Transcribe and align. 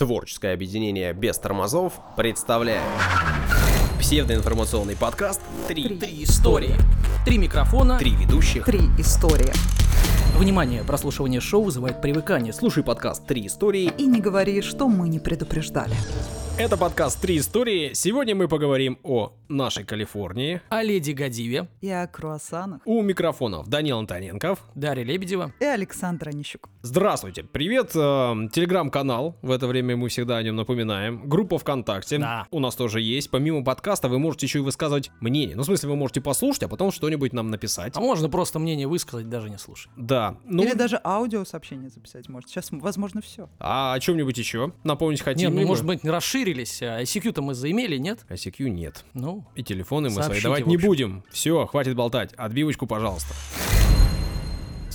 Творческое 0.00 0.54
объединение 0.54 1.12
без 1.12 1.36
тормозов 1.36 1.92
представляет 2.16 2.80
псевдоинформационный 4.00 4.96
подкаст 4.96 5.42
«Три, 5.68 5.98
Три 5.98 6.24
истории. 6.24 6.74
Три 7.26 7.36
микрофона. 7.36 7.98
Три 7.98 8.12
ведущих». 8.12 8.64
Три 8.64 8.80
истории. 8.96 9.52
Внимание, 10.38 10.84
прослушивание 10.84 11.42
шоу 11.42 11.64
вызывает 11.64 12.00
привыкание. 12.00 12.54
Слушай 12.54 12.82
подкаст 12.82 13.26
«Три 13.26 13.46
истории». 13.46 13.92
И 13.98 14.06
не 14.06 14.22
говори, 14.22 14.62
что 14.62 14.88
мы 14.88 15.06
не 15.10 15.18
предупреждали. 15.18 15.94
Это 16.60 16.76
подкаст 16.76 17.18
«Три 17.22 17.38
истории». 17.38 17.94
Сегодня 17.94 18.34
мы 18.34 18.46
поговорим 18.46 18.98
о 19.02 19.32
нашей 19.48 19.82
Калифорнии. 19.82 20.60
О 20.68 20.82
леди 20.82 21.12
Гадиве, 21.12 21.68
И 21.80 21.88
о 21.88 22.06
круассанах. 22.06 22.82
У 22.84 23.00
микрофонов 23.00 23.66
Данил 23.68 23.98
Антоненков. 23.98 24.58
Дарья 24.74 25.02
Лебедева. 25.02 25.54
И 25.58 25.64
Александр 25.64 26.28
Онищук. 26.28 26.68
Здравствуйте, 26.82 27.44
привет. 27.44 27.92
э, 27.96 28.34
Телеграм-канал, 28.52 29.38
в 29.40 29.50
это 29.50 29.66
время 29.68 29.96
мы 29.96 30.10
всегда 30.10 30.36
о 30.36 30.42
нем 30.42 30.54
напоминаем. 30.56 31.26
Группа 31.30 31.58
ВКонтакте 31.58 32.18
Да. 32.18 32.46
у 32.50 32.60
нас 32.60 32.76
тоже 32.76 33.00
есть. 33.00 33.30
Помимо 33.30 33.64
подкаста 33.64 34.10
вы 34.10 34.18
можете 34.18 34.44
еще 34.44 34.58
и 34.58 34.62
высказывать 34.62 35.10
мнение. 35.20 35.56
Ну, 35.56 35.62
в 35.62 35.64
смысле, 35.64 35.88
вы 35.88 35.96
можете 35.96 36.20
послушать, 36.20 36.64
а 36.64 36.68
потом 36.68 36.92
что-нибудь 36.92 37.32
нам 37.32 37.48
написать. 37.48 37.96
А 37.96 38.00
можно 38.00 38.28
просто 38.28 38.58
мнение 38.58 38.86
высказать, 38.86 39.30
даже 39.30 39.48
не 39.48 39.56
слушать. 39.56 39.90
Да. 39.96 40.36
Ну, 40.44 40.62
Или 40.62 40.74
даже 40.74 41.00
аудиосообщение 41.02 41.88
записать 41.88 42.28
может. 42.28 42.50
Сейчас, 42.50 42.68
возможно, 42.70 43.22
все. 43.22 43.48
а 43.58 43.94
о 43.94 43.98
чем-нибудь 44.00 44.36
еще? 44.36 44.72
Напомнить 44.84 45.22
хотим? 45.22 45.52
Нет, 45.54 45.62
ну, 45.62 45.66
может 45.66 45.86
быть, 45.86 46.04
не 46.04 46.10
расширились. 46.50 46.82
А 46.82 47.02
ICQ-то 47.02 47.42
мы 47.42 47.54
заимели, 47.54 47.96
нет? 47.96 48.20
ICQ 48.28 48.68
нет. 48.68 49.04
Ну, 49.14 49.44
И 49.54 49.62
телефоны 49.62 50.10
мы 50.10 50.22
свои 50.22 50.40
давать 50.40 50.66
не 50.66 50.76
будем. 50.76 51.24
Все, 51.30 51.66
хватит 51.66 51.94
болтать. 51.94 52.32
Отбивочку, 52.34 52.86
пожалуйста. 52.86 53.34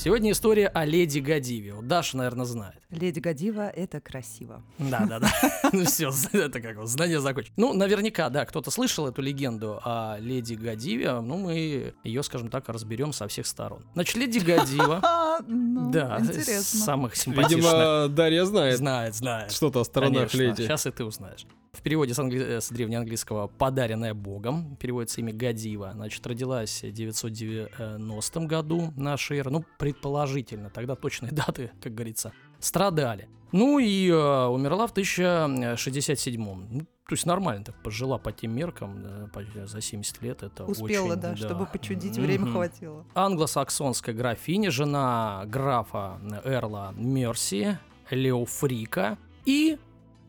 Сегодня 0.05 0.33
история 0.33 0.67
о 0.67 0.85
леди 0.85 1.17
Гадиве. 1.17 1.73
Вот 1.73 1.87
Даша, 1.87 2.15
наверное, 2.17 2.45
знает. 2.45 2.75
Леди 2.91 3.19
Гадива— 3.19 3.67
это 3.75 3.99
красиво. 3.99 4.61
Да, 4.77 5.03
да, 5.07 5.19
да. 5.19 5.31
Ну 5.73 5.83
все, 5.85 6.11
это 6.31 6.61
как 6.61 6.77
вот, 6.77 6.87
знание 6.87 7.19
закончено. 7.19 7.53
Ну, 7.57 7.73
наверняка, 7.73 8.29
да, 8.29 8.45
кто-то 8.45 8.69
слышал 8.69 9.07
эту 9.07 9.23
легенду 9.23 9.79
о 9.83 10.17
леди 10.19 10.53
Гадиве. 10.53 11.19
Ну, 11.21 11.39
мы 11.39 11.93
ее, 12.03 12.21
скажем 12.21 12.49
так, 12.49 12.69
разберем 12.69 13.13
со 13.13 13.27
всех 13.27 13.47
сторон. 13.47 13.83
Значит, 13.95 14.15
леди 14.17 14.37
Гадива, 14.37 15.39
ну, 15.47 15.91
да, 15.91 16.19
самых 16.19 17.15
симпатичных. 17.15 17.63
Видимо, 17.63 18.07
Дарья 18.07 18.45
знает 18.45 18.77
Знает, 18.77 19.15
знает. 19.15 19.51
что-то 19.51 19.81
о 19.81 19.85
сторонах 19.85 20.31
леди. 20.35 20.61
Сейчас 20.61 20.85
и 20.85 20.91
ты 20.91 21.03
узнаешь. 21.03 21.47
В 21.75 21.81
переводе 21.81 22.13
с, 22.13 22.19
англи- 22.19 22.57
э, 22.57 22.61
с 22.61 22.69
древнеанглийского 22.69 23.47
«подаренная 23.47 24.13
Богом» 24.13 24.77
переводится 24.77 25.19
имя 25.19 25.33
Гадива. 25.33 25.91
Значит, 25.93 26.25
родилась 26.25 26.83
в 26.83 26.91
990 26.91 28.39
году 28.45 28.93
нашей 28.95 29.39
эры. 29.39 29.51
Ну, 29.51 29.65
предположительно, 29.95 30.69
тогда 30.69 30.95
точные 30.95 31.31
даты, 31.31 31.71
как 31.81 31.93
говорится, 31.95 32.33
страдали. 32.59 33.27
Ну 33.51 33.79
и 33.79 34.09
э, 34.09 34.45
умерла 34.47 34.87
в 34.87 34.91
1067 34.91 36.43
ну, 36.43 36.79
то 37.07 37.13
есть 37.13 37.25
нормально 37.25 37.63
так 37.63 37.75
пожила 37.83 38.17
по 38.17 38.31
тем 38.31 38.55
меркам, 38.55 39.03
да, 39.03 39.67
за 39.67 39.79
70 39.79 40.21
лет 40.23 40.41
это 40.43 40.65
Успела, 40.65 41.11
очень, 41.11 41.21
да, 41.21 41.35
чтобы 41.35 41.67
почудить, 41.67 42.17
время 42.17 42.45
Мгм. 42.45 42.53
хватило. 42.53 43.05
англосаксонская 43.13 44.15
графиня, 44.15 44.71
жена 44.71 45.43
графа 45.45 46.19
Эрла 46.43 46.93
Мерси, 46.97 47.77
Леофрика. 48.09 49.17
И 49.45 49.77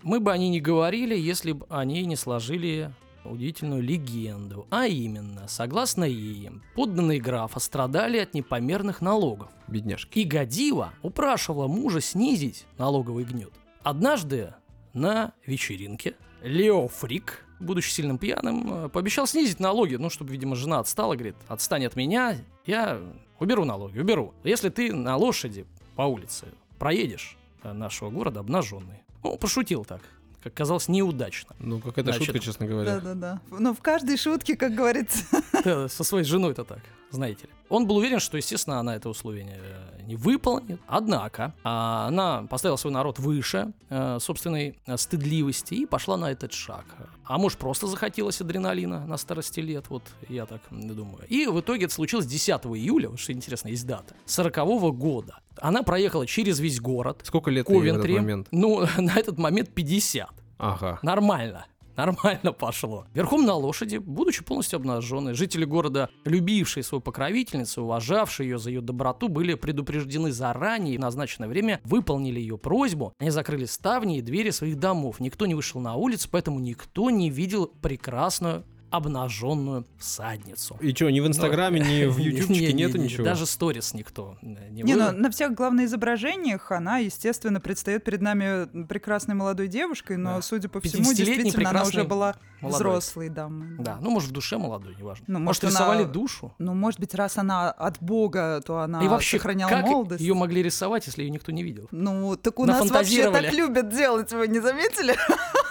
мы 0.03 0.21
бы 0.21 0.31
о 0.33 0.37
ней 0.37 0.51
не 0.51 0.61
говорили, 0.61 1.17
если 1.17 1.53
бы 1.53 1.67
о 1.71 1.85
ней 1.87 2.05
не 2.05 2.17
сложили 2.17 2.93
удивительную 3.31 3.83
легенду. 3.83 4.67
А 4.71 4.87
именно, 4.87 5.49
согласно 5.49 6.05
ей, 6.05 6.51
подданные 6.75 7.21
графа 7.21 7.61
страдали 7.61 8.19
от 8.19 8.35
непомерных 8.35 9.01
налогов. 9.01 9.51
Бедняжки. 9.69 10.21
И 10.21 10.25
Гадива 10.25 10.93
упрашивала 11.03 11.67
мужа 11.67 12.01
снизить 12.01 12.67
налоговый 12.79 13.25
гнет. 13.25 13.53
Однажды 13.83 14.55
на 14.93 15.33
вечеринке 15.45 16.15
Лео 16.43 16.89
Фрик, 16.89 17.45
будучи 17.61 17.91
сильным 17.91 18.19
пьяным, 18.19 18.87
э, 18.87 18.89
пообещал 18.89 19.27
снизить 19.27 19.61
налоги, 19.61 19.97
ну, 19.97 20.11
чтобы, 20.11 20.33
видимо, 20.33 20.57
жена 20.57 20.79
отстала, 20.79 21.15
говорит, 21.15 21.37
отстань 21.49 21.87
от 21.87 21.97
меня, 21.97 22.37
я 22.67 23.01
уберу 23.39 23.65
налоги, 23.65 23.99
уберу. 23.99 24.35
Если 24.45 24.69
ты 24.69 24.93
на 24.93 25.17
лошади 25.17 25.67
по 25.97 26.03
улице 26.03 26.47
проедешь 26.79 27.37
э, 27.63 27.73
нашего 27.73 28.11
города 28.11 28.41
обнаженный. 28.41 29.03
Ну, 29.23 29.37
пошутил 29.39 29.85
так, 29.85 30.03
как 30.47 30.55
казалось, 30.55 30.87
неудачно. 30.87 31.57
Ну, 31.59 31.81
какая-то 31.81 32.13
Значит, 32.13 32.27
шутка, 32.27 32.39
честно 32.39 32.67
говоря. 32.67 33.01
Да-да-да. 33.01 33.41
Но 33.51 33.75
в 33.75 33.81
каждой 33.81 34.17
шутке, 34.17 34.57
как 34.57 34.77
говорится, 34.77 35.25
Да, 35.65 35.89
Со 35.89 36.05
своей 36.05 36.25
женой-то 36.25 36.63
так, 36.63 36.79
знаете 37.11 37.47
ли. 37.47 37.51
Он 37.69 37.89
был 37.89 37.97
уверен, 37.97 38.21
что, 38.21 38.37
естественно, 38.37 38.79
она 38.79 38.95
это 38.95 39.09
условие 39.09 39.59
э, 39.61 39.96
не 40.07 40.17
выполнит. 40.17 40.81
Однако 40.87 41.55
а, 41.65 42.07
она 42.09 42.43
поставила 42.49 42.77
свой 42.77 42.93
народ 42.93 43.19
выше 43.19 43.73
э, 43.89 44.19
собственной 44.21 44.79
э, 44.87 44.97
стыдливости 44.97 45.75
и 45.75 45.87
пошла 45.87 46.17
на 46.17 46.31
этот 46.31 46.53
шаг. 46.53 46.85
А 47.25 47.39
может, 47.39 47.59
просто 47.59 47.87
захотелось 47.87 48.41
адреналина 48.41 49.07
на 49.07 49.17
старости 49.17 49.61
лет, 49.61 49.87
вот 49.89 50.03
я 50.29 50.47
так 50.47 50.61
думаю. 50.71 51.25
И 51.29 51.47
в 51.47 51.61
итоге 51.61 51.87
это 51.87 51.95
случилось 51.95 52.27
10 52.27 52.49
июля, 52.67 53.09
вот 53.09 53.19
что 53.19 53.33
интересно, 53.33 53.69
есть 53.69 53.87
дата, 53.87 54.15
40 54.27 54.97
года. 54.97 55.41
Она 55.61 55.83
проехала 55.83 56.27
через 56.27 56.61
весь 56.61 56.81
город, 56.81 57.21
Сколько 57.25 57.51
лет 57.51 57.69
ей 57.69 57.77
в 57.77 57.83
этот 57.85 58.03
Ковентри. 58.03 58.15
момент? 58.17 58.49
Ну, 58.53 58.87
на 58.99 59.17
этот 59.17 59.39
момент 59.39 59.71
50. 59.75 60.29
Ага. 60.59 60.99
Нормально. 61.03 61.67
Нормально 62.07 62.53
пошло. 62.53 63.07
Верхом 63.15 63.47
на 63.47 63.55
лошади, 63.55 63.97
будучи 63.97 64.45
полностью 64.45 64.77
обнаженной, 64.77 65.33
жители 65.33 65.65
города, 65.65 66.11
любившие 66.25 66.85
свою 66.85 67.01
покровительницу, 67.01 67.83
уважавшие 67.83 68.51
ее 68.51 68.59
за 68.59 68.71
ее 68.71 68.81
доброту, 68.83 69.29
были 69.29 69.55
предупреждены 69.55 70.31
заранее 70.31 70.97
и 70.97 70.99
назначенное 70.99 71.49
время 71.49 71.81
выполнили 71.85 72.39
ее 72.39 72.59
просьбу. 72.59 73.15
Они 73.19 73.31
закрыли 73.31 73.65
ставни 73.65 74.19
и 74.19 74.23
двери 74.23 74.51
своих 74.51 74.79
домов. 74.79 75.21
Никто 75.21 75.47
не 75.47 75.55
вышел 75.55 75.81
на 75.81 75.95
улицу, 75.95 76.29
поэтому 76.31 76.61
никто 76.61 77.09
не 77.11 77.31
видел 77.31 77.73
прекрасную 77.81 78.65
обнаженную 78.97 79.85
всадницу. 79.99 80.77
И 80.81 80.95
что, 80.95 81.11
ни 81.11 81.21
в 81.21 81.27
Инстаграме, 81.27 81.81
ни 81.81 82.05
в 82.07 82.19
Ютубчике 82.19 82.67
Не, 82.69 82.73
не, 82.73 82.85
нету 82.85 82.99
не, 82.99 83.05
ничего? 83.05 83.25
Даже 83.25 83.47
сторис 83.47 83.95
никто 83.95 84.37
э, 84.43 84.47
не, 84.71 84.83
Не, 84.83 84.95
ну, 84.95 85.13
на 85.13 85.31
всех 85.31 85.55
главных 85.55 85.87
изображениях 85.87 86.71
она, 86.73 86.99
естественно, 86.99 87.61
предстает 87.61 88.05
перед 88.05 88.21
нами 88.23 88.85
прекрасной 88.87 89.35
молодой 89.35 89.69
девушкой, 89.69 90.17
но, 90.17 90.37
Да. 90.37 90.43
судя 90.43 90.69
по 90.69 90.81
всему, 90.81 91.03
50-летней 91.13 91.25
действительно, 91.25 91.71
она 91.71 91.83
уже 91.83 92.05
была 92.05 92.35
молодой. 92.61 92.79
взрослой 92.79 93.29
дамой. 93.29 93.77
Да, 93.79 93.99
ну 94.01 94.11
может 94.11 94.31
в 94.31 94.33
душе 94.33 94.57
молодой, 94.59 94.95
неважно. 94.97 95.25
Ну, 95.29 95.39
может, 95.39 95.63
может, 95.63 95.75
рисовали 95.77 96.03
она- 96.03 96.13
душу. 96.13 96.55
Ну, 96.59 96.75
может 96.75 97.01
быть, 97.01 97.15
раз 97.15 97.39
она 97.39 97.71
от 97.71 97.99
Бога, 98.01 98.63
то 98.65 98.79
она 98.81 99.05
и 99.05 99.09
вообще, 99.09 99.37
сохраняла 99.39 99.71
как 99.71 99.85
молодость. 99.87 100.21
ее 100.21 100.35
могли 100.35 100.63
рисовать, 100.63 101.07
если 101.07 101.23
ее 101.23 101.31
никто 101.31 101.53
не 101.53 101.63
видел? 101.63 101.89
Ну, 101.91 102.37
так 102.37 102.59
у 102.59 102.65
нас 102.65 102.89
вообще 102.91 103.31
так 103.31 103.53
любят 103.53 103.89
делать, 103.91 104.33
вы 104.33 104.49
не 104.49 104.61
заметили? 104.61 105.15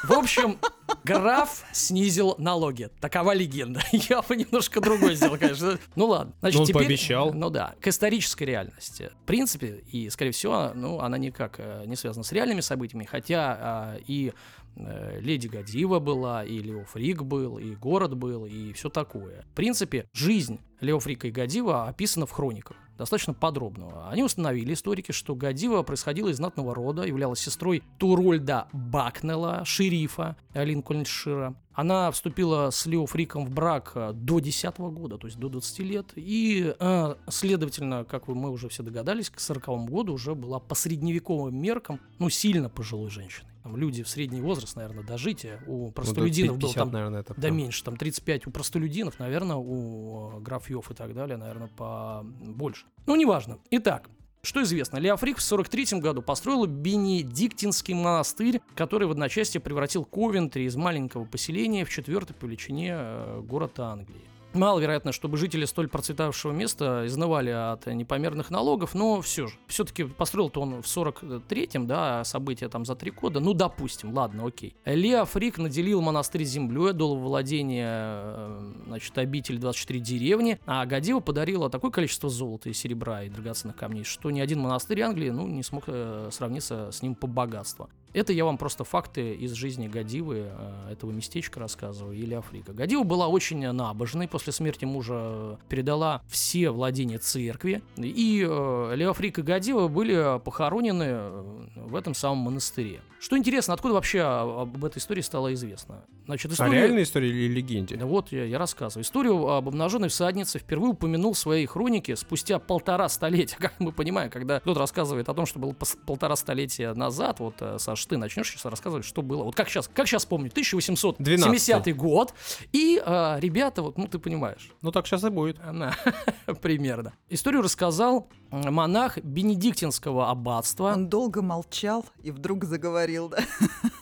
В 0.03 0.11
общем, 0.13 0.57
граф 1.03 1.63
снизил 1.71 2.35
налоги. 2.37 2.89
Такова 3.15 3.33
легенда. 3.33 3.79
Я 3.93 4.21
бы 4.21 4.35
немножко 4.35 4.81
другой 4.81 5.15
сделал, 5.15 5.37
конечно. 5.37 5.79
Ну 5.95 6.07
ладно. 6.07 6.33
Значит, 6.41 6.57
Ну, 6.57 6.61
он 6.63 6.67
теперь, 6.67 6.81
пообещал. 6.81 7.33
Ну 7.33 7.49
да, 7.49 7.73
к 7.79 7.87
исторической 7.87 8.43
реальности. 8.43 9.09
В 9.23 9.25
принципе, 9.25 9.83
и, 9.89 10.09
скорее 10.09 10.31
всего, 10.31 10.71
ну, 10.75 10.99
она 10.99 11.17
никак 11.17 11.55
э, 11.59 11.85
не 11.85 11.95
связана 11.95 12.25
с 12.25 12.33
реальными 12.33 12.59
событиями, 12.59 13.05
хотя 13.05 13.57
а, 13.57 13.97
и 14.05 14.33
э, 14.75 15.19
Леди 15.21 15.47
Гадива 15.47 15.99
была, 15.99 16.43
и 16.43 16.59
Лео 16.59 16.83
Фрик 16.83 17.21
был, 17.21 17.57
и 17.57 17.73
город 17.75 18.17
был, 18.17 18.45
и 18.45 18.73
все 18.73 18.89
такое. 18.89 19.45
В 19.49 19.55
принципе, 19.55 20.09
жизнь 20.11 20.59
Лео 20.81 20.99
Фрика 20.99 21.29
и 21.29 21.31
Гадива 21.31 21.87
описана 21.87 22.25
в 22.25 22.31
хрониках 22.31 22.75
достаточно 22.97 23.33
подробно. 23.33 24.09
Они 24.09 24.23
установили, 24.23 24.73
историки, 24.73 25.11
что 25.11 25.35
Гадива 25.35 25.83
происходила 25.83 26.29
из 26.29 26.37
знатного 26.37 26.73
рода, 26.73 27.03
являлась 27.03 27.39
сестрой 27.39 27.83
Турольда 27.97 28.67
Бакнелла, 28.73 29.63
шерифа 29.65 30.35
Линкольншира. 30.53 31.55
Она 31.73 32.09
вступила 32.11 32.69
с 32.69 32.85
Лео 32.85 33.05
Фриком 33.05 33.45
в 33.45 33.51
брак 33.51 33.91
э, 33.95 34.13
до 34.13 34.39
10 34.39 34.77
года, 34.77 35.17
то 35.17 35.27
есть 35.27 35.37
до 35.37 35.49
20 35.49 35.79
лет. 35.79 36.05
И, 36.15 36.73
э, 36.79 37.15
следовательно, 37.27 38.05
как 38.05 38.29
мы 38.29 38.49
уже 38.49 38.69
все 38.69 38.81
догадались, 38.81 39.29
к 39.29 39.41
40 39.41 39.85
году 39.85 40.13
уже 40.13 40.35
была 40.35 40.59
по 40.59 40.73
средневековым 40.73 41.55
меркам, 41.55 41.99
ну, 42.17 42.29
сильно 42.29 42.69
пожилой 42.69 43.09
женщиной. 43.09 43.54
Там 43.65 43.77
люди 43.77 44.03
в 44.03 44.07
средний 44.07 44.41
возраст, 44.41 44.75
наверное, 44.75 45.03
дожития. 45.03 45.59
У 45.65 45.87
Ну, 45.87 45.91
простолюдинов 45.91 46.59
было 46.59 46.69
50, 46.69 46.83
там 46.83 46.91
наверное, 46.91 47.21
это 47.21 47.33
да 47.35 47.49
меньше, 47.49 47.83
там 47.83 47.97
35 47.97 48.45
у 48.45 48.51
простолюдинов, 48.51 49.17
наверное, 49.17 49.55
у 49.55 50.33
э, 50.33 50.39
графьев 50.39 50.91
и 50.91 50.93
так 50.93 51.15
далее, 51.15 51.35
наверное, 51.35 51.69
по 51.69 52.21
больше. 52.23 52.85
Ну, 53.07 53.15
неважно. 53.15 53.57
Итак, 53.71 54.07
что 54.43 54.61
известно, 54.61 54.97
Леофрик 54.97 55.39
в 55.39 55.41
43 55.41 55.99
году 55.99 56.21
построил 56.21 56.67
Бенедиктинский 56.67 57.95
монастырь, 57.95 58.61
который 58.75 59.07
в 59.07 59.11
одночасье 59.11 59.59
превратил 59.59 60.05
Ковентри 60.05 60.65
из 60.65 60.75
маленького 60.75 61.25
поселения 61.25 61.85
в 61.85 61.89
четвертый 61.89 62.35
по 62.35 62.45
величине 62.45 62.91
э, 62.95 63.41
город 63.41 63.79
Англии. 63.79 64.21
Маловероятно, 64.55 65.11
чтобы 65.11 65.37
жители 65.37 65.65
столь 65.65 65.89
процветавшего 65.89 66.53
места 66.53 67.03
изнывали 67.05 67.49
от 67.49 67.87
непомерных 67.87 68.49
налогов, 68.49 68.95
но 68.95 69.21
все 69.21 69.47
же. 69.47 69.55
Все-таки 69.67 70.05
построил-то 70.05 70.61
он 70.61 70.81
в 70.81 70.85
43-м, 70.85 71.87
да, 71.87 72.23
события 72.23 72.69
там 72.69 72.85
за 72.85 72.95
три 72.95 73.11
года. 73.11 73.41
Ну, 73.41 73.53
допустим, 73.53 74.13
ладно, 74.13 74.47
окей. 74.47 74.73
Лео 74.85 75.25
Фрик 75.25 75.57
наделил 75.57 76.01
монастырь 76.01 76.45
землей, 76.45 76.93
дал 76.93 77.17
владение, 77.17 77.89
э, 77.89 78.73
значит, 78.87 79.17
обитель 79.17 79.57
24 79.57 79.99
деревни, 79.99 80.59
а 80.65 80.85
Гадива 80.85 81.19
подарила 81.19 81.69
такое 81.69 81.91
количество 81.91 82.29
золота 82.29 82.69
и 82.69 82.73
серебра 82.73 83.23
и 83.23 83.29
драгоценных 83.29 83.75
камней, 83.75 84.05
что 84.05 84.31
ни 84.31 84.39
один 84.39 84.61
монастырь 84.61 85.01
Англии, 85.01 85.31
ну, 85.31 85.47
не 85.47 85.63
смог 85.63 85.83
э, 85.87 86.29
сравниться 86.31 86.91
с 86.91 87.01
ним 87.01 87.15
по 87.15 87.27
богатству. 87.27 87.89
Это 88.15 88.31
я 88.31 88.45
вам 88.45 88.57
просто 88.57 88.85
факты 88.85 89.33
из 89.33 89.51
жизни 89.51 89.89
Гадивы, 89.89 90.45
э, 90.47 90.91
этого 90.93 91.11
местечка 91.11 91.59
рассказываю, 91.59 92.15
или 92.15 92.33
Африка. 92.33 92.71
Гадива 92.71 93.03
была 93.03 93.27
очень 93.27 93.69
набожной, 93.69 94.29
после 94.29 94.53
смерти 94.53 94.85
мужа 94.85 95.59
передала 95.67 96.21
все 96.29 96.69
владения 96.69 97.17
церкви, 97.17 97.81
и 97.97 98.47
э, 98.49 98.95
Леофрик 98.95 99.39
и 99.39 99.41
Гадива 99.41 99.89
были 99.89 100.39
похоронены 100.39 101.03
э, 101.03 101.43
в 101.75 101.93
этом 101.93 102.13
самом 102.13 102.37
монастыре. 102.37 103.01
Что 103.19 103.37
интересно, 103.37 103.73
откуда 103.73 103.95
вообще 103.95 104.21
об 104.21 104.85
этой 104.85 104.99
истории 104.99 105.21
стало 105.21 105.51
известно? 105.55 106.03
Значит, 106.25 106.51
А 106.51 106.53
история... 106.53 106.73
реальная 106.73 107.03
история 107.03 107.29
или 107.29 107.51
легенде? 107.51 107.97
Вот 107.97 108.31
я, 108.31 108.45
я 108.45 108.59
рассказываю. 108.59 109.03
Историю 109.03 109.47
об 109.47 109.67
обнаженной 109.67 110.09
всаднице 110.09 110.59
впервые 110.59 110.91
упомянул 110.91 111.33
в 111.33 111.37
своей 111.37 111.65
хронике 111.65 112.15
спустя 112.15 112.59
полтора 112.59 113.09
столетия. 113.09 113.55
Как 113.59 113.73
мы 113.79 113.91
понимаем, 113.91 114.29
когда 114.29 114.59
кто-то 114.59 114.79
рассказывает 114.79 115.27
о 115.27 115.33
том, 115.33 115.47
что 115.47 115.57
было 115.57 115.75
полтора 116.05 116.35
столетия 116.35 116.93
назад, 116.93 117.39
вот, 117.39 117.55
э, 117.61 117.79
Саш, 118.05 118.09
ты 118.09 118.17
начнешь 118.17 118.49
сейчас 118.51 118.65
рассказывать, 118.65 119.05
что 119.05 119.21
было. 119.21 119.43
Вот 119.43 119.55
как 119.55 119.69
сейчас, 119.69 119.89
как 119.93 120.07
сейчас 120.07 120.25
помню, 120.25 120.49
1870 120.49 121.95
год, 121.95 122.33
и 122.71 123.01
э, 123.03 123.39
ребята, 123.39 123.81
вот, 123.81 123.97
ну 123.97 124.07
ты 124.07 124.19
понимаешь, 124.19 124.71
Ну 124.81 124.91
так 124.91 125.07
сейчас 125.07 125.23
и 125.23 125.29
будет. 125.29 125.59
она 125.59 125.95
примерно. 126.61 127.13
Историю 127.29 127.61
рассказал 127.61 128.27
монах 128.51 129.17
Бенедиктинского 129.17 130.29
аббатства, 130.29 130.93
Он 130.93 131.09
долго 131.09 131.41
молчал 131.41 132.05
и 132.23 132.31
вдруг 132.31 132.63
заговорил, 132.65 133.29
да? 133.29 133.39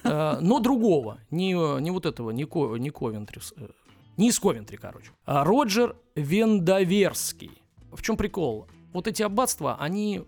Э, 0.03 0.37
но 0.41 0.59
другого, 0.59 1.19
не, 1.31 1.53
не 1.81 1.91
вот 1.91 2.05
этого, 2.05 2.31
не, 2.31 2.45
Ко- 2.45 2.75
не 2.77 2.89
Ковентри, 2.89 3.41
э, 3.57 3.67
не 4.17 4.29
из 4.29 4.39
Ковентри, 4.39 4.77
короче. 4.77 5.11
А 5.25 5.43
Роджер 5.43 5.95
Вендаверский. 6.15 7.51
В 7.91 8.01
чем 8.01 8.17
прикол? 8.17 8.67
Вот 8.91 9.07
эти 9.07 9.23
аббатства, 9.23 9.77
они 9.79 10.23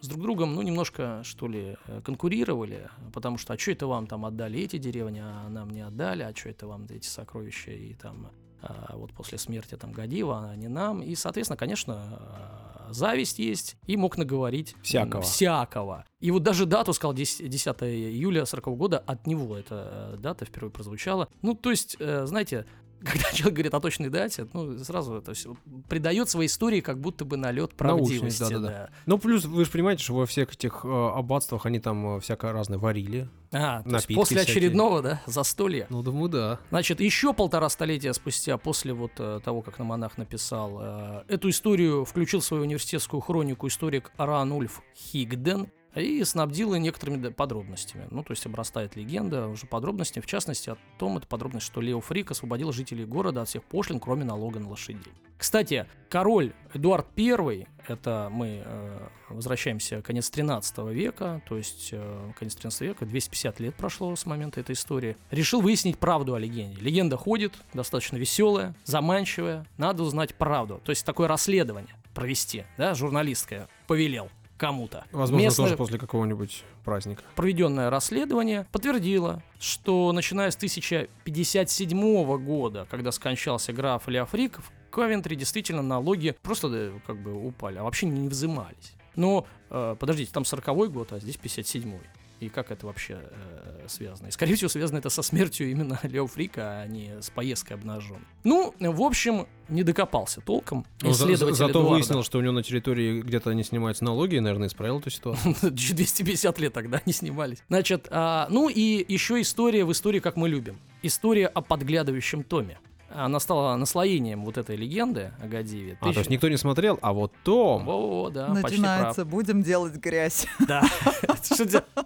с 0.00 0.08
друг 0.08 0.22
другом, 0.22 0.54
ну, 0.54 0.62
немножко, 0.62 1.22
что 1.24 1.46
ли, 1.46 1.76
э, 1.86 2.00
конкурировали, 2.02 2.88
потому 3.12 3.38
что, 3.38 3.52
а 3.52 3.58
что 3.58 3.72
это 3.72 3.86
вам 3.86 4.06
там 4.06 4.24
отдали 4.24 4.60
эти 4.60 4.78
деревни, 4.78 5.20
а 5.22 5.48
нам 5.48 5.70
не 5.70 5.82
отдали, 5.82 6.22
а 6.22 6.34
что 6.34 6.48
это 6.48 6.66
вам 6.66 6.86
эти 6.90 7.06
сокровища 7.06 7.72
и 7.72 7.94
там 7.94 8.30
а, 8.62 8.96
вот 8.96 9.12
после 9.12 9.38
смерти 9.38 9.76
там 9.76 9.92
Гадива, 9.92 10.50
а 10.50 10.56
не 10.56 10.68
нам. 10.68 11.02
И, 11.02 11.14
соответственно, 11.14 11.56
конечно, 11.56 11.94
а, 11.94 12.88
зависть 12.92 13.38
есть, 13.38 13.76
и 13.86 13.96
мог 13.96 14.18
наговорить 14.18 14.74
Всякого. 14.82 15.22
всякого. 15.22 16.04
И 16.20 16.30
вот 16.30 16.42
даже 16.42 16.66
дату 16.66 16.92
сказал 16.92 17.14
10, 17.14 17.48
10 17.48 17.82
июля 17.82 18.44
40 18.44 18.76
года, 18.76 18.98
от 18.98 19.26
него 19.26 19.56
эта 19.56 20.14
э, 20.14 20.16
дата 20.18 20.44
впервые 20.44 20.70
прозвучала. 20.70 21.28
Ну, 21.42 21.54
то 21.54 21.70
есть, 21.70 21.96
э, 21.98 22.26
знаете, 22.26 22.66
когда 23.02 23.30
человек 23.32 23.54
говорит 23.54 23.74
о 23.74 23.80
точной 23.80 24.08
дате, 24.08 24.46
ну, 24.52 24.78
сразу 24.78 25.14
это 25.14 25.34
все 25.34 25.56
придает 25.88 26.28
своей 26.28 26.48
истории 26.48 26.80
как 26.80 26.98
будто 26.98 27.24
бы 27.24 27.36
налет 27.36 27.72
Научность, 27.80 28.38
правдивости. 28.38 28.40
да-да-да. 28.40 28.68
да. 28.68 28.90
Ну, 29.06 29.18
плюс 29.18 29.44
вы 29.44 29.64
же 29.64 29.70
понимаете, 29.70 30.04
что 30.04 30.14
во 30.14 30.26
всех 30.26 30.52
этих 30.52 30.84
э, 30.84 30.88
аббатствах 30.88 31.66
они 31.66 31.80
там 31.80 32.16
э, 32.16 32.20
всякое 32.20 32.52
разное 32.52 32.78
варили. 32.78 33.28
А, 33.52 33.82
то 33.82 33.96
есть 33.96 34.06
после 34.14 34.36
всякие. 34.36 34.52
очередного, 34.52 35.02
да, 35.02 35.22
застолья. 35.26 35.86
Ну, 35.90 36.02
думаю, 36.02 36.28
да. 36.28 36.60
Значит, 36.70 37.00
еще 37.00 37.32
полтора 37.32 37.68
столетия 37.68 38.12
спустя, 38.12 38.56
после 38.58 38.92
вот 38.92 39.12
э, 39.18 39.40
того, 39.44 39.62
как 39.62 39.78
Намонах 39.78 40.18
написал, 40.18 40.78
э, 40.80 41.22
эту 41.28 41.50
историю 41.50 42.04
включил 42.04 42.40
в 42.40 42.44
свою 42.44 42.62
университетскую 42.62 43.20
хронику 43.20 43.66
историк 43.66 44.12
Ранульф 44.16 44.82
Хигден 44.94 45.68
и 45.94 46.22
снабдил 46.24 46.74
ее 46.74 46.80
некоторыми 46.80 47.28
подробностями. 47.28 48.06
Ну, 48.10 48.22
то 48.22 48.32
есть 48.32 48.46
обрастает 48.46 48.96
легенда 48.96 49.48
уже 49.48 49.66
подробностями, 49.66 50.22
в 50.22 50.26
частности, 50.26 50.70
о 50.70 50.76
том, 50.98 51.18
это 51.18 51.26
подробность, 51.26 51.66
что 51.66 51.80
Лео 51.80 52.00
Фрик 52.00 52.30
освободил 52.30 52.72
жителей 52.72 53.04
города 53.04 53.42
от 53.42 53.48
всех 53.48 53.64
пошлин, 53.64 54.00
кроме 54.00 54.24
налога 54.24 54.60
на 54.60 54.68
лошадей. 54.68 55.12
Кстати, 55.36 55.86
король 56.10 56.52
Эдуард 56.74 57.06
I, 57.16 57.66
это 57.88 58.28
мы 58.30 58.62
э, 58.64 59.08
возвращаемся 59.30 60.02
конец 60.02 60.28
13 60.28 60.78
века, 60.90 61.42
то 61.48 61.56
есть 61.56 61.88
э, 61.92 62.32
конец 62.38 62.54
13 62.56 62.80
века, 62.82 63.06
250 63.06 63.58
лет 63.60 63.74
прошло 63.74 64.14
с 64.14 64.26
момента 64.26 64.60
этой 64.60 64.74
истории, 64.74 65.16
решил 65.30 65.62
выяснить 65.62 65.98
правду 65.98 66.34
о 66.34 66.38
легенде. 66.38 66.80
Легенда 66.80 67.16
ходит, 67.16 67.54
достаточно 67.72 68.16
веселая, 68.16 68.74
заманчивая, 68.84 69.66
надо 69.78 70.02
узнать 70.02 70.34
правду. 70.34 70.80
То 70.84 70.90
есть 70.90 71.06
такое 71.06 71.26
расследование 71.26 71.94
провести, 72.14 72.64
да, 72.76 72.94
журналистское 72.94 73.68
повелел 73.86 74.28
кому-то. 74.60 75.04
Возможно, 75.10 75.44
Местное- 75.46 75.64
тоже 75.64 75.76
после 75.78 75.98
какого-нибудь 75.98 76.62
праздника. 76.84 77.22
проведенное 77.34 77.88
расследование 77.88 78.66
подтвердило, 78.70 79.42
что 79.58 80.12
начиная 80.12 80.50
с 80.50 80.56
1057 80.56 82.36
года, 82.38 82.86
когда 82.90 83.10
скончался 83.10 83.72
граф 83.72 84.06
Леофрик, 84.06 84.58
в 84.60 84.70
Ковентри 84.90 85.34
действительно 85.34 85.82
налоги 85.82 86.36
просто 86.42 86.92
как 87.06 87.16
бы 87.22 87.32
упали, 87.46 87.78
а 87.78 87.84
вообще 87.84 88.06
не 88.06 88.28
взимались. 88.28 88.92
Но, 89.16 89.46
э, 89.70 89.96
подождите, 89.98 90.30
там 90.32 90.44
40 90.44 90.88
год, 90.88 91.12
а 91.12 91.18
здесь 91.18 91.36
57-й. 91.36 92.00
И 92.40 92.48
как 92.48 92.70
это 92.70 92.86
вообще 92.86 93.18
э, 93.22 93.84
связано? 93.86 94.28
И, 94.28 94.30
скорее 94.30 94.54
всего, 94.54 94.70
связано 94.70 94.96
это 94.98 95.10
со 95.10 95.20
смертью 95.22 95.70
именно 95.70 95.98
Лео 96.04 96.26
Фрика, 96.26 96.80
а 96.80 96.86
не 96.86 97.20
с 97.20 97.28
поездкой 97.28 97.76
обнажен. 97.76 98.24
Ну, 98.44 98.74
в 98.78 99.02
общем, 99.02 99.46
не 99.68 99.82
докопался 99.82 100.40
толком. 100.40 100.86
Ну, 101.02 101.12
за- 101.12 101.24
исследователь 101.26 101.58
зато 101.58 101.70
Эдуарда. 101.72 101.90
выяснил, 101.90 102.22
что 102.22 102.38
у 102.38 102.40
него 102.40 102.52
на 102.52 102.62
территории 102.62 103.20
где-то 103.20 103.52
не 103.52 103.62
снимаются 103.62 104.04
налоги, 104.04 104.36
и, 104.36 104.40
наверное, 104.40 104.68
исправил 104.68 105.00
эту 105.00 105.10
ситуацию. 105.10 105.54
250 105.70 106.58
лет 106.60 106.72
тогда 106.72 107.02
не 107.04 107.12
снимались. 107.12 107.58
Значит, 107.68 108.08
а, 108.10 108.46
ну 108.50 108.70
и 108.70 109.04
еще 109.12 109.40
история 109.42 109.84
в 109.84 109.92
истории, 109.92 110.20
как 110.20 110.36
мы 110.36 110.48
любим. 110.48 110.78
История 111.02 111.46
о 111.46 111.60
подглядывающем 111.60 112.42
Томе. 112.42 112.78
Она 113.24 113.38
стала 113.38 113.76
наслоением 113.76 114.44
вот 114.44 114.56
этой 114.56 114.76
легенды 114.76 115.32
о 115.42 115.46
Гадиве. 115.46 115.98
А, 116.00 116.12
то 116.12 116.18
есть 116.18 116.30
никто 116.30 116.48
не 116.48 116.56
смотрел, 116.56 116.98
а 117.02 117.12
вот 117.12 117.32
Том... 117.44 117.84
Во-во, 117.84 118.30
да. 118.30 118.48
Начинается, 118.48 119.24
будем 119.24 119.62
делать 119.62 119.94
грязь. 119.96 120.46
Да. 120.66 120.82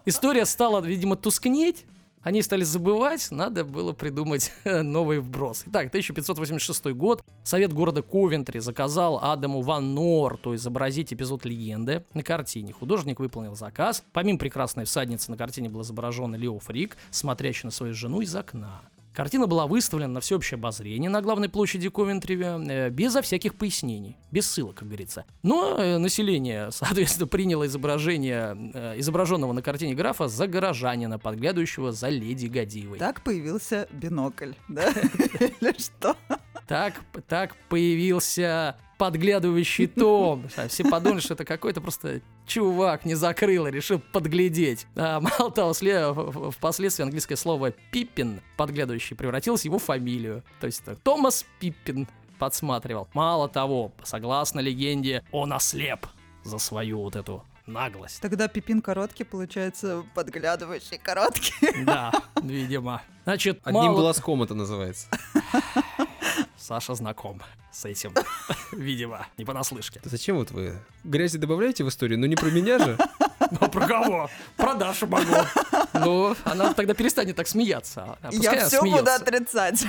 История 0.06 0.44
стала, 0.46 0.80
видимо, 0.80 1.16
тускнеть. 1.16 1.84
Они 2.22 2.40
стали 2.40 2.64
забывать, 2.64 3.30
надо 3.30 3.64
было 3.64 3.92
придумать 3.92 4.50
новый 4.64 5.20
вброс. 5.20 5.64
Итак, 5.66 5.88
1586 5.88 6.86
год. 6.86 7.22
Совет 7.42 7.72
города 7.72 8.00
Ковентри 8.00 8.60
заказал 8.60 9.18
Адаму 9.22 9.60
Ван 9.60 9.94
Норту 9.94 10.54
изобразить 10.54 11.12
эпизод 11.12 11.44
легенды 11.44 12.04
на 12.14 12.22
картине. 12.22 12.72
Художник 12.72 13.20
выполнил 13.20 13.54
заказ. 13.54 14.02
Помимо 14.12 14.38
прекрасной 14.38 14.86
всадницы 14.86 15.30
на 15.30 15.36
картине 15.36 15.68
был 15.68 15.82
изображен 15.82 16.34
Лео 16.34 16.58
Фрик, 16.58 16.96
смотрящий 17.10 17.66
на 17.66 17.70
свою 17.70 17.92
жену 17.92 18.22
из 18.22 18.34
окна. 18.34 18.80
Картина 19.14 19.46
была 19.46 19.68
выставлена 19.68 20.14
на 20.14 20.20
всеобщее 20.20 20.56
обозрение 20.56 21.08
на 21.08 21.22
главной 21.22 21.48
площади 21.48 21.88
Ковентри 21.88 22.36
э, 22.36 22.90
безо 22.90 23.22
всяких 23.22 23.54
пояснений, 23.54 24.16
без 24.32 24.50
ссылок, 24.50 24.74
как 24.76 24.88
говорится. 24.88 25.24
Но 25.44 25.76
э, 25.78 25.98
население, 25.98 26.70
соответственно, 26.72 27.28
приняло 27.28 27.64
изображение 27.66 28.72
э, 28.74 28.98
изображенного 28.98 29.52
на 29.52 29.62
картине 29.62 29.94
графа 29.94 30.26
за 30.26 30.48
горожанина, 30.48 31.20
подглядывающего 31.20 31.92
за 31.92 32.08
леди 32.08 32.46
Гадивой. 32.46 32.98
Так 32.98 33.22
появился 33.22 33.86
бинокль, 33.92 34.54
да? 34.68 34.90
Или 34.90 35.78
что? 35.78 36.16
Так, 36.66 36.94
так 37.28 37.56
появился 37.68 38.76
подглядывающий 38.98 39.86
том. 39.86 40.46
А 40.56 40.68
Все 40.68 40.84
подумали, 40.84 41.20
что 41.20 41.34
это 41.34 41.44
какой-то 41.44 41.80
просто 41.80 42.20
чувак 42.46 43.04
не 43.04 43.14
закрыл 43.14 43.66
и 43.66 43.70
решил 43.70 43.98
подглядеть. 43.98 44.86
А, 44.96 45.20
мало 45.38 45.50
того, 45.50 45.72
сле- 45.72 46.12
в- 46.12 46.30
в- 46.30 46.50
впоследствии 46.52 47.02
английское 47.02 47.36
слово 47.36 47.72
«пиппин» 47.90 48.40
подглядывающий 48.56 49.16
превратилось 49.16 49.62
в 49.62 49.64
его 49.64 49.78
фамилию. 49.78 50.42
То 50.60 50.66
есть 50.66 50.84
так, 50.84 50.98
Томас 51.00 51.44
Пиппин 51.60 52.06
подсматривал. 52.38 53.08
Мало 53.14 53.48
того, 53.48 53.92
согласно 54.04 54.60
легенде, 54.60 55.24
он 55.32 55.52
ослеп 55.52 56.06
за 56.44 56.58
свою 56.58 57.00
вот 57.02 57.16
эту 57.16 57.42
наглость. 57.66 58.20
Тогда 58.20 58.46
Пипин 58.48 58.80
короткий, 58.82 59.24
получается, 59.24 60.04
подглядывающий 60.14 60.98
короткий. 60.98 61.84
Да, 61.84 62.12
видимо. 62.42 63.02
Значит, 63.24 63.60
Одним 63.64 63.82
мало- 63.84 64.00
глазком 64.00 64.42
это 64.42 64.54
называется. 64.54 65.08
Саша 66.56 66.94
знаком 66.94 67.42
с 67.72 67.84
этим, 67.84 68.14
видимо, 68.72 69.26
не 69.36 69.44
понаслышке. 69.44 70.00
Зачем 70.04 70.36
вот 70.36 70.50
вы 70.50 70.78
грязи 71.02 71.38
добавляете 71.38 71.84
в 71.84 71.88
историю? 71.88 72.18
Ну 72.18 72.26
не 72.26 72.36
про 72.36 72.50
меня 72.50 72.78
же. 72.78 72.98
Ну, 73.60 73.68
про 73.68 73.86
кого? 73.86 74.30
Про 74.56 74.74
Дашу 74.74 75.06
могу. 75.06 75.34
Ну, 75.92 76.34
она 76.44 76.72
тогда 76.72 76.94
перестанет 76.94 77.36
так 77.36 77.46
смеяться. 77.46 78.18
А 78.22 78.30
Я 78.32 78.66
все 78.66 78.80
буду 78.80 79.10
отрицать. 79.10 79.84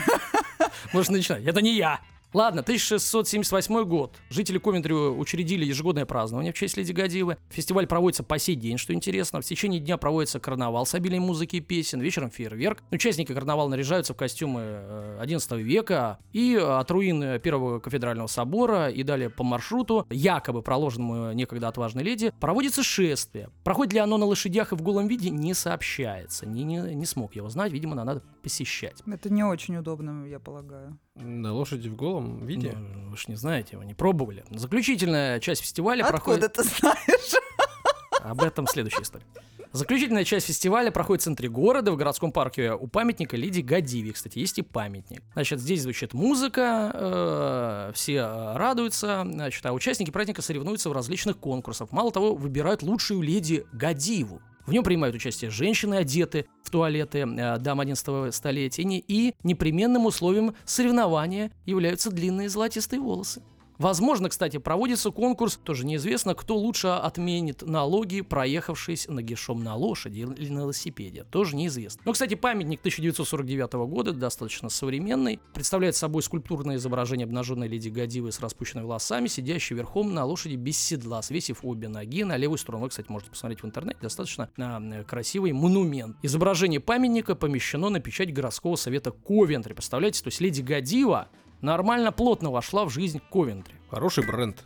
Можно 0.93 1.17
начинать. 1.17 1.43
Это 1.45 1.61
не 1.61 1.75
я. 1.77 2.01
Ладно, 2.35 2.59
1678 2.59 3.85
год. 3.85 4.17
Жители 4.29 4.57
Ковентри 4.57 4.93
учредили 4.93 5.63
ежегодное 5.63 6.05
празднование 6.05 6.51
в 6.51 6.57
честь 6.57 6.75
Леди 6.75 6.91
Гадивы. 6.91 7.37
Фестиваль 7.49 7.87
проводится 7.87 8.23
по 8.23 8.37
сей 8.37 8.55
день, 8.55 8.77
что 8.77 8.93
интересно. 8.93 9.39
В 9.39 9.45
течение 9.45 9.79
дня 9.79 9.95
проводится 9.95 10.41
карнавал 10.41 10.85
с 10.85 10.93
обилием 10.93 11.23
музыки 11.23 11.55
и 11.55 11.61
песен. 11.61 12.01
Вечером 12.01 12.29
фейерверк. 12.29 12.83
Участники 12.91 13.33
карнавала 13.33 13.69
наряжаются 13.69 14.13
в 14.13 14.17
костюмы 14.17 14.59
э, 14.63 15.17
11 15.21 15.49
века. 15.61 16.19
И 16.33 16.57
от 16.61 16.91
руин 16.91 17.39
первого 17.39 17.79
кафедрального 17.79 18.27
собора 18.27 18.89
и 18.89 19.03
далее 19.03 19.29
по 19.29 19.45
маршруту, 19.45 20.05
якобы 20.09 20.61
проложенному 20.61 21.31
некогда 21.31 21.69
отважной 21.69 22.03
леди, 22.03 22.33
проводится 22.41 22.83
шествие. 22.83 23.49
Проходит 23.63 23.93
ли 23.93 23.99
оно 23.99 24.17
на 24.17 24.25
лошадях 24.25 24.73
и 24.73 24.75
в 24.75 24.81
голом 24.81 25.07
виде, 25.07 25.29
не 25.29 25.53
сообщается. 25.53 26.45
Не, 26.45 26.65
не, 26.65 26.95
не 26.95 27.05
смог 27.05 27.33
я 27.33 27.45
узнать. 27.45 27.71
Видимо, 27.71 27.95
надо 27.95 28.23
посещать. 28.45 29.01
Это 29.07 29.33
не 29.33 29.43
очень 29.43 29.75
удобно, 29.75 30.27
я 30.27 30.39
полагаю. 30.39 30.99
На 31.15 31.51
лошади 31.51 31.89
в 31.89 31.95
голом 31.95 32.45
виде. 32.45 32.73
Ну, 32.77 33.09
вы 33.09 33.17
ж 33.17 33.27
не 33.27 33.35
знаете, 33.35 33.75
вы 33.75 33.85
не 33.85 33.95
пробовали. 33.95 34.45
Заключительная 34.51 35.39
часть 35.39 35.63
фестиваля 35.63 36.05
проходит... 36.05 36.43
Откуда 36.43 36.63
ты 36.63 36.69
знаешь? 36.77 37.33
Об 38.21 38.43
этом 38.43 38.67
следующая 38.67 39.01
история. 39.01 39.25
Заключительная 39.71 40.25
часть 40.25 40.45
фестиваля 40.45 40.91
проходит 40.91 41.23
в 41.23 41.25
центре 41.25 41.49
города, 41.49 41.91
в 41.91 41.97
городском 41.97 42.31
парке 42.31 42.73
у 42.73 42.85
памятника 42.85 43.35
Лиди 43.35 43.61
Гадиве. 43.61 44.13
Кстати, 44.13 44.37
есть 44.37 44.59
и 44.59 44.61
памятник. 44.61 45.23
Значит, 45.33 45.59
здесь 45.59 45.81
звучит 45.81 46.13
музыка, 46.13 46.91
э, 46.93 47.91
все 47.95 48.17
э, 48.17 48.57
радуются, 48.57 49.23
значит, 49.27 49.65
а 49.65 49.73
участники 49.73 50.11
праздника 50.11 50.43
соревнуются 50.43 50.91
в 50.91 50.93
различных 50.93 51.39
конкурсах. 51.39 51.91
Мало 51.91 52.11
того, 52.11 52.35
выбирают 52.35 52.83
лучшую 52.83 53.21
Леди 53.21 53.65
Гадиву. 53.73 54.39
В 54.65 54.71
нем 54.71 54.83
принимают 54.83 55.15
участие 55.15 55.51
женщины, 55.51 55.95
одеты 55.95 56.45
в 56.63 56.71
туалеты 56.71 57.19
э, 57.19 57.57
дам 57.59 57.79
11 57.79 58.33
столетия, 58.33 58.83
и 58.83 59.35
непременным 59.43 60.05
условием 60.05 60.55
соревнования 60.65 61.51
являются 61.65 62.09
длинные 62.09 62.49
золотистые 62.49 62.99
волосы. 62.99 63.43
Возможно, 63.77 64.29
кстати, 64.29 64.57
проводится 64.57 65.11
конкурс, 65.11 65.59
тоже 65.61 65.85
неизвестно, 65.85 66.33
кто 66.33 66.57
лучше 66.57 66.87
отменит 66.87 67.61
налоги, 67.61 68.21
проехавшись 68.21 69.07
нагишом 69.07 69.63
на 69.63 69.75
лошади 69.75 70.19
или 70.19 70.49
на 70.49 70.59
велосипеде. 70.59 71.25
Тоже 71.25 71.55
неизвестно. 71.55 72.01
Но, 72.05 72.13
кстати, 72.13 72.35
памятник 72.35 72.79
1949 72.79 73.73
года, 73.87 74.13
достаточно 74.13 74.69
современный, 74.69 75.39
представляет 75.53 75.95
собой 75.95 76.23
скульптурное 76.23 76.77
изображение 76.77 77.25
обнаженной 77.25 77.67
леди 77.67 77.89
Гадивы 77.89 78.31
с 78.31 78.39
распущенными 78.39 78.85
волосами, 78.85 79.27
сидящей 79.27 79.75
верхом 79.75 80.13
на 80.13 80.25
лошади 80.25 80.55
без 80.55 80.77
седла, 80.77 81.21
свесив 81.21 81.59
обе 81.63 81.87
ноги 81.87 82.23
на 82.23 82.37
левую 82.37 82.57
сторону. 82.57 82.83
Вы, 82.83 82.89
кстати, 82.89 83.09
можете 83.09 83.31
посмотреть 83.31 83.63
в 83.63 83.65
интернете, 83.65 83.97
достаточно 84.01 84.49
э, 84.57 85.03
красивый 85.03 85.51
монумент. 85.51 86.17
Изображение 86.21 86.79
памятника 86.79 87.35
помещено 87.35 87.89
на 87.89 87.99
печать 87.99 88.33
городского 88.33 88.75
совета 88.75 89.11
Ковентри. 89.11 89.73
Представляете, 89.73 90.23
то 90.23 90.27
есть 90.27 90.41
леди 90.41 90.61
Гадива 90.61 91.29
нормально 91.61 92.11
плотно 92.11 92.51
вошла 92.51 92.85
в 92.85 92.89
жизнь 92.89 93.21
Ковентри. 93.31 93.75
Хороший 93.89 94.25
бренд. 94.25 94.63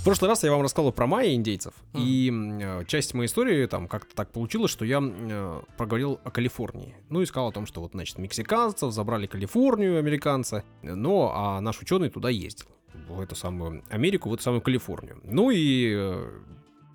В 0.00 0.04
прошлый 0.04 0.28
раз 0.28 0.44
я 0.44 0.50
вам 0.50 0.60
рассказывал 0.60 0.92
про 0.92 1.06
майя 1.06 1.34
индейцев, 1.34 1.72
и 1.94 2.28
м, 2.28 2.58
э, 2.58 2.84
часть 2.84 3.14
моей 3.14 3.26
истории 3.26 3.64
там 3.64 3.88
как-то 3.88 4.14
так 4.14 4.30
получилось, 4.32 4.70
что 4.70 4.84
я 4.84 5.00
э, 5.02 5.62
проговорил 5.78 6.20
о 6.22 6.30
Калифорнии. 6.30 6.94
Ну 7.08 7.22
и 7.22 7.26
сказал 7.26 7.48
о 7.48 7.52
том, 7.52 7.64
что 7.64 7.80
вот, 7.80 7.92
значит, 7.92 8.18
мексиканцев 8.18 8.92
забрали 8.92 9.26
Калифорнию, 9.26 9.98
американцы, 9.98 10.62
но 10.82 11.32
а 11.34 11.58
наш 11.62 11.80
ученый 11.80 12.10
туда 12.10 12.28
ездил, 12.28 12.66
в 13.08 13.18
эту 13.18 13.34
самую 13.34 13.82
Америку, 13.88 14.28
в 14.28 14.34
эту 14.34 14.42
самую 14.42 14.60
Калифорнию. 14.60 15.20
Ну 15.24 15.48
и 15.50 15.94
э, 15.96 16.30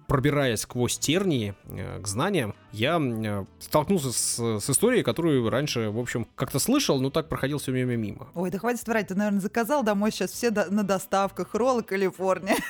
пробираясь 0.10 0.60
сквозь 0.62 0.98
тернии 0.98 1.54
э, 1.70 2.02
к 2.02 2.08
знаниям, 2.08 2.54
я 2.74 3.00
э, 3.00 3.46
столкнулся 3.60 4.12
с, 4.12 4.60
с 4.60 4.70
историей, 4.70 5.04
которую 5.04 5.50
раньше, 5.50 5.90
в 5.90 6.00
общем, 6.00 6.28
как-то 6.36 6.60
слышал, 6.60 7.00
но 7.00 7.10
так 7.12 7.30
проходил 7.30 7.60
все 7.60 7.72
время 7.72 7.96
мимо. 7.96 8.28
Ой, 8.34 8.50
да 8.52 8.58
хватит 8.58 8.86
врать, 8.88 9.08
ты, 9.08 9.16
наверное, 9.16 9.40
заказал 9.40 9.84
домой 9.84 10.12
сейчас 10.12 10.32
все 10.32 10.50
до- 10.50 10.70
на 10.74 10.84
доставках. 10.84 11.54
Роллы 11.56 11.84
Калифорния. 11.84 12.56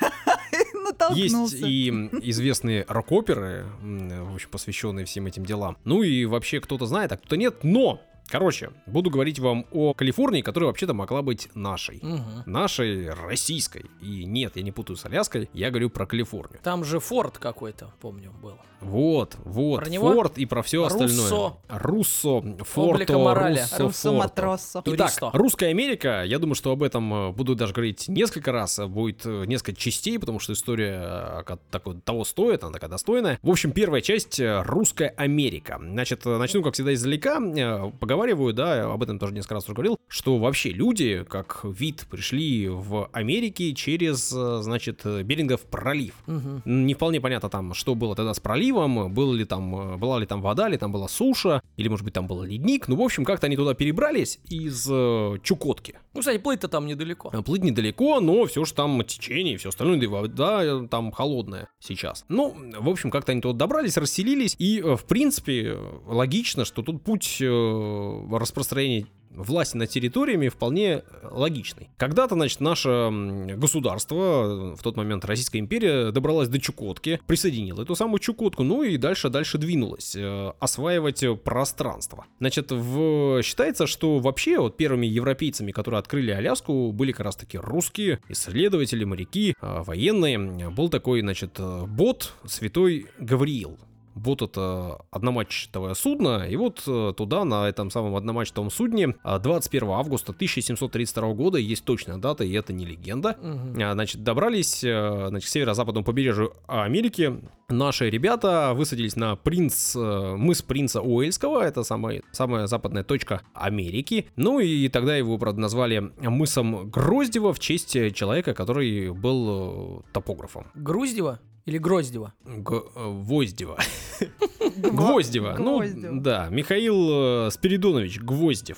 Есть 1.11 1.53
и 1.61 1.89
известные 2.23 2.85
рок-оперы, 2.87 3.65
м, 3.81 4.31
в 4.31 4.33
общем, 4.35 4.49
посвященные 4.49 5.05
всем 5.05 5.25
этим 5.27 5.45
делам. 5.45 5.77
Ну 5.85 6.03
и 6.03 6.25
вообще 6.25 6.59
кто-то 6.59 6.85
знает, 6.85 7.11
а 7.11 7.17
кто-то 7.17 7.37
нет. 7.37 7.63
Но, 7.63 8.01
короче, 8.29 8.71
буду 8.85 9.09
говорить 9.09 9.39
вам 9.39 9.65
о 9.71 9.93
Калифорнии, 9.93 10.41
которая 10.41 10.67
вообще-то 10.67 10.93
могла 10.93 11.21
быть 11.21 11.49
нашей. 11.55 11.99
Мгм. 12.01 12.43
Нашей 12.45 13.09
российской. 13.09 13.85
И 14.01 14.25
нет, 14.25 14.55
я 14.55 14.61
не 14.63 14.71
путаю 14.71 14.97
с 14.97 15.05
Аляской, 15.05 15.49
я 15.53 15.69
говорю 15.69 15.89
про 15.89 16.05
Калифорнию. 16.05 16.59
Там 16.63 16.83
же 16.83 16.99
форт 16.99 17.37
какой-то, 17.37 17.91
помню, 18.01 18.31
был. 18.41 18.57
Вот, 18.81 19.35
вот, 19.43 19.81
Про 19.81 19.89
него? 19.89 20.13
Форд 20.13 20.37
и 20.37 20.45
про 20.45 20.61
все 20.63 20.83
остальное. 20.85 21.29
Руссо. 21.29 21.57
Руссо, 21.67 22.41
Форто. 22.63 23.13
Руссо, 23.13 23.83
Руссо 23.83 24.09
Форто. 24.09 24.11
Матросо. 24.13 24.83
Итак, 24.85 25.11
русская 25.33 25.67
Америка, 25.67 26.23
я 26.23 26.39
думаю, 26.39 26.55
что 26.55 26.71
об 26.71 26.81
этом 26.81 27.13
э, 27.13 27.31
буду 27.31 27.55
даже 27.55 27.73
говорить 27.73 28.07
несколько 28.07 28.53
раз, 28.53 28.79
э, 28.79 28.87
будет 28.87 29.25
э, 29.25 29.43
несколько 29.45 29.75
частей, 29.75 30.17
потому 30.17 30.39
что 30.39 30.53
история 30.53 31.43
такой, 31.71 31.99
того 31.99 32.23
стоит, 32.23 32.63
она 32.63 32.71
такая 32.71 32.89
достойная. 32.89 33.37
В 33.41 33.49
общем, 33.49 33.71
первая 33.71 34.01
часть 34.01 34.39
русская 34.39 35.09
Америка. 35.17 35.77
Значит, 35.81 36.23
начну, 36.23 36.63
как 36.63 36.73
всегда, 36.73 36.93
издалека, 36.93 37.39
э, 37.39 37.91
поговариваю, 38.19 38.53
да, 38.53 38.91
об 38.91 39.01
этом 39.01 39.17
тоже 39.17 39.33
несколько 39.33 39.55
раз 39.55 39.63
уже 39.65 39.73
говорил, 39.73 39.97
что 40.07 40.37
вообще 40.37 40.71
люди, 40.71 41.25
как 41.29 41.61
вид, 41.63 42.05
пришли 42.09 42.67
в 42.67 43.09
Америке 43.13 43.73
через, 43.73 44.33
э, 44.35 44.59
значит, 44.61 45.01
э, 45.05 45.23
Берингов 45.23 45.61
пролив. 45.61 46.15
Мгм. 46.27 46.61
Не 46.65 46.93
вполне 46.93 47.21
понятно 47.21 47.49
там, 47.49 47.73
что 47.73 47.95
было 47.95 48.15
тогда 48.15 48.33
с 48.33 48.39
проливом, 48.39 49.13
было 49.13 49.33
ли 49.33 49.45
там, 49.45 49.93
э, 49.93 49.97
была 49.97 50.19
ли 50.19 50.25
там 50.25 50.41
вода, 50.41 50.67
или 50.67 50.75
там 50.75 50.91
была 50.91 51.07
суша, 51.07 51.61
или, 51.77 51.87
может 51.87 52.03
быть, 52.03 52.13
там 52.13 52.27
был 52.27 52.43
ледник. 52.43 52.89
Ну, 52.89 52.97
в 52.97 53.01
общем, 53.01 53.23
как-то 53.23 53.47
они 53.47 53.55
туда 53.55 53.73
перебрались 53.73 54.39
из 54.49 54.87
э, 54.91 55.37
Чукотки. 55.41 55.95
Ну, 56.13 56.19
кстати, 56.19 56.39
плыть-то 56.39 56.67
там 56.67 56.87
недалеко. 56.87 57.29
Плыть 57.43 57.63
недалеко, 57.63 58.19
но 58.19 58.45
все 58.45 58.65
же 58.65 58.73
там 58.73 59.01
течение 59.05 59.53
и 59.53 59.57
все 59.57 59.69
остальное, 59.69 59.97
да 59.97 60.03
и 60.03 60.07
вода 60.07 60.87
там 60.87 61.11
холодная 61.11 61.69
сейчас. 61.79 62.25
Ну, 62.27 62.55
в 62.79 62.89
общем, 62.89 63.11
как-то 63.11 63.31
они 63.31 63.41
туда 63.41 63.57
добрались, 63.57 63.95
расселились, 63.95 64.55
и, 64.59 64.81
в 64.81 65.05
принципе, 65.05 65.77
логично, 66.05 66.65
что 66.65 66.81
тут 66.81 67.03
путь 67.03 67.37
э, 67.39 68.08
распространения 68.31 69.07
власти 69.31 69.77
над 69.77 69.89
территориями 69.89 70.49
вполне 70.49 71.03
логичный. 71.23 71.89
Когда-то, 71.97 72.35
значит, 72.35 72.59
наше 72.59 73.09
государство, 73.55 74.73
э, 74.73 74.75
в 74.75 74.81
тот 74.81 74.97
момент 74.97 75.25
Российская 75.25 75.59
империя, 75.59 76.11
добралась 76.11 76.47
до 76.47 76.59
Чукотки, 76.59 77.19
присоединила 77.27 77.81
эту 77.81 77.95
самую 77.95 78.19
Чукотку, 78.19 78.63
ну 78.63 78.83
и 78.83 78.97
дальше, 78.97 79.29
дальше 79.29 79.57
двинулась 79.57 80.15
э, 80.15 80.51
осваивать 80.59 81.23
пространство. 81.43 82.25
Значит, 82.39 82.71
в... 82.71 83.41
считается, 83.43 83.87
что 83.87 84.19
вообще 84.19 84.59
вот 84.59 84.77
первыми 84.77 85.05
европейцами, 85.05 85.71
которые 85.71 85.99
открыли 85.99 86.31
Аляску, 86.31 86.91
были 86.91 87.11
как 87.11 87.25
раз 87.25 87.35
таки 87.35 87.57
русские 87.57 88.19
исследователи, 88.29 89.03
моряки, 89.03 89.55
э, 89.59 89.83
военные. 89.83 90.69
Был 90.69 90.89
такой, 90.89 91.21
значит, 91.21 91.59
бот 91.87 92.33
Святой 92.45 93.07
Гавриил. 93.19 93.77
Бот 94.15 94.41
это 94.41 95.01
одномачтовое 95.11 95.93
судно, 95.93 96.47
и 96.47 96.55
вот 96.55 96.83
э, 96.87 97.13
туда, 97.15 97.45
на 97.45 97.67
этом 97.67 97.91
самом 97.91 98.15
одномачтовом 98.15 98.69
судне, 98.71 99.15
а, 99.23 99.39
21 99.39 99.89
августа 99.89 100.31
1732 100.31 101.33
года, 101.33 101.57
есть 101.57 101.85
точная 101.85 102.17
дата, 102.17 102.43
и 102.43 102.51
это 102.53 102.73
не 102.73 102.85
легенда, 102.85 103.37
а, 103.41 103.93
Значит, 103.93 104.23
добрались 104.23 104.83
э, 104.83 105.27
значит, 105.29 105.49
к 105.49 105.51
северо-западному 105.51 106.05
побережью 106.05 106.53
Америки. 106.67 107.41
Наши 107.69 108.09
ребята 108.09 108.73
высадились 108.73 109.15
на 109.15 109.35
принц, 109.35 109.95
э, 109.95 110.35
мыс 110.35 110.61
принца 110.61 111.01
Уэльского, 111.01 111.61
это 111.61 111.83
самая, 111.83 112.21
самая 112.31 112.67
западная 112.67 113.03
точка 113.03 113.41
Америки. 113.53 114.27
Ну 114.35 114.59
и 114.59 114.87
тогда 114.89 115.15
его, 115.15 115.37
правда, 115.37 115.61
назвали 115.61 116.11
мысом 116.19 116.89
Гроздева 116.89 117.53
в 117.53 117.59
честь 117.59 117.93
человека, 118.13 118.53
который 118.53 119.11
был 119.11 120.03
топографом. 120.13 120.67
Груздева 120.75 121.39
или 121.69 121.77
Гроздева? 121.77 122.33
Г- 122.45 122.81
э, 122.95 123.23
Гвоздева. 123.25 123.77
Гвоздева. 124.77 125.55
Ну, 125.57 125.77
Гвоздева. 125.77 126.19
да, 126.21 126.47
Михаил 126.49 127.47
э, 127.47 127.51
Спиридонович 127.51 128.19
Гвоздев. 128.19 128.77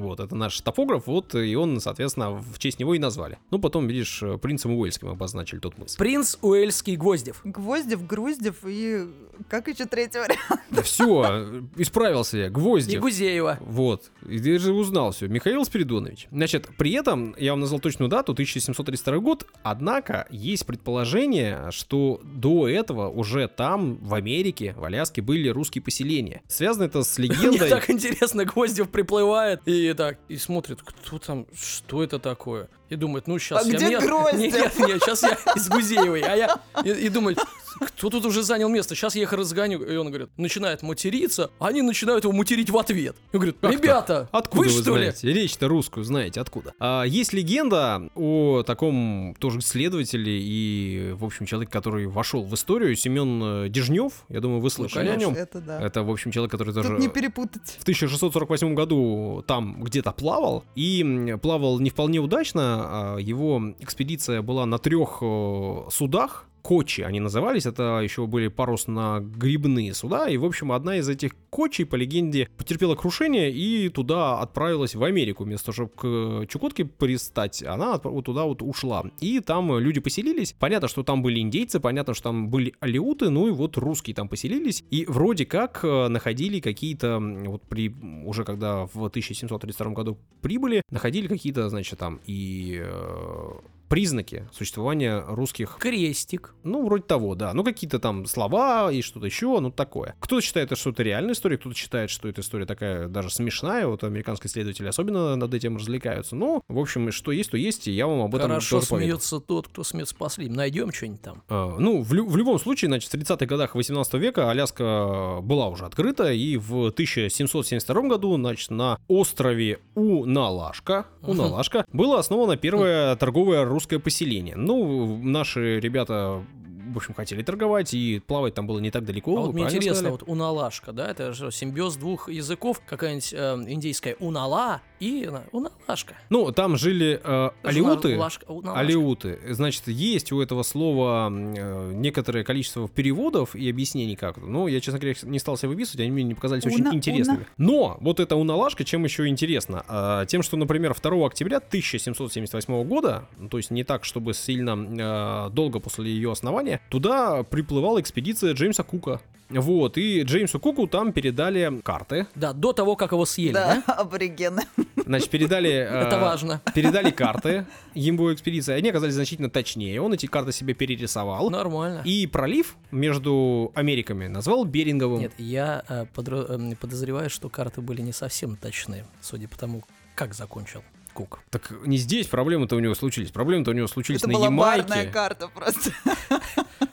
Вот, 0.00 0.18
это 0.18 0.34
наш 0.34 0.58
топограф, 0.60 1.06
вот, 1.06 1.34
и 1.34 1.54
он, 1.54 1.78
соответственно, 1.80 2.30
в 2.30 2.58
честь 2.58 2.80
него 2.80 2.94
и 2.94 2.98
назвали. 2.98 3.38
Ну, 3.50 3.58
потом, 3.58 3.86
видишь, 3.86 4.22
э, 4.22 4.38
принцем 4.38 4.74
Уэльским 4.74 5.08
обозначили 5.08 5.58
тот 5.58 5.76
мыс. 5.76 5.96
Принц 5.96 6.36
Уэльский 6.40 6.96
Гвоздев. 6.96 7.40
Гвоздев, 7.44 8.06
Груздев 8.06 8.56
и... 8.64 9.06
Как 9.48 9.68
еще 9.68 9.86
третий 9.86 10.18
вариант? 10.18 10.40
Да 10.70 10.82
все, 10.82 11.62
исправился 11.76 12.38
я, 12.38 12.46
И 12.46 12.48
Гвоздев. 12.48 13.00
Гузеева. 13.00 13.58
Вот, 13.60 14.10
и 14.28 14.38
ты 14.38 14.58
же 14.58 14.72
узнал 14.72 15.12
все. 15.12 15.28
Михаил 15.28 15.64
Спиридонович. 15.64 16.28
Значит, 16.30 16.68
при 16.78 16.92
этом, 16.92 17.34
я 17.38 17.52
вам 17.52 17.60
назвал 17.60 17.80
точную 17.80 18.08
дату, 18.08 18.32
1732 18.32 19.18
год, 19.18 19.46
однако 19.62 20.26
есть 20.30 20.64
предположение, 20.66 21.70
что 21.70 22.20
до 22.22 22.68
этого 22.68 23.08
уже 23.08 23.48
там, 23.48 23.96
в 23.96 24.14
Америке, 24.14 24.74
в 24.76 24.84
Аляске, 24.84 25.22
были 25.22 25.48
русские 25.48 25.82
поселения. 25.82 26.42
Связано 26.48 26.84
это 26.84 27.02
с 27.02 27.18
Мне 27.18 27.28
легендой... 27.28 27.68
так 27.68 27.90
интересно, 27.90 28.44
Гвоздев 28.44 28.88
приплывает 28.88 29.60
и 29.66 29.89
так, 29.94 30.18
и 30.28 30.36
смотрит, 30.36 30.82
кто 30.82 31.18
там, 31.18 31.46
что 31.54 32.02
это 32.02 32.18
такое? 32.18 32.68
И 32.90 32.96
думает, 32.96 33.26
ну 33.26 33.38
сейчас 33.38 33.64
А 33.64 33.68
я... 33.68 33.76
где 33.76 33.88
нет, 33.88 34.02
Гроздев? 34.02 34.40
Нет, 34.40 34.78
нет, 34.78 35.02
сейчас 35.02 35.22
я 35.22 35.38
из 35.54 35.68
Гузеевой, 35.68 36.20
а 36.22 36.34
я... 36.34 36.60
И, 36.84 37.06
и 37.06 37.08
думает, 37.08 37.38
кто 37.80 38.10
тут 38.10 38.26
уже 38.26 38.42
занял 38.42 38.68
место? 38.68 38.94
Сейчас 38.94 39.14
я 39.14 39.22
их 39.22 39.32
разгоню. 39.32 39.82
И 39.82 39.96
он 39.96 40.08
говорит, 40.08 40.28
начинает 40.36 40.82
материться, 40.82 41.50
а 41.58 41.68
они 41.68 41.82
начинают 41.82 42.24
его 42.24 42.32
материть 42.32 42.68
в 42.70 42.76
ответ. 42.76 43.16
И 43.32 43.36
говорит, 43.36 43.56
ребята, 43.62 44.28
Откуда 44.32 44.68
вы, 44.68 44.74
вы, 44.74 44.82
что 44.82 44.96
ли? 44.96 45.04
знаете? 45.04 45.32
Речь-то 45.32 45.68
русскую 45.68 46.04
знаете, 46.04 46.40
откуда? 46.40 46.74
А, 46.78 47.04
есть 47.04 47.32
легенда 47.32 48.10
о 48.14 48.62
таком 48.64 49.34
тоже 49.38 49.60
исследователе 49.60 50.40
и, 50.42 51.12
в 51.14 51.24
общем, 51.24 51.46
человеке, 51.46 51.72
который 51.72 52.06
вошел 52.06 52.42
в 52.42 52.54
историю, 52.54 52.96
Семен 52.96 53.64
э, 53.64 53.68
Дежнев. 53.68 54.12
Я 54.28 54.40
думаю, 54.40 54.60
вы 54.60 54.70
слышали 54.70 55.06
о 55.06 55.12
конечно. 55.12 55.30
нем. 55.30 55.34
Это 55.36 55.60
да. 55.60 55.80
Это, 55.80 56.02
в 56.02 56.10
общем, 56.10 56.32
человек, 56.32 56.50
который 56.50 56.74
тоже 56.74 56.88
Тут 56.88 56.98
не 56.98 57.08
перепутать. 57.08 57.76
в 57.78 57.82
1648 57.82 58.74
году 58.74 59.44
там 59.46 59.82
где-то 59.82 60.12
плавал, 60.12 60.64
и 60.74 61.36
плавал 61.40 61.78
не 61.78 61.90
вполне 61.90 62.18
удачно. 62.18 62.79
А 62.86 63.16
Его 63.18 63.74
экспедиция 63.78 64.42
была 64.42 64.66
на 64.66 64.78
трех 64.78 65.18
э, 65.22 65.84
судах, 65.90 66.49
кочи 66.62 67.02
они 67.02 67.20
назывались, 67.20 67.66
это 67.66 68.00
еще 68.00 68.26
были 68.26 68.48
парусно-грибные 68.48 69.94
суда, 69.94 70.28
и, 70.28 70.36
в 70.36 70.44
общем, 70.44 70.72
одна 70.72 70.96
из 70.96 71.08
этих 71.08 71.32
кочей, 71.50 71.84
по 71.84 71.96
легенде, 71.96 72.48
потерпела 72.56 72.94
крушение 72.94 73.50
и 73.52 73.88
туда 73.88 74.40
отправилась 74.40 74.94
в 74.94 75.02
Америку, 75.02 75.44
вместо 75.44 75.72
того, 75.72 75.74
чтобы 75.74 76.44
к 76.44 76.50
Чукотке 76.50 76.84
пристать, 76.84 77.62
она 77.62 77.98
вот 78.02 78.24
туда 78.24 78.44
вот 78.44 78.62
ушла. 78.62 79.04
И 79.20 79.40
там 79.40 79.78
люди 79.78 80.00
поселились, 80.00 80.54
понятно, 80.58 80.88
что 80.88 81.02
там 81.02 81.22
были 81.22 81.40
индейцы, 81.40 81.80
понятно, 81.80 82.14
что 82.14 82.24
там 82.24 82.48
были 82.48 82.74
алиуты, 82.80 83.30
ну 83.30 83.48
и 83.48 83.50
вот 83.50 83.76
русские 83.76 84.14
там 84.14 84.28
поселились, 84.28 84.84
и 84.90 85.04
вроде 85.06 85.46
как 85.46 85.80
э, 85.84 86.08
находили 86.08 86.60
какие-то, 86.60 87.18
вот 87.18 87.62
при, 87.62 87.94
уже 88.24 88.44
когда 88.44 88.86
в 88.86 88.96
1732 88.96 89.90
году 89.92 90.18
прибыли, 90.40 90.82
находили 90.90 91.26
какие-то, 91.26 91.68
значит, 91.68 91.98
там 91.98 92.20
и 92.26 92.80
э, 92.82 93.50
признаки 93.90 94.48
существования 94.52 95.22
русских 95.26 95.76
Крестик. 95.80 96.54
ну, 96.62 96.86
вроде 96.86 97.02
того, 97.02 97.34
да. 97.34 97.52
Ну, 97.52 97.64
какие-то 97.64 97.98
там 97.98 98.24
слова 98.24 98.90
и 98.92 99.02
что-то 99.02 99.26
еще, 99.26 99.58
ну, 99.60 99.70
такое. 99.70 100.14
Кто-то 100.20 100.40
считает, 100.40 100.76
что 100.78 100.90
это 100.90 101.02
реальная 101.02 101.34
история, 101.34 101.58
кто-то 101.58 101.74
считает, 101.76 102.08
что 102.08 102.28
эта 102.28 102.40
история 102.40 102.66
такая 102.66 103.08
даже 103.08 103.30
смешная. 103.30 103.86
Вот 103.88 104.04
американские 104.04 104.48
исследователи 104.48 104.86
особенно 104.86 105.34
над 105.34 105.52
этим 105.52 105.76
развлекаются. 105.76 106.36
Ну, 106.36 106.62
в 106.68 106.78
общем, 106.78 107.10
что 107.10 107.32
есть, 107.32 107.50
то 107.50 107.56
есть, 107.56 107.88
и 107.88 107.90
я 107.90 108.06
вам 108.06 108.20
об 108.22 108.34
этом 108.34 108.48
Хорошо 108.48 108.80
смеется 108.80 109.40
тот, 109.40 109.66
кто 109.68 109.82
смеется 109.82 110.14
последним. 110.14 110.56
Найдем 110.56 110.92
что-нибудь 110.92 111.22
там. 111.22 111.42
А, 111.48 111.76
Ну, 111.78 112.02
в, 112.02 112.12
лю- 112.12 112.26
в 112.26 112.36
любом 112.36 112.60
случае, 112.60 112.88
значит, 112.90 113.10
в 113.10 113.14
30-х 113.14 113.46
годах 113.46 113.74
18 113.74 114.14
века 114.14 114.50
Аляска 114.50 115.40
была 115.42 115.66
уже 115.68 115.84
открыта, 115.84 116.32
и 116.32 116.56
в 116.56 116.86
1772 116.90 118.02
году, 118.02 118.36
значит, 118.36 118.70
на 118.70 118.98
острове 119.08 119.80
Уналашка, 119.96 121.06
Уналашка 121.22 121.84
было 121.92 122.18
основано 122.20 122.56
первое 122.56 123.16
торговое 123.16 123.64
русское 123.80 123.98
поселение. 123.98 124.56
Ну, 124.56 125.18
наши 125.22 125.80
ребята 125.80 126.44
в 126.92 126.96
общем, 126.96 127.14
хотели 127.14 127.42
торговать, 127.42 127.94
и 127.94 128.20
плавать 128.26 128.54
там 128.54 128.66
было 128.66 128.80
не 128.80 128.90
так 128.90 129.04
далеко. 129.04 129.36
А 129.36 129.40
вот 129.42 129.54
мне 129.54 129.64
интересно, 129.64 129.94
сказали. 129.94 130.10
вот 130.10 130.22
уналашка, 130.26 130.92
да, 130.92 131.08
это 131.08 131.32
же 131.32 131.52
симбиоз 131.52 131.94
двух 131.94 132.28
языков, 132.28 132.82
какая-нибудь 132.84 133.32
э, 133.32 133.64
индейская 133.68 134.16
унала 134.18 134.80
и 135.00 135.26
э, 135.30 135.40
уналашка. 135.52 136.14
Ну, 136.28 136.52
там 136.52 136.76
жили 136.76 137.20
э, 137.22 137.50
алиуты. 137.62 138.16
лашка- 138.16 138.44
уналашка. 138.48 138.78
Алиуты. 138.80 139.38
Значит, 139.50 139.88
есть 139.88 140.30
у 140.32 140.40
этого 140.40 140.62
слова 140.62 141.28
э, 141.32 141.92
некоторое 141.94 142.44
количество 142.44 142.88
переводов 142.88 143.56
и 143.56 143.68
объяснений 143.70 144.16
как 144.16 144.38
это. 144.38 144.46
Но 144.46 144.68
я, 144.68 144.80
честно 144.80 145.00
говоря, 145.00 145.16
не 145.22 145.38
стал 145.38 145.56
себе 145.56 145.70
выписывать, 145.70 146.00
они 146.00 146.10
мне 146.10 146.22
не 146.22 146.34
показались 146.34 146.64
очень 146.66 146.82
Уна- 146.84 146.94
интересными. 146.94 147.46
Но 147.56 147.96
вот 148.00 148.20
эта 148.20 148.36
уналашка, 148.36 148.84
чем 148.84 149.04
еще 149.04 149.26
интересно? 149.26 149.84
А, 149.88 150.26
тем, 150.26 150.42
что, 150.42 150.56
например, 150.56 150.94
2 150.94 151.26
октября 151.26 151.58
1778 151.58 152.84
года, 152.84 153.24
ну, 153.38 153.48
то 153.48 153.56
есть 153.56 153.70
не 153.70 153.84
так, 153.84 154.04
чтобы 154.04 154.34
сильно 154.34 155.46
э, 155.48 155.50
долго 155.50 155.80
после 155.80 156.10
ее 156.10 156.32
основания, 156.32 156.80
туда 156.90 157.42
приплывала 157.42 158.00
экспедиция 158.00 158.52
Джеймса 158.54 158.82
Кука. 158.82 159.20
Вот, 159.48 159.98
и 159.98 160.22
Джеймсу 160.22 160.60
Куку 160.60 160.86
там 160.86 161.12
передали 161.12 161.80
карты. 161.82 162.28
Да, 162.36 162.52
до 162.52 162.72
того, 162.72 162.94
как 162.94 163.10
его 163.10 163.24
съели, 163.26 163.52
да? 163.54 163.82
Да, 163.84 163.92
аборигены. 163.98 164.62
Значит, 164.96 165.30
передали... 165.30 165.70
э, 165.90 166.06
Это 166.06 166.18
важно. 166.18 166.60
Передали 166.74 167.10
карты 167.10 167.66
ему 167.94 168.32
экспедиции. 168.32 168.74
Они 168.74 168.88
оказались 168.90 169.14
значительно 169.14 169.50
точнее. 169.50 170.00
Он 170.00 170.12
эти 170.12 170.26
карты 170.26 170.52
себе 170.52 170.74
перерисовал. 170.74 171.50
Нормально. 171.50 172.02
И 172.04 172.26
пролив 172.26 172.76
между 172.90 173.72
Америками 173.74 174.26
назвал 174.26 174.64
Беринговым. 174.64 175.20
Нет, 175.20 175.32
я 175.38 175.82
э, 175.88 176.06
эм, 176.16 176.76
подозреваю, 176.76 177.30
что 177.30 177.48
карты 177.48 177.80
были 177.80 178.00
не 178.02 178.12
совсем 178.12 178.56
точны, 178.56 179.04
судя 179.20 179.48
по 179.48 179.58
тому, 179.58 179.82
как 180.14 180.34
закончил 180.34 180.82
Кук. 181.12 181.40
Так 181.50 181.72
не 181.84 181.96
здесь 181.96 182.26
проблемы-то 182.26 182.76
у 182.76 182.78
него 182.78 182.94
случились. 182.94 183.30
Проблемы-то 183.30 183.70
у 183.72 183.74
него 183.74 183.88
случились 183.88 184.20
Это 184.20 184.28
на 184.28 184.34
была 184.34 184.46
Ямайке. 184.46 184.86
барная 184.86 185.10
карта 185.10 185.48
просто. 185.48 185.92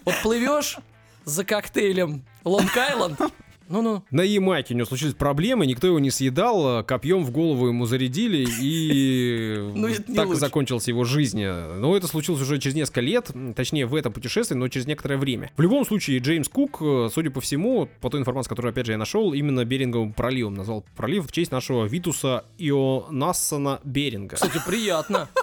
Вот 0.06 0.16
плывешь 0.24 0.78
за 1.26 1.44
коктейлем 1.44 2.24
Лонг-Айленд, 2.44 3.32
ну-ну, 3.70 4.04
На 4.12 4.22
Ямайке 4.22 4.74
у 4.74 4.78
него 4.78 4.88
случились 4.88 5.14
проблемы, 5.14 5.66
никто 5.66 5.88
его 5.88 6.00
не 6.00 6.12
съедал, 6.12 6.84
копьем 6.84 7.24
в 7.24 7.32
голову 7.32 7.68
ему 7.68 7.86
зарядили, 7.86 8.48
и 8.62 9.72
Ну, 9.76 9.90
так 10.16 10.36
закончилась 10.36 10.88
его 10.88 11.04
жизнь. 11.04 11.44
Но 11.44 11.96
это 11.96 12.08
случилось 12.08 12.42
уже 12.42 12.60
через 12.60 12.76
несколько 12.76 13.02
лет, 13.02 13.32
точнее 13.56 13.86
в 13.86 13.96
этом 13.96 14.14
путешествии, 14.14 14.56
но 14.56 14.68
через 14.68 14.88
некоторое 14.88 15.18
время. 15.18 15.52
В 15.58 15.62
любом 15.62 15.86
случае, 15.86 16.20
Джеймс 16.20 16.50
Кук, 16.50 16.82
э, 16.82 17.10
судя 17.14 17.32
по 17.32 17.42
всему, 17.42 17.90
по 18.02 18.10
той 18.10 18.20
информации, 18.20 18.50
которую, 18.50 18.72
опять 18.72 18.86
же, 18.86 18.94
я 18.94 18.98
нашел, 18.98 19.34
именно 19.34 19.66
Беринговым 19.66 20.14
проливом 20.14 20.56
назвал 20.56 20.86
пролив 20.96 21.28
в 21.28 21.32
честь 21.32 21.52
нашего 21.52 21.86
Витуса 21.86 22.46
Ионассона 22.58 23.80
Беринга. 23.84 24.36
кстати, 24.36 24.60
приятно. 24.66 25.30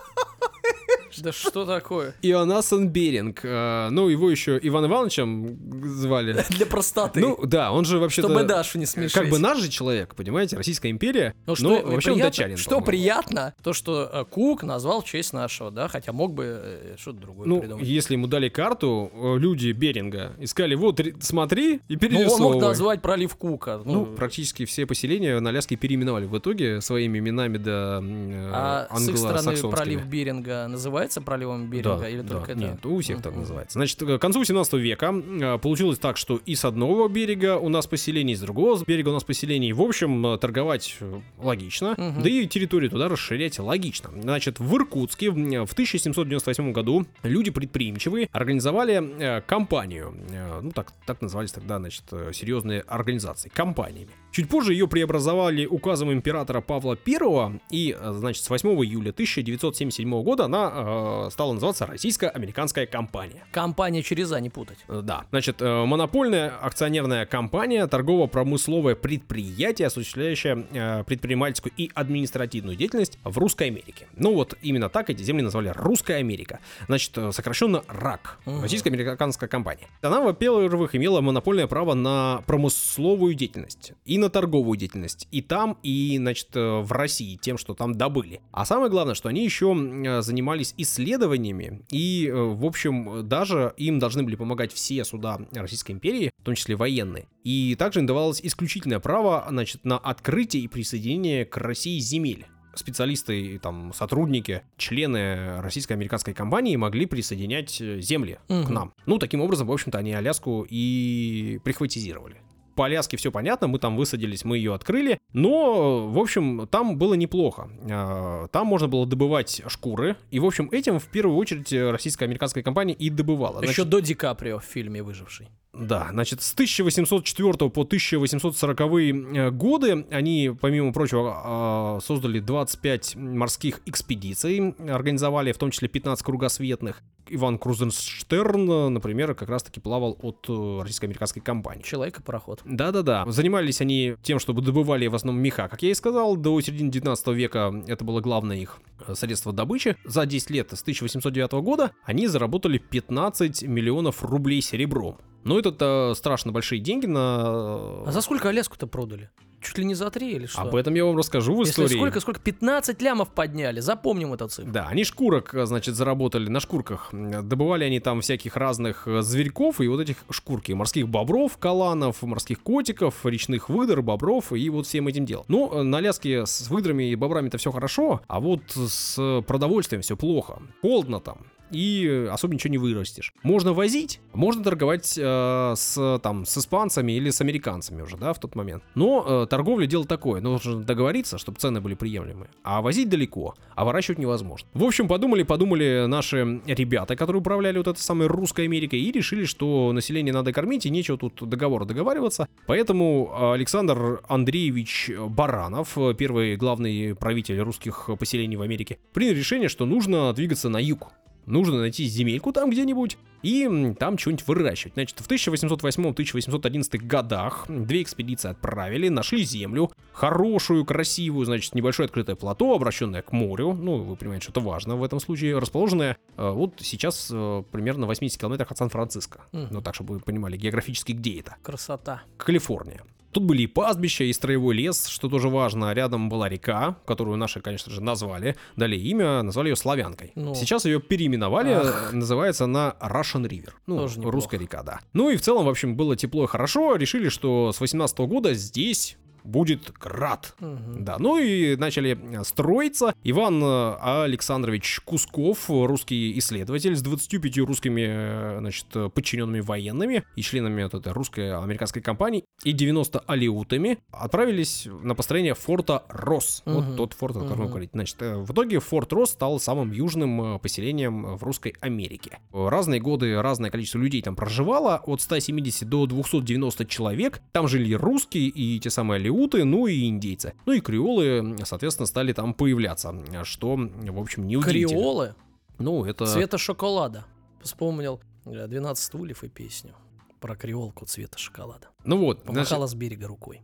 Да 1.22 1.32
что 1.32 1.64
такое? 1.64 2.14
Ионассон 2.22 2.88
Беринг. 2.88 3.40
э, 3.44 3.88
Ну, 3.90 4.08
его 4.08 4.30
еще 4.30 4.58
Иван 4.62 4.86
Ивановичем 4.86 5.58
звали. 5.84 6.44
Для 6.50 6.66
простоты. 6.66 7.20
Ну, 7.20 7.38
да, 7.44 7.72
он 7.72 7.84
же 7.84 7.98
вообще-то... 7.98 8.28
чтобы 8.28 8.44
Дашу 8.44 8.78
не 8.78 8.86
смешить. 8.86 9.12
Как 9.14 9.28
бы 9.28 9.38
наш 9.38 9.58
же 9.58 9.68
человек, 9.68 10.14
понимаете, 10.14 10.56
Российская 10.56 10.90
империя. 10.90 11.34
Ну, 11.46 11.54
что, 11.54 11.64
но 11.68 11.74
вообще 11.92 12.10
он 12.10 12.16
приятно- 12.18 12.22
датчанин. 12.24 12.56
Что 12.56 12.70
по-моему. 12.70 12.86
приятно, 12.86 13.54
то, 13.62 13.72
что 13.72 14.10
э, 14.12 14.24
Кук 14.30 14.62
назвал 14.64 15.02
в 15.02 15.04
честь 15.04 15.32
нашего, 15.32 15.70
да, 15.70 15.88
хотя 15.88 16.12
мог 16.12 16.32
бы 16.34 16.44
э, 16.62 16.94
что-то 16.98 17.18
другое 17.20 17.46
Ну, 17.48 17.60
придумать. 17.60 17.86
если 17.86 18.14
ему 18.14 18.26
дали 18.26 18.48
карту, 18.48 19.10
люди 19.38 19.70
Беринга 19.72 20.32
искали, 20.38 20.74
вот, 20.74 21.00
смотри 21.20 21.74
и 21.74 21.78
Ну, 21.88 21.94
он 21.94 21.98
перерисовывай. 21.98 22.52
мог 22.54 22.62
назвать 22.62 23.02
пролив 23.02 23.34
Кука. 23.36 23.80
Ну, 23.84 23.92
Ну, 23.92 24.06
практически 24.06 24.64
все 24.64 24.86
поселения 24.86 25.38
на 25.40 25.50
Аляске 25.50 25.76
переименовали 25.76 26.26
в 26.26 26.36
итоге 26.38 26.80
своими 26.80 27.18
именами 27.18 27.58
до 27.58 28.00
э, 28.02 28.50
а 28.52 28.88
с 28.96 29.08
их 29.08 29.16
стороны 29.16 29.38
англосаксонскими. 29.38 29.70
пролив 29.70 30.04
Беринга 30.06 30.66
называется 30.68 31.03
проливом 31.20 31.68
Беринга 31.68 31.98
Да, 31.98 32.08
или 32.08 32.20
да, 32.22 32.28
только 32.28 32.52
это? 32.52 32.60
Нет, 32.60 32.86
у 32.86 33.00
всех 33.00 33.22
так 33.22 33.34
называется. 33.34 33.78
Значит, 33.78 33.98
к 34.00 34.18
концу 34.18 34.44
17 34.44 34.74
века 34.74 35.12
э, 35.14 35.58
получилось 35.58 35.98
так, 35.98 36.16
что 36.16 36.40
и 36.44 36.54
с 36.54 36.64
одного 36.64 37.08
берега 37.08 37.58
у 37.58 37.68
нас 37.68 37.86
поселение, 37.86 38.34
и 38.34 38.36
с 38.36 38.40
другого 38.40 38.82
берега 38.86 39.10
у 39.10 39.12
нас 39.12 39.24
поселение. 39.24 39.72
В 39.72 39.82
общем, 39.82 40.26
э, 40.26 40.38
торговать 40.38 40.96
э, 41.00 41.20
логично, 41.38 41.94
Мгм. 41.96 42.22
да 42.22 42.28
и 42.28 42.46
территорию 42.46 42.90
туда 42.90 43.08
расширять 43.08 43.58
логично. 43.58 44.10
Значит, 44.20 44.58
в 44.58 44.76
Иркутске 44.76 45.30
в 45.30 45.34
в 45.66 45.72
1798 45.72 46.72
году 46.72 47.06
люди 47.22 47.50
предприимчивые 47.50 48.28
организовали 48.32 49.42
компанию. 49.46 50.14
Ну, 50.62 50.70
так, 50.70 50.92
так 51.06 51.20
назывались 51.20 51.52
тогда, 51.52 51.78
значит, 51.78 52.04
серьезные 52.32 52.80
организации. 52.82 53.48
Компаниями. 53.48 54.10
Чуть 54.34 54.48
позже 54.48 54.72
ее 54.72 54.88
преобразовали 54.88 55.64
указом 55.64 56.12
императора 56.12 56.60
Павла 56.60 56.98
I, 57.06 57.60
и, 57.70 57.96
э, 57.96 58.12
значит, 58.14 58.42
с 58.42 58.50
8 58.50 58.68
июля 58.84 59.12
1977 59.12 60.22
года 60.24 60.46
она 60.46 60.72
э, 60.74 61.28
стала 61.30 61.52
называться 61.52 61.86
Российско-американская 61.86 62.86
компания. 62.86 63.44
Компания 63.52 64.02
через 64.02 64.32
А 64.32 64.40
не 64.40 64.50
путать. 64.50 64.78
Э, 64.88 65.02
Да, 65.04 65.26
значит, 65.30 65.62
э, 65.62 65.84
монопольная 65.84 66.52
акционерная 66.60 67.26
компания, 67.26 67.86
торгово-промысловое 67.86 68.96
предприятие, 68.96 69.86
осуществляющее 69.86 70.66
э, 70.72 71.04
предпринимательскую 71.04 71.72
и 71.76 71.92
административную 71.94 72.76
деятельность 72.76 73.20
в 73.22 73.38
Русской 73.38 73.68
Америке. 73.68 74.08
Ну 74.16 74.34
вот 74.34 74.54
именно 74.62 74.88
так 74.88 75.10
эти 75.10 75.22
земли 75.22 75.44
назвали 75.44 75.68
Русская 75.76 76.16
Америка. 76.16 76.58
Значит, 76.88 77.16
э, 77.18 77.30
сокращенно 77.30 77.84
РАК, 77.86 78.40
Мгм. 78.46 78.62
российско-американская 78.62 79.48
компания. 79.48 79.86
Она, 80.02 80.20
во-первых, 80.22 80.96
имела 80.96 81.20
монопольное 81.20 81.68
право 81.68 81.94
на 81.94 82.42
промысловую 82.48 83.34
деятельность 83.34 83.92
и 84.04 84.23
на 84.24 84.30
торговую 84.30 84.76
деятельность. 84.78 85.28
И 85.30 85.42
там, 85.42 85.78
и, 85.82 86.16
значит, 86.18 86.48
э, 86.54 86.80
в 86.80 86.90
России, 86.92 87.36
тем, 87.36 87.58
что 87.58 87.74
там 87.74 87.94
добыли. 87.94 88.40
А 88.52 88.64
самое 88.64 88.90
главное, 88.90 89.14
что 89.14 89.28
они 89.28 89.44
еще 89.44 89.74
э, 89.74 90.22
занимались 90.22 90.74
исследованиями, 90.76 91.82
и, 91.90 92.26
э, 92.28 92.34
в 92.34 92.64
общем, 92.64 93.28
даже 93.28 93.74
им 93.76 93.98
должны 93.98 94.22
были 94.22 94.36
помогать 94.36 94.72
все 94.72 95.04
суда 95.04 95.38
Российской 95.52 95.92
империи, 95.92 96.30
в 96.40 96.44
том 96.44 96.54
числе 96.54 96.76
военные. 96.76 97.26
И 97.44 97.76
также 97.78 98.00
им 98.00 98.06
давалось 98.06 98.40
исключительное 98.42 99.00
право, 99.00 99.46
значит, 99.48 99.84
на 99.84 99.98
открытие 99.98 100.62
и 100.64 100.68
присоединение 100.68 101.44
к 101.44 101.56
России 101.56 101.98
земель 101.98 102.46
специалисты, 102.76 103.58
там 103.60 103.92
сотрудники, 103.94 104.62
члены 104.76 105.60
российско-американской 105.60 106.34
компании 106.34 106.74
могли 106.74 107.06
присоединять 107.06 107.70
земли 107.70 108.38
к 108.48 108.52
Мгм. 108.52 108.74
нам. 108.74 108.94
Ну, 109.06 109.18
таким 109.18 109.40
образом, 109.40 109.68
в 109.68 109.72
общем-то, 109.72 109.98
они 109.98 110.12
Аляску 110.12 110.66
и 110.68 111.60
прихватизировали. 111.62 112.36
По 112.74 112.86
Аляске 112.86 113.16
все 113.16 113.30
понятно, 113.30 113.66
мы 113.68 113.78
там 113.78 113.96
высадились, 113.96 114.44
мы 114.44 114.58
ее 114.58 114.74
открыли, 114.74 115.18
но, 115.32 116.08
в 116.08 116.18
общем, 116.18 116.66
там 116.70 116.98
было 116.98 117.14
неплохо. 117.14 117.68
А, 117.90 118.48
Там 118.48 118.66
можно 118.66 118.88
было 118.88 119.06
добывать 119.06 119.62
шкуры, 119.68 120.16
и, 120.30 120.40
в 120.40 120.44
общем, 120.46 120.68
этим 120.72 120.98
в 120.98 121.06
первую 121.06 121.36
очередь 121.36 121.72
российско-американская 121.72 122.62
компания 122.62 122.94
и 122.94 123.10
добывала. 123.10 123.58
Еще 123.58 123.66
Значит, 123.66 123.88
до 123.88 124.00
Ди 124.00 124.14
Каприо 124.14 124.58
в 124.58 124.64
фильме 124.64 125.02
«Выживший». 125.02 125.48
Да, 125.74 126.08
значит, 126.12 126.40
с 126.40 126.52
1804 126.52 127.70
по 127.70 127.82
1840 127.82 128.80
э, 128.80 129.50
годы 129.50 130.06
они, 130.10 130.52
помимо 130.60 130.92
прочего, 130.92 131.42
а, 131.44 131.98
создали 132.00 132.38
25 132.38 133.16
морских 133.16 133.80
экспедиций, 133.86 134.74
организовали 134.88 135.52
в 135.52 135.58
том 135.58 135.70
числе 135.70 135.88
15 135.88 136.24
кругосветных. 136.24 137.02
Иван 137.28 137.58
Крузенштерн, 137.58 138.92
например, 138.92 139.34
как 139.34 139.48
раз-таки 139.48 139.80
плавал 139.80 140.18
от 140.20 140.44
э, 140.48 140.80
российско-американской 140.82 141.42
компании. 141.42 141.82
Человек 141.82 142.20
и 142.20 142.22
пароход. 142.22 142.60
Да-да-да. 142.64 143.24
Занимались 143.26 143.80
они 143.80 144.16
тем, 144.22 144.38
чтобы 144.38 144.62
добывали 144.62 145.06
в 145.06 145.14
основном 145.14 145.42
меха, 145.42 145.68
как 145.68 145.82
я 145.82 145.90
и 145.90 145.94
сказал. 145.94 146.36
До 146.36 146.60
середины 146.60 146.90
19 146.90 147.26
века 147.28 147.82
это 147.86 148.04
было 148.04 148.20
главное 148.20 148.58
их 148.58 148.78
э, 149.06 149.14
средство 149.14 149.52
добычи. 149.52 149.96
За 150.04 150.26
10 150.26 150.50
лет 150.50 150.70
с 150.72 150.82
1809 150.82 151.52
года 151.64 151.92
они 152.04 152.28
заработали 152.28 152.78
15 152.78 153.62
миллионов 153.62 154.22
рублей 154.22 154.60
серебром. 154.60 155.16
Но 155.44 155.58
это 155.58 156.12
страшно 156.16 156.52
большие 156.52 156.80
деньги 156.80 157.06
на... 157.06 158.02
А 158.06 158.08
за 158.08 158.20
сколько 158.20 158.48
Аляску-то 158.48 158.86
продали? 158.86 159.30
Чуть 159.64 159.78
ли 159.78 159.84
не 159.86 159.94
за 159.94 160.10
три 160.10 160.32
или 160.32 160.44
что? 160.44 160.60
Об 160.60 160.74
этом 160.76 160.94
я 160.94 161.06
вам 161.06 161.16
расскажу 161.16 161.54
в 161.54 161.60
Если 161.60 161.70
истории. 161.70 161.96
сколько, 161.98 162.20
сколько? 162.20 162.40
15 162.40 163.00
лямов 163.00 163.30
подняли. 163.30 163.80
Запомним 163.80 164.34
эту 164.34 164.48
цифру. 164.48 164.70
Да, 164.70 164.88
они 164.88 165.04
шкурок, 165.04 165.54
значит, 165.64 165.94
заработали 165.94 166.50
на 166.50 166.60
шкурках. 166.60 167.08
Добывали 167.12 167.84
они 167.84 167.98
там 167.98 168.20
всяких 168.20 168.56
разных 168.56 169.08
э, 169.08 169.22
зверьков 169.22 169.80
и 169.80 169.88
вот 169.88 170.00
этих 170.00 170.18
шкурки. 170.28 170.72
Морских 170.72 171.08
бобров, 171.08 171.56
каланов, 171.56 172.20
морских 172.22 172.60
котиков, 172.60 173.24
речных 173.24 173.70
выдр, 173.70 174.02
бобров 174.02 174.52
и 174.52 174.68
вот 174.68 174.86
всем 174.86 175.08
этим 175.08 175.24
делом. 175.24 175.46
Ну, 175.48 175.82
на 175.82 175.96
Аляске 175.96 176.44
с 176.44 176.68
выдрами 176.68 177.04
и 177.10 177.14
бобрами-то 177.14 177.56
все 177.56 177.72
хорошо, 177.72 178.20
а 178.26 178.40
вот 178.40 178.60
с 178.70 179.42
продовольствием 179.46 180.02
все 180.02 180.14
плохо. 180.16 180.60
Холодно 180.82 181.20
там 181.20 181.38
и 181.74 182.28
особо 182.30 182.54
ничего 182.54 182.70
не 182.70 182.78
вырастешь. 182.78 183.32
Можно 183.42 183.72
возить, 183.72 184.20
можно 184.32 184.62
торговать 184.62 185.18
э, 185.18 185.74
с, 185.76 186.20
там, 186.22 186.46
с 186.46 186.58
испанцами 186.58 187.12
или 187.12 187.30
с 187.30 187.40
американцами 187.40 188.02
уже, 188.02 188.16
да, 188.16 188.32
в 188.32 188.38
тот 188.38 188.54
момент. 188.54 188.82
Но 188.94 189.24
э, 189.26 189.46
торговля 189.48 189.86
дело 189.86 190.04
такое, 190.06 190.40
нужно 190.40 190.82
договориться, 190.82 191.38
чтобы 191.38 191.58
цены 191.58 191.80
были 191.80 191.94
приемлемые. 191.94 192.50
А 192.62 192.80
возить 192.80 193.08
далеко, 193.08 193.54
а 193.74 193.84
выращивать 193.84 194.18
невозможно. 194.18 194.68
В 194.74 194.84
общем, 194.84 195.08
подумали, 195.08 195.42
подумали 195.42 196.06
наши 196.06 196.60
ребята, 196.66 197.16
которые 197.16 197.40
управляли 197.40 197.78
вот 197.78 197.88
этой 197.88 198.00
самой 198.00 198.28
русской 198.28 198.64
Америкой, 198.66 199.00
и 199.00 199.12
решили, 199.12 199.44
что 199.44 199.92
население 199.92 200.32
надо 200.32 200.52
кормить, 200.52 200.86
и 200.86 200.90
нечего 200.90 201.18
тут 201.18 201.48
договор 201.48 201.84
договариваться. 201.84 202.48
Поэтому 202.66 203.52
Александр 203.52 204.22
Андреевич 204.28 205.10
Баранов, 205.28 205.96
первый 206.18 206.56
главный 206.56 207.14
правитель 207.14 207.60
русских 207.60 208.10
поселений 208.18 208.56
в 208.56 208.62
Америке, 208.62 208.98
принял 209.12 209.34
решение, 209.34 209.68
что 209.68 209.86
нужно 209.86 210.32
двигаться 210.32 210.68
на 210.68 210.78
юг. 210.78 211.12
Нужно 211.46 211.80
найти 211.80 212.04
земельку 212.04 212.52
там 212.52 212.70
где-нибудь 212.70 213.18
и 213.44 213.94
там 213.98 214.16
что-нибудь 214.16 214.46
выращивать. 214.46 214.94
Значит, 214.94 215.20
в 215.20 215.28
1808-1811 215.28 216.98
годах 216.98 217.66
две 217.68 218.02
экспедиции 218.02 218.50
отправили, 218.50 219.08
нашли 219.08 219.44
землю, 219.44 219.92
хорошую, 220.12 220.84
красивую, 220.86 221.44
значит, 221.44 221.74
небольшое 221.74 222.06
открытое 222.06 222.36
плато, 222.36 222.74
обращенное 222.74 223.22
к 223.22 223.32
морю, 223.32 223.74
ну, 223.74 223.98
вы 223.98 224.16
понимаете, 224.16 224.44
что 224.44 224.52
это 224.52 224.60
важно 224.60 224.96
в 224.96 225.04
этом 225.04 225.20
случае, 225.20 225.58
расположенное 225.58 226.16
э, 226.36 226.50
вот 226.50 226.74
сейчас 226.78 227.30
э, 227.30 227.62
примерно 227.70 228.06
в 228.06 228.08
80 228.08 228.40
километрах 228.40 228.70
от 228.70 228.78
Сан-Франциско. 228.78 229.42
Mm. 229.52 229.68
Ну, 229.70 229.82
так, 229.82 229.94
чтобы 229.94 230.14
вы 230.14 230.20
понимали 230.20 230.56
географически, 230.56 231.12
где 231.12 231.40
это. 231.40 231.56
Красота. 231.62 232.22
Калифорния. 232.38 233.02
Тут 233.34 233.42
были 233.42 233.62
и 233.62 233.66
пастбища, 233.66 234.22
и 234.22 234.32
строевой 234.32 234.76
лес, 234.76 235.08
что 235.08 235.28
тоже 235.28 235.48
важно. 235.48 235.92
Рядом 235.92 236.28
была 236.28 236.48
река, 236.48 236.96
которую 237.04 237.36
наши, 237.36 237.60
конечно 237.60 237.90
же, 237.90 238.00
назвали. 238.00 238.54
Дали 238.76 238.96
имя, 238.96 239.42
назвали 239.42 239.70
ее 239.70 239.76
Славянкой. 239.76 240.30
Ну. 240.36 240.54
Сейчас 240.54 240.84
ее 240.84 241.00
переименовали, 241.00 241.72
Ах. 241.72 242.12
называется 242.12 242.64
она 242.64 242.94
Russian 243.00 243.44
River. 243.48 243.72
Ну, 243.88 243.98
тоже 243.98 244.22
русская 244.22 244.58
река, 244.58 244.84
да. 244.84 245.00
Ну 245.14 245.30
и 245.30 245.36
в 245.36 245.42
целом, 245.42 245.66
в 245.66 245.68
общем, 245.68 245.96
было 245.96 246.14
тепло 246.14 246.44
и 246.44 246.46
хорошо. 246.46 246.94
Решили, 246.94 247.28
что 247.28 247.72
с 247.72 247.80
18 247.80 248.16
года 248.20 248.54
здесь 248.54 249.16
будет 249.44 249.92
град. 250.00 250.54
Угу. 250.60 251.00
Да, 251.00 251.16
ну 251.18 251.38
и 251.38 251.76
начали 251.76 252.18
строиться. 252.42 253.14
Иван 253.22 253.62
э, 253.62 254.24
Александрович 254.24 255.00
Кусков, 255.04 255.68
русский 255.68 256.36
исследователь 256.38 256.96
с 256.96 257.02
25 257.02 257.58
русскими, 257.58 258.06
э, 258.06 258.56
значит, 258.58 258.86
подчиненными 259.14 259.60
военными 259.60 260.24
и 260.34 260.42
членами 260.42 260.82
вот 260.82 260.94
этой 260.94 261.12
русской 261.12 261.56
американской 261.56 262.02
компании 262.02 262.44
и 262.64 262.72
90 262.72 263.20
алиутами 263.26 263.98
отправились 264.10 264.88
на 265.02 265.14
построение 265.14 265.54
форта 265.54 266.04
Рос. 266.08 266.62
Угу. 266.64 266.74
Вот 266.74 266.96
тот 266.96 267.12
форт, 267.12 267.36
о 267.36 267.40
котором 267.40 267.62
угу. 267.62 267.68
говорить. 267.68 267.90
Значит, 267.92 268.16
э, 268.20 268.36
в 268.36 268.50
итоге 268.50 268.80
форт 268.80 269.12
Рос 269.12 269.32
стал 269.32 269.60
самым 269.60 269.92
южным 269.92 270.58
поселением 270.58 271.36
в 271.36 271.42
русской 271.42 271.74
Америке. 271.80 272.38
Разные 272.52 273.00
годы 273.00 273.40
разное 273.40 273.70
количество 273.70 273.98
людей 273.98 274.22
там 274.22 274.36
проживало, 274.36 274.96
от 274.96 275.20
170 275.20 275.88
до 275.88 276.06
290 276.06 276.86
человек. 276.86 277.42
Там 277.52 277.68
жили 277.68 277.92
русские 277.92 278.48
и 278.48 278.78
те 278.78 278.88
самые 278.88 279.16
алиуты 279.16 279.33
алиуты, 279.34 279.64
ну 279.64 279.86
и 279.86 280.08
индейцы. 280.08 280.54
Ну 280.66 280.72
и 280.72 280.80
креолы, 280.80 281.56
соответственно, 281.64 282.06
стали 282.06 282.32
там 282.32 282.54
появляться, 282.54 283.14
что, 283.44 283.76
в 283.76 284.20
общем, 284.20 284.46
не 284.46 284.56
удивительно. 284.56 284.88
Креолы? 284.88 285.34
Ну, 285.78 286.04
это... 286.04 286.26
Цвета 286.26 286.58
шоколада. 286.58 287.26
Вспомнил 287.62 288.20
12 288.44 289.02
э, 289.02 289.06
стульев 289.06 289.42
и 289.44 289.48
песню 289.48 289.94
про 290.40 290.56
креолку 290.56 291.06
цвета 291.06 291.38
шоколада. 291.38 291.88
Ну 292.04 292.18
вот. 292.18 292.44
Помахала 292.44 292.86
значит... 292.86 292.90
с 292.90 292.94
берега 292.94 293.26
рукой. 293.26 293.62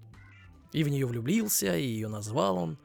И 0.72 0.82
в 0.82 0.88
нее 0.88 1.06
влюбился, 1.06 1.76
и 1.76 1.84
ее 1.84 2.08
назвал 2.08 2.56
он 2.56 2.78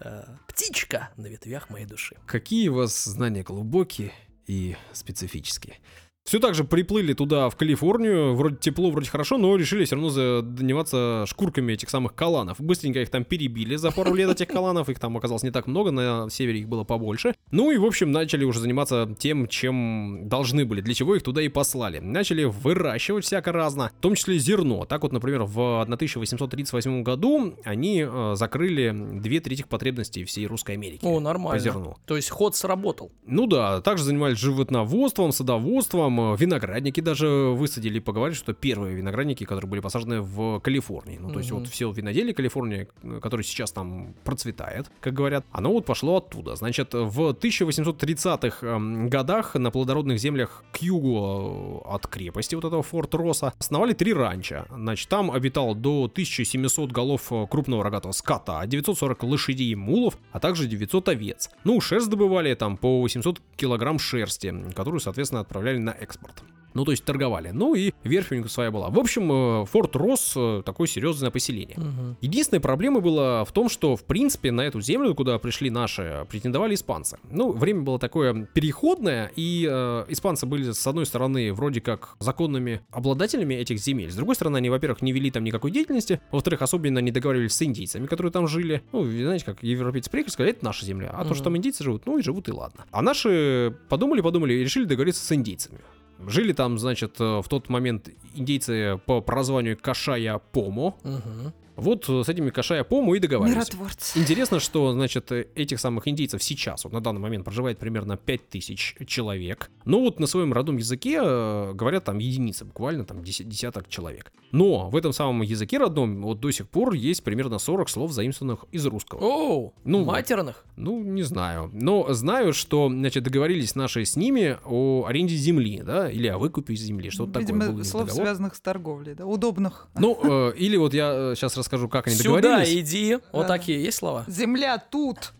э, 0.00 0.24
«Птичка 0.48 1.10
на 1.16 1.26
ветвях 1.26 1.68
моей 1.70 1.86
души». 1.86 2.16
Какие 2.26 2.68
у 2.68 2.74
вас 2.74 3.04
знания 3.04 3.42
глубокие 3.42 4.12
и 4.46 4.76
специфические. 4.92 5.76
Все 6.24 6.38
так 6.38 6.54
же 6.54 6.64
приплыли 6.64 7.14
туда, 7.14 7.50
в 7.50 7.56
Калифорнию, 7.56 8.34
вроде 8.34 8.56
тепло, 8.56 8.90
вроде 8.90 9.10
хорошо, 9.10 9.38
но 9.38 9.56
решили 9.56 9.84
все 9.84 9.96
равно 9.96 10.10
заниматься 10.10 11.24
шкурками 11.26 11.72
этих 11.72 11.90
самых 11.90 12.14
каланов. 12.14 12.60
Быстренько 12.60 13.00
их 13.00 13.10
там 13.10 13.24
перебили 13.24 13.74
за 13.74 13.90
пару 13.90 14.14
лет 14.14 14.30
этих 14.30 14.46
каланов, 14.46 14.88
их 14.88 15.00
там 15.00 15.16
оказалось 15.16 15.42
не 15.42 15.50
так 15.50 15.66
много, 15.66 15.90
на 15.90 16.30
севере 16.30 16.60
их 16.60 16.68
было 16.68 16.84
побольше. 16.84 17.34
Ну 17.50 17.72
и, 17.72 17.76
в 17.76 17.84
общем, 17.84 18.12
начали 18.12 18.44
уже 18.44 18.60
заниматься 18.60 19.14
тем, 19.18 19.48
чем 19.48 20.28
должны 20.28 20.64
были, 20.64 20.80
для 20.80 20.94
чего 20.94 21.16
их 21.16 21.22
туда 21.22 21.42
и 21.42 21.48
послали. 21.48 21.98
Начали 21.98 22.44
выращивать 22.44 23.24
всяко 23.24 23.50
разно, 23.50 23.90
в 23.98 24.00
том 24.00 24.14
числе 24.14 24.38
зерно. 24.38 24.84
Так 24.84 25.02
вот, 25.02 25.12
например, 25.12 25.42
в 25.42 25.82
1838 25.82 27.02
году 27.02 27.54
они 27.64 28.06
э, 28.08 28.34
закрыли 28.36 28.94
две 29.20 29.40
трети 29.40 29.64
потребностей 29.68 30.24
всей 30.24 30.46
русской 30.46 30.72
Америки. 30.72 31.04
О, 31.04 31.18
нормально. 31.18 31.58
По 31.58 31.58
зерну. 31.58 31.96
То 32.06 32.16
есть 32.16 32.30
ход 32.30 32.54
сработал. 32.54 33.10
Ну 33.26 33.46
да, 33.46 33.80
также 33.80 34.04
занимались 34.04 34.38
животноводством, 34.38 35.32
садоводством, 35.32 36.11
там 36.12 36.34
э, 36.34 36.36
виноградники 36.36 37.00
даже 37.00 37.28
высадили, 37.28 37.98
поговорили, 37.98 38.36
что 38.36 38.52
первые 38.52 38.94
виноградники, 38.94 39.44
которые 39.44 39.68
были 39.70 39.80
посажены 39.80 40.20
в 40.20 40.60
Калифорнии. 40.60 41.18
Ну, 41.18 41.30
то 41.30 41.38
есть 41.38 41.50
вот 41.50 41.68
все 41.68 41.90
виноделие 41.90 42.34
Калифорнии, 42.34 42.88
э, 43.02 43.20
которое 43.22 43.42
сейчас 43.42 43.72
там 43.72 44.14
процветает, 44.24 44.90
как 45.00 45.14
говорят, 45.14 45.44
оно 45.52 45.72
вот 45.72 45.86
пошло 45.86 46.18
оттуда. 46.18 46.56
Значит, 46.56 46.94
в 46.94 47.30
1830-х 47.30 48.66
эм, 48.66 49.08
годах 49.08 49.54
на 49.54 49.70
плодородных 49.70 50.18
землях 50.18 50.64
к 50.72 50.78
югу 50.78 51.82
э, 51.84 51.88
от 51.88 52.06
крепости 52.06 52.54
вот 52.54 52.64
этого 52.64 52.82
Форт 52.82 53.14
Росса 53.14 53.54
основали 53.58 53.92
три 53.92 54.12
ранчо. 54.12 54.66
Значит, 54.70 55.08
там 55.08 55.30
обитал 55.30 55.74
до 55.74 56.04
1700 56.04 56.92
голов 56.92 57.32
крупного 57.50 57.84
рогатого 57.84 58.12
скота, 58.12 58.64
940 58.66 59.22
лошадей 59.22 59.72
и 59.72 59.74
мулов, 59.74 60.18
а 60.32 60.40
также 60.40 60.66
900 60.66 61.08
овец. 61.08 61.50
Ну, 61.64 61.80
шерсть 61.80 62.10
добывали 62.10 62.54
там 62.54 62.76
по 62.76 63.00
800 63.00 63.40
килограмм 63.56 63.98
шерсти, 63.98 64.54
которую, 64.74 65.00
соответственно, 65.00 65.40
отправляли 65.40 65.78
на 65.78 65.92
экспорт. 66.02 66.42
Ну, 66.74 66.84
то 66.84 66.90
есть 66.90 67.04
торговали. 67.04 67.50
Ну 67.52 67.74
и 67.74 67.92
верфь 68.04 68.32
у 68.32 68.34
них 68.34 68.50
своя 68.50 68.70
была. 68.70 68.90
В 68.90 68.98
общем, 68.98 69.62
э, 69.62 69.66
Форт 69.66 69.96
рос 69.96 70.34
э, 70.36 70.62
такое 70.64 70.86
серьезное 70.86 71.30
поселение. 71.30 71.76
Угу. 71.76 72.16
Единственная 72.20 72.60
проблема 72.60 73.00
была 73.00 73.44
в 73.44 73.52
том, 73.52 73.68
что, 73.68 73.96
в 73.96 74.04
принципе, 74.04 74.50
на 74.50 74.62
эту 74.62 74.80
землю, 74.80 75.14
куда 75.14 75.38
пришли 75.38 75.70
наши, 75.70 76.26
претендовали 76.30 76.74
испанцы. 76.74 77.18
Ну, 77.30 77.52
время 77.52 77.82
было 77.82 77.98
такое 77.98 78.46
переходное, 78.52 79.30
и 79.36 79.68
э, 79.70 80.04
испанцы 80.08 80.46
были, 80.46 80.72
с 80.72 80.86
одной 80.86 81.06
стороны, 81.06 81.52
вроде 81.52 81.80
как 81.80 82.16
законными 82.18 82.82
обладателями 82.90 83.54
этих 83.54 83.78
земель. 83.78 84.10
С 84.10 84.16
другой 84.16 84.34
стороны, 84.34 84.56
они, 84.58 84.70
во-первых, 84.70 85.02
не 85.02 85.12
вели 85.12 85.30
там 85.30 85.44
никакой 85.44 85.70
деятельности, 85.70 86.20
во-вторых, 86.30 86.62
особенно 86.62 86.98
не 86.98 87.10
договаривались 87.10 87.52
с 87.52 87.62
индейцами, 87.62 88.06
которые 88.06 88.32
там 88.32 88.46
жили. 88.46 88.82
Ну, 88.92 89.04
знаете, 89.04 89.44
как 89.44 89.62
европейцы 89.62 90.10
приехали, 90.10 90.32
сказали, 90.32 90.52
это 90.52 90.64
наша 90.64 90.86
земля. 90.86 91.10
А 91.12 91.22
угу. 91.22 91.28
то, 91.28 91.34
что 91.34 91.44
там 91.44 91.56
индейцы 91.56 91.84
живут, 91.84 92.06
ну 92.06 92.18
и 92.18 92.22
живут, 92.22 92.48
и 92.48 92.52
ладно. 92.52 92.84
А 92.90 93.02
наши 93.02 93.74
подумали-подумали 93.88 94.54
и 94.54 94.58
решили 94.58 94.84
договориться 94.84 95.24
с 95.24 95.32
индейцами. 95.32 95.80
Жили 96.28 96.52
там, 96.52 96.78
значит, 96.78 97.20
э, 97.20 97.40
в 97.40 97.48
тот 97.48 97.68
момент 97.68 98.08
индейцы 98.34 99.00
по 99.06 99.20
прозванию 99.20 99.76
Кашая 99.80 100.40
Помо. 100.52 100.96
Угу. 101.04 101.52
Вот 101.76 102.08
э, 102.08 102.22
с 102.24 102.28
этими 102.28 102.50
Кашая 102.50 102.84
Пому 102.84 103.14
и 103.14 103.18
договорились. 103.18 103.56
Миротворцы. 103.56 104.18
Интересно, 104.18 104.60
что, 104.60 104.92
значит, 104.92 105.30
э, 105.32 105.46
этих 105.54 105.80
самых 105.80 106.06
индейцев 106.08 106.42
сейчас, 106.42 106.84
вот 106.84 106.92
на 106.92 107.00
данный 107.00 107.20
момент 107.20 107.44
проживает 107.44 107.78
примерно 107.78 108.16
5000 108.16 108.96
человек. 109.06 109.70
Но 109.84 110.00
вот 110.00 110.20
на 110.20 110.26
своем 110.26 110.52
родном 110.52 110.76
языке 110.76 111.18
э, 111.22 111.72
говорят 111.74 112.04
там 112.04 112.18
единицы, 112.18 112.64
буквально 112.64 113.04
там 113.04 113.18
деся- 113.22 113.44
десяток 113.44 113.88
человек. 113.88 114.32
Но 114.52 114.90
в 114.90 114.96
этом 114.96 115.12
самом 115.12 115.42
языке 115.42 115.78
родном 115.78 116.22
вот 116.22 116.40
до 116.40 116.50
сих 116.50 116.68
пор 116.68 116.92
есть 116.92 117.24
примерно 117.24 117.58
40 117.58 117.88
слов, 117.88 118.12
заимствованных 118.12 118.66
из 118.70 118.84
русского. 118.86 119.20
Оу, 119.20 119.74
Ну, 119.84 120.04
матерных. 120.04 120.64
Ну, 120.76 121.02
не 121.02 121.22
знаю. 121.22 121.70
Но 121.72 122.12
знаю, 122.12 122.52
что, 122.52 122.88
значит, 122.88 123.24
договорились 123.24 123.74
наши 123.74 124.04
с 124.04 124.16
ними 124.16 124.58
о 124.64 125.06
аренде 125.06 125.36
земли, 125.36 125.80
да, 125.84 126.10
или 126.10 126.26
о 126.28 126.36
выкупе 126.38 126.74
земли, 126.74 127.08
что-то 127.10 127.40
такое 127.40 127.46
Видимо, 127.46 127.84
слов, 127.84 128.04
договор. 128.06 128.26
связанных 128.26 128.54
с 128.56 128.60
торговлей, 128.60 129.14
да, 129.14 129.24
удобных. 129.26 129.88
Ну, 129.98 130.18
э, 130.50 130.54
или 130.56 130.76
вот 130.76 130.92
я 130.92 131.34
сейчас 131.34 131.56
расскажу, 131.56 131.62
как 131.88 132.06
они 132.06 132.16
Сюда 132.16 132.40
договорились. 132.40 132.80
иди. 132.90 133.18
Вот 133.32 133.42
Да. 133.46 133.48
такие 133.56 133.82
есть 133.82 133.98
слова? 133.98 134.24
Земля 134.28 134.78
тут, 134.78 135.32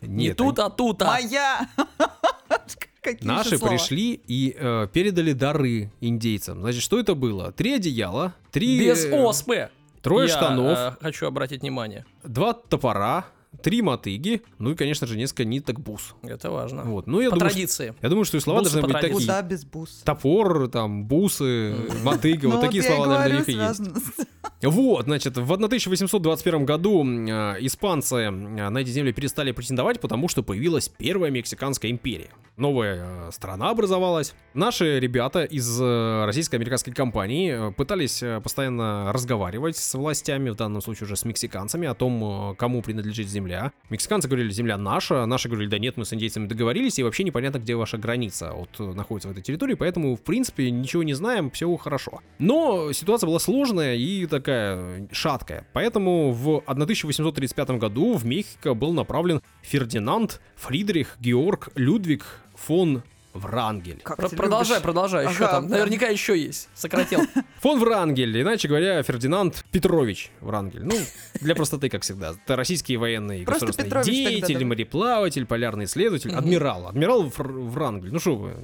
Не 0.00 0.26
Нет, 0.28 0.36
тут, 0.36 0.58
а 0.58 0.70
тут, 0.70 1.02
а. 1.02 1.06
моя. 1.06 1.68
Какие 3.02 3.26
Наши 3.26 3.58
пришли 3.58 4.20
и 4.26 4.54
э, 4.58 4.86
передали 4.92 5.32
дары 5.32 5.90
индейцам. 6.02 6.60
Значит, 6.60 6.82
что 6.82 6.98
это 7.00 7.14
было? 7.14 7.50
Три 7.50 7.74
одеяла, 7.74 8.34
три... 8.50 8.78
Без 8.78 9.06
э, 9.06 9.18
оспы. 9.18 9.70
Трое 10.02 10.28
Я, 10.28 10.36
штанов, 10.36 10.78
э, 10.78 10.96
хочу 11.00 11.26
обратить 11.26 11.62
внимание. 11.62 12.04
два 12.24 12.52
топора, 12.52 13.24
три 13.62 13.80
мотыги, 13.80 14.42
ну 14.58 14.70
и, 14.72 14.74
конечно 14.74 15.06
же, 15.06 15.16
несколько 15.16 15.44
ниток 15.46 15.80
бус. 15.80 16.14
Это 16.22 16.50
важно. 16.50 16.84
Вот. 16.84 17.06
Ну, 17.06 17.20
я 17.20 17.30
По 17.30 17.36
думаю, 17.36 17.50
традиции. 17.50 17.88
что, 17.92 17.96
я 18.02 18.08
думаю, 18.10 18.24
что 18.26 18.36
и 18.36 18.40
слова 18.40 18.60
Бусы 18.60 18.72
должны 18.72 18.88
быть 18.92 19.00
такие. 19.00 19.12
Куда 19.18 19.42
без 19.42 19.64
бус? 19.64 20.02
Топор, 20.04 20.68
там, 20.68 21.04
бусы, 21.06 21.74
мотыга, 22.02 22.48
Ну 22.48 22.56
вот 22.56 22.60
такие 22.60 22.82
слова, 22.82 23.06
наверное, 23.06 23.44
для 23.44 23.54
них 23.54 23.78
и 23.78 23.82
есть. 23.82 24.26
Вот, 24.62 25.06
значит, 25.06 25.38
в 25.38 25.52
1821 25.52 26.66
году 26.66 27.02
э, 27.02 27.56
испанцы 27.60 28.16
э, 28.16 28.30
на 28.30 28.78
эти 28.78 28.90
земли 28.90 29.10
перестали 29.10 29.52
претендовать, 29.52 30.00
потому 30.00 30.28
что 30.28 30.42
появилась 30.42 30.88
первая 30.88 31.30
Мексиканская 31.30 31.90
империя. 31.90 32.28
Новая 32.58 33.28
э, 33.28 33.30
страна 33.32 33.70
образовалась. 33.70 34.34
Наши 34.52 35.00
ребята 35.00 35.44
из 35.44 35.80
российско-американской 35.80 36.92
компании 36.92 37.72
пытались 37.72 38.22
постоянно 38.42 39.10
разговаривать 39.14 39.78
с 39.78 39.94
властями, 39.94 40.50
в 40.50 40.56
данном 40.56 40.82
случае 40.82 41.06
уже 41.06 41.16
с 41.16 41.24
мексиканцами, 41.24 41.88
о 41.88 41.94
том, 41.94 42.54
кому 42.56 42.82
принадлежит 42.82 43.28
земля. 43.28 43.72
Мексиканцы 43.88 44.28
говорили, 44.28 44.50
земля 44.50 44.76
наша, 44.76 45.24
наши 45.24 45.48
говорили, 45.48 45.70
да 45.70 45.78
нет, 45.78 45.96
мы 45.96 46.04
с 46.04 46.12
индейцами 46.12 46.48
договорились, 46.48 46.98
и 46.98 47.02
вообще 47.02 47.24
непонятно, 47.24 47.58
где 47.58 47.76
ваша 47.76 47.96
граница 47.96 48.52
вот 48.52 48.96
находится 48.96 49.28
в 49.28 49.32
этой 49.32 49.42
территории, 49.42 49.74
поэтому, 49.74 50.16
в 50.16 50.20
принципе, 50.20 50.70
ничего 50.70 51.02
не 51.02 51.14
знаем, 51.14 51.50
все 51.50 51.74
хорошо. 51.76 52.20
Но 52.38 52.92
ситуация 52.92 53.26
была 53.28 53.38
сложная 53.38 53.94
и 53.94 54.26
такая 54.26 54.49
э, 54.50 55.06
шаткая, 55.12 55.66
поэтому 55.72 56.32
в 56.32 56.62
1835 56.66 57.70
году 57.72 58.16
в 58.16 58.24
Мехико 58.24 58.74
был 58.74 58.92
направлен 58.92 59.40
Фердинанд 59.62 60.40
Фридрих 60.56 61.16
Георг 61.20 61.70
Людвиг 61.74 62.24
фон 62.54 63.02
Врангель. 63.32 64.00
Как 64.02 64.16
Про- 64.16 64.28
продолжай, 64.28 64.76
любишь. 64.76 64.82
продолжай. 64.82 65.26
Еще 65.28 65.44
Ага, 65.44 65.52
там. 65.52 65.68
да. 65.68 65.78
Наверняка 65.78 66.06
еще 66.08 66.38
есть. 66.38 66.68
Сократил. 66.74 67.20
Фон 67.60 67.78
Врангель, 67.80 68.40
иначе 68.42 68.68
говоря, 68.68 69.02
Фердинанд 69.02 69.64
Петрович 69.70 70.30
Врангель. 70.40 70.82
Ну, 70.84 70.94
для 71.40 71.54
простоты, 71.54 71.88
как 71.88 72.02
всегда. 72.02 72.34
Это 72.44 72.56
российские 72.56 72.98
военные 72.98 73.44
Просто 73.44 73.66
государственные 73.66 74.02
Петрович 74.02 74.24
тогда, 74.24 74.30
деятели, 74.46 74.58
да. 74.58 74.66
мореплаватель, 74.66 75.46
полярный 75.46 75.84
исследователь, 75.84 76.32
адмирал. 76.34 76.88
Адмирал 76.88 77.28
Фр- 77.30 77.52
Врангель. 77.52 78.12
Ну 78.12 78.18
что 78.18 78.36
вы, 78.36 78.54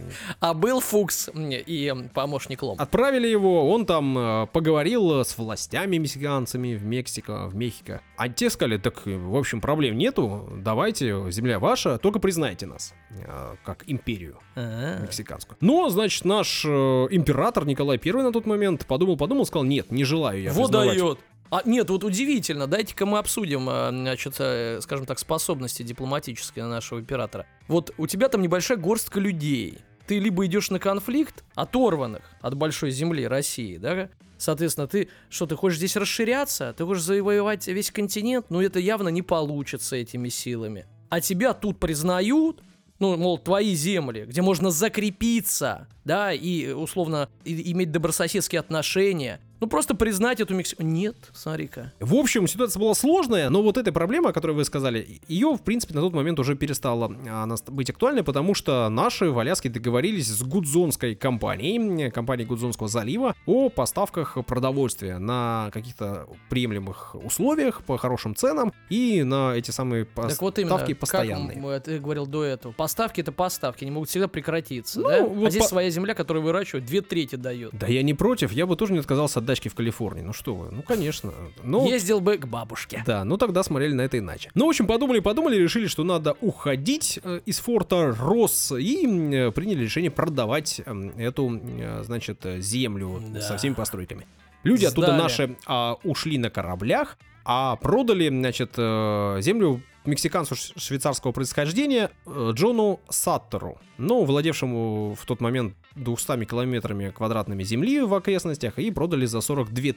А 0.41 0.55
был 0.55 0.81
Фукс 0.81 1.31
и 1.35 1.95
помощник 2.15 2.63
Лом. 2.63 2.77
Отправили 2.81 3.29
его, 3.29 3.71
он 3.71 3.87
там 3.87 4.19
э, 4.19 4.47
поговорил 4.53 5.25
с 5.25 5.37
властями 5.39 5.97
мексиканцами 5.97 6.75
в 6.75 6.85
Мексико, 6.85 7.47
в 7.47 7.55
Мехико. 7.55 8.01
А 8.17 8.29
те 8.29 8.51
сказали, 8.51 8.79
так, 8.79 9.03
э, 9.07 9.17
в 9.17 9.37
общем, 9.37 9.61
проблем 9.61 9.97
нету, 9.99 10.49
давайте, 10.57 11.31
земля 11.31 11.59
ваша, 11.59 11.99
только 11.99 12.19
признайте 12.19 12.67
нас, 12.67 12.95
э, 13.11 13.55
как 13.65 13.85
империю 13.87 14.39
А. 14.57 15.01
мексиканскую. 15.01 15.59
Но, 15.61 15.89
значит, 15.91 16.25
наш 16.25 16.65
э, 16.65 16.69
император 16.69 17.67
Николай 17.67 18.01
I 18.03 18.13
на 18.13 18.33
тот 18.33 18.47
момент 18.47 18.87
подумал-подумал, 18.87 19.45
сказал, 19.45 19.65
нет, 19.65 19.91
не 19.91 20.05
желаю 20.05 20.41
я 20.41 20.53
Вот 20.53 20.71
признавать». 20.71 20.99
дает. 20.99 21.19
А, 21.51 21.63
нет, 21.65 21.91
вот 21.91 22.03
удивительно. 22.03 22.67
Дайте-ка 22.67 23.07
мы 23.07 23.19
обсудим, 23.19 23.69
э, 23.69 23.91
значит, 23.91 24.35
э, 24.39 24.81
скажем 24.81 25.07
так, 25.07 25.19
способности 25.19 25.83
дипломатические 25.83 26.65
нашего 26.65 27.01
императора. 27.01 27.47
Вот 27.69 27.93
у 27.99 28.07
тебя 28.07 28.29
там 28.29 28.43
небольшая 28.43 28.79
горстка 28.79 29.21
людей. 29.21 29.79
Ты 30.07 30.19
либо 30.19 30.47
идешь 30.47 30.71
на 30.71 30.79
конфликт, 30.79 31.45
оторванных 31.55 32.23
от 32.41 32.55
большой 32.55 32.91
земли 32.91 33.27
России, 33.27 33.77
да? 33.77 34.09
Соответственно, 34.39 34.87
ты 34.87 35.09
что, 35.29 35.47
ты 35.47 35.57
хочешь 35.57 35.79
здесь 35.79 35.97
расширяться? 35.97 36.75
Ты 36.77 36.85
хочешь 36.85 37.03
завоевать 37.03 37.67
весь 37.67 37.91
континент? 37.91 38.47
Ну, 38.51 38.61
это 38.61 38.79
явно 38.79 39.09
не 39.09 39.23
получится 39.23 39.97
этими 39.97 40.29
силами. 40.29 40.87
А 41.09 41.21
тебя 41.21 41.55
тут 41.55 41.79
признают, 41.79 42.63
ну, 42.99 43.17
мол, 43.17 43.39
твои 43.39 43.75
земли, 43.75 44.25
где 44.27 44.43
можно 44.43 44.71
закрепиться, 44.71 45.89
да, 46.05 46.33
и 46.33 46.69
условно 46.73 47.29
и- 47.45 47.73
иметь 47.73 47.93
добрососедские 47.93 48.61
отношения. 48.61 49.41
Ну, 49.67 49.71
просто 49.71 49.97
признать 49.97 50.39
эту 50.41 50.55
Мексику. 50.55 50.85
Нет, 50.85 51.17
смотри-ка. 51.35 51.93
В 51.99 52.15
общем, 52.15 52.47
ситуация 52.47 52.79
была 52.81 52.95
сложная, 52.95 53.51
но 53.51 53.63
вот 53.63 53.77
эта 53.77 53.91
проблема, 53.93 54.31
о 54.31 54.33
которой 54.33 54.53
вы 54.53 54.65
сказали, 54.65 55.21
ее, 55.27 55.55
в 55.57 55.63
принципе, 55.63 55.93
на 55.93 56.03
тот 56.03 56.13
момент 56.13 56.39
уже 56.39 56.55
перестала 56.55 57.13
а, 57.29 57.49
быть 57.67 57.91
актуальной, 57.91 58.23
потому 58.23 58.55
что 58.55 58.89
наши 58.89 59.29
в 59.29 59.37
Аляске 59.41 59.69
договорились 59.69 60.29
с 60.29 60.41
гудзонской 60.45 61.17
компанией, 61.17 62.11
компанией 62.11 62.47
Гудзонского 62.47 62.89
залива, 62.89 63.35
о 63.45 63.69
поставках 63.69 64.37
продовольствия 64.47 65.19
на 65.19 65.71
каких-то 65.73 66.29
приемлемых 66.49 67.17
условиях, 67.17 67.83
по 67.83 67.99
хорошим 67.99 68.37
ценам, 68.37 68.73
и 68.89 69.25
на 69.25 69.55
эти 69.57 69.73
самые 69.73 70.05
поставки 70.05 70.33
так 70.35 70.43
вот 70.43 70.59
именно, 70.61 70.95
постоянные. 70.95 71.61
как 71.61 71.83
ты 71.83 71.99
говорил 71.99 72.27
до 72.27 72.45
этого. 72.45 72.71
Поставки 72.71 73.21
это 73.21 73.33
поставки, 73.33 73.83
они 73.83 73.91
могут 73.91 74.11
всегда 74.11 74.29
прекратиться, 74.29 75.01
Ну, 75.01 75.09
да? 75.09 75.25
вот 75.25 75.49
а 75.49 75.51
здесь 75.51 75.65
по- 75.65 75.69
своя 75.69 75.91
земля, 75.91 76.15
которую 76.15 76.45
выращивают, 76.45 76.85
две 76.87 77.01
трети 77.01 77.35
дает. 77.35 77.73
Да 77.77 77.89
я 77.89 78.05
не 78.05 78.15
против, 78.15 78.53
я 78.53 78.65
бы 78.67 78.77
тоже 78.77 78.93
не 78.93 79.01
отказался 79.01 79.41
от 79.41 79.45
дачки 79.57 79.69
в 79.69 79.75
Калифорнии. 79.75 80.23
Ну 80.23 80.33
что 80.33 80.55
вы, 80.55 80.71
ну 80.71 80.83
конечно. 80.83 81.33
Но... 81.63 81.87
Ездил 81.87 82.21
бы 82.21 82.37
к 82.37 82.47
бабушке. 82.47 83.03
Да, 83.07 83.25
ну 83.25 83.37
тогда 83.39 83.63
смотрели 83.63 83.95
на 83.95 84.03
это 84.03 84.19
иначе. 84.19 84.51
Ну, 84.55 84.67
в 84.67 84.69
общем, 84.69 84.87
подумали-подумали, 84.87 85.57
решили, 85.57 85.87
что 85.87 86.05
надо 86.05 86.37
уходить 86.41 87.19
э, 87.23 87.41
из 87.47 87.59
форта 87.61 88.15
Росс 88.19 88.73
и 88.73 89.07
э, 89.07 89.51
приняли 89.53 89.85
решение 89.85 90.11
продавать 90.11 90.81
э, 90.85 91.11
эту, 91.17 91.59
э, 91.63 92.03
значит, 92.05 92.47
землю 92.59 93.23
Да. 93.33 93.41
со 93.41 93.57
всеми 93.57 93.73
постройками. 93.75 94.27
Люди 94.63 94.85
оттуда 94.85 95.09
Сдали. 95.09 95.23
наши 95.23 95.57
а, 95.67 95.97
ушли 96.03 96.39
на 96.39 96.51
кораблях, 96.51 97.19
а 97.45 97.77
продали, 97.77 98.29
значит, 98.29 98.73
землю 98.75 99.81
мексиканцу 100.07 100.55
швейцарского 100.55 101.33
происхождения 101.33 102.11
э, 102.27 102.51
Джону 102.55 103.01
Саттеру, 103.09 103.79
ну, 103.99 104.25
владевшему 104.25 105.15
в 105.15 105.25
тот 105.27 105.41
момент 105.41 105.75
200 105.95 106.45
километрами 106.45 107.11
квадратными 107.11 107.63
земли 107.63 108.03
в 108.03 108.15
окрестностях, 108.15 108.79
и 108.79 108.91
продали 108.91 109.27
за 109.27 109.41
42 109.41 109.93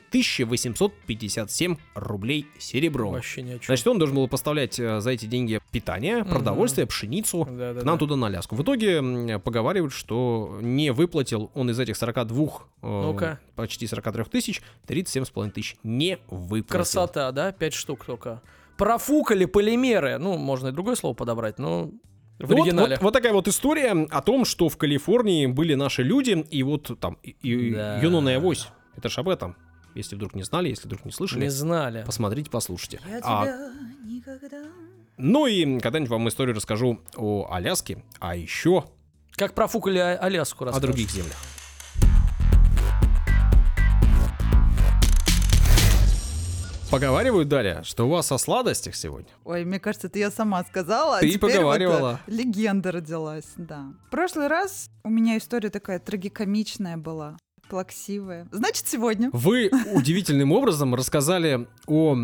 857 0.46 1.76
рублей 1.96 2.48
серебром. 2.58 3.14
Вообще 3.14 3.42
ни 3.42 3.52
о 3.52 3.60
чем. 3.60 3.66
Значит, 3.66 3.88
он 3.88 4.00
должен 4.00 4.16
был 4.16 4.28
поставлять 4.28 4.80
э, 4.80 5.00
за 5.02 5.12
эти 5.12 5.26
деньги 5.26 5.60
питание, 5.72 6.24
продовольствие, 6.26 6.88
пшеницу 6.88 7.48
Да, 7.50 7.74
да, 7.74 7.82
к 7.82 7.84
нам 7.84 7.96
да. 7.96 8.00
туда 8.00 8.16
на 8.16 8.28
Аляску. 8.28 8.56
В 8.56 8.64
итоге 8.64 9.40
поговаривают, 9.40 9.94
что 9.94 10.58
не 10.62 10.92
выплатил 10.92 11.52
он 11.54 11.70
из 11.70 11.80
этих 11.80 11.98
42, 11.98 12.46
э, 12.46 12.50
Ну-ка. 12.82 13.40
почти 13.56 13.88
43 13.88 14.24
тысяч, 14.26 14.62
37,5 14.88 15.52
тысяч 15.52 15.76
не 15.84 16.20
выплатил. 16.30 16.70
Красота, 16.70 17.32
да? 17.32 17.52
Пять 17.52 17.74
штук 17.74 18.06
только. 18.06 18.42
Профукали 18.80 19.46
полимеры. 19.46 20.18
Ну, 20.18 20.38
можно 20.38 20.70
и 20.70 20.72
другое 20.72 20.96
слово 20.96 21.14
подобрать, 21.14 21.60
но 21.60 21.86
в 21.86 21.92
Ну 21.92 22.48
вот, 22.48 22.52
оригинале. 22.54 22.96
вот- 22.96 23.02
вот 23.04 23.14
такая 23.14 23.34
вот 23.34 23.48
история 23.48 23.92
о 24.10 24.22
том, 24.22 24.46
что 24.46 24.70
в 24.70 24.78
Калифорнии 24.78 25.46
были 25.46 25.76
наши 25.76 26.02
люди, 26.02 26.32
и 26.50 26.64
вот 26.64 26.98
там 27.00 27.18
и, 27.22 27.32
и- 27.42 27.74
Да. 27.76 28.00
Юнона 28.00 28.30
и 28.30 28.34
Авось. 28.36 28.70
Это 28.96 29.10
ж 29.10 29.18
об 29.20 29.30
этом. 29.30 29.56
Если 29.96 30.16
вдруг 30.16 30.34
не 30.36 30.44
знали, 30.44 30.70
если 30.70 30.86
вдруг 30.88 31.04
не 31.06 31.12
слышали, 31.12 31.42
Не 31.42 31.50
знали. 31.50 32.04
посмотрите, 32.06 32.50
послушайте. 32.50 33.00
Я 33.10 33.20
А, 33.24 33.44
тебя 33.46 33.72
никогда... 34.06 34.64
ну 35.18 35.46
и 35.48 35.80
когда-нибудь 35.80 36.10
вам 36.12 36.28
историю 36.30 36.56
расскажу 36.56 37.00
о 37.18 37.48
Аляске, 37.52 38.04
а 38.20 38.36
еще 38.36 38.86
Как 39.32 39.54
профукали 39.54 39.98
А- 39.98 40.18
Аляску 40.18 40.64
о 40.64 40.68
расскажешь. 40.68 40.88
других 40.90 41.10
землях. 41.12 41.36
Поговаривают, 46.92 47.48
Дарья, 47.48 47.84
что 47.84 48.08
у 48.08 48.10
вас 48.10 48.32
о 48.32 48.40
сладостях 48.40 48.96
сегодня. 48.96 49.30
Ой, 49.44 49.64
мне 49.64 49.80
кажется, 49.80 50.08
это 50.08 50.18
я 50.18 50.32
сама 50.32 50.64
сказала. 50.64 51.18
а 51.18 51.20
Ты 51.20 51.30
теперь 51.30 51.40
поговаривала. 51.40 52.20
Вот, 52.26 52.34
легенда 52.34 52.92
родилась, 52.92 53.46
да. 53.58 53.94
В 54.08 54.10
прошлый 54.10 54.48
раз 54.48 54.90
у 55.04 55.10
меня 55.10 55.38
история 55.38 55.70
такая 55.70 56.00
трагикомичная 56.00 56.98
была, 56.98 57.38
плаксивая. 57.70 58.48
Значит, 58.52 58.88
сегодня. 58.88 59.30
Вы 59.34 59.70
удивительным 59.94 60.52
образом 60.52 60.96
рассказали 60.96 61.68
о 61.86 62.16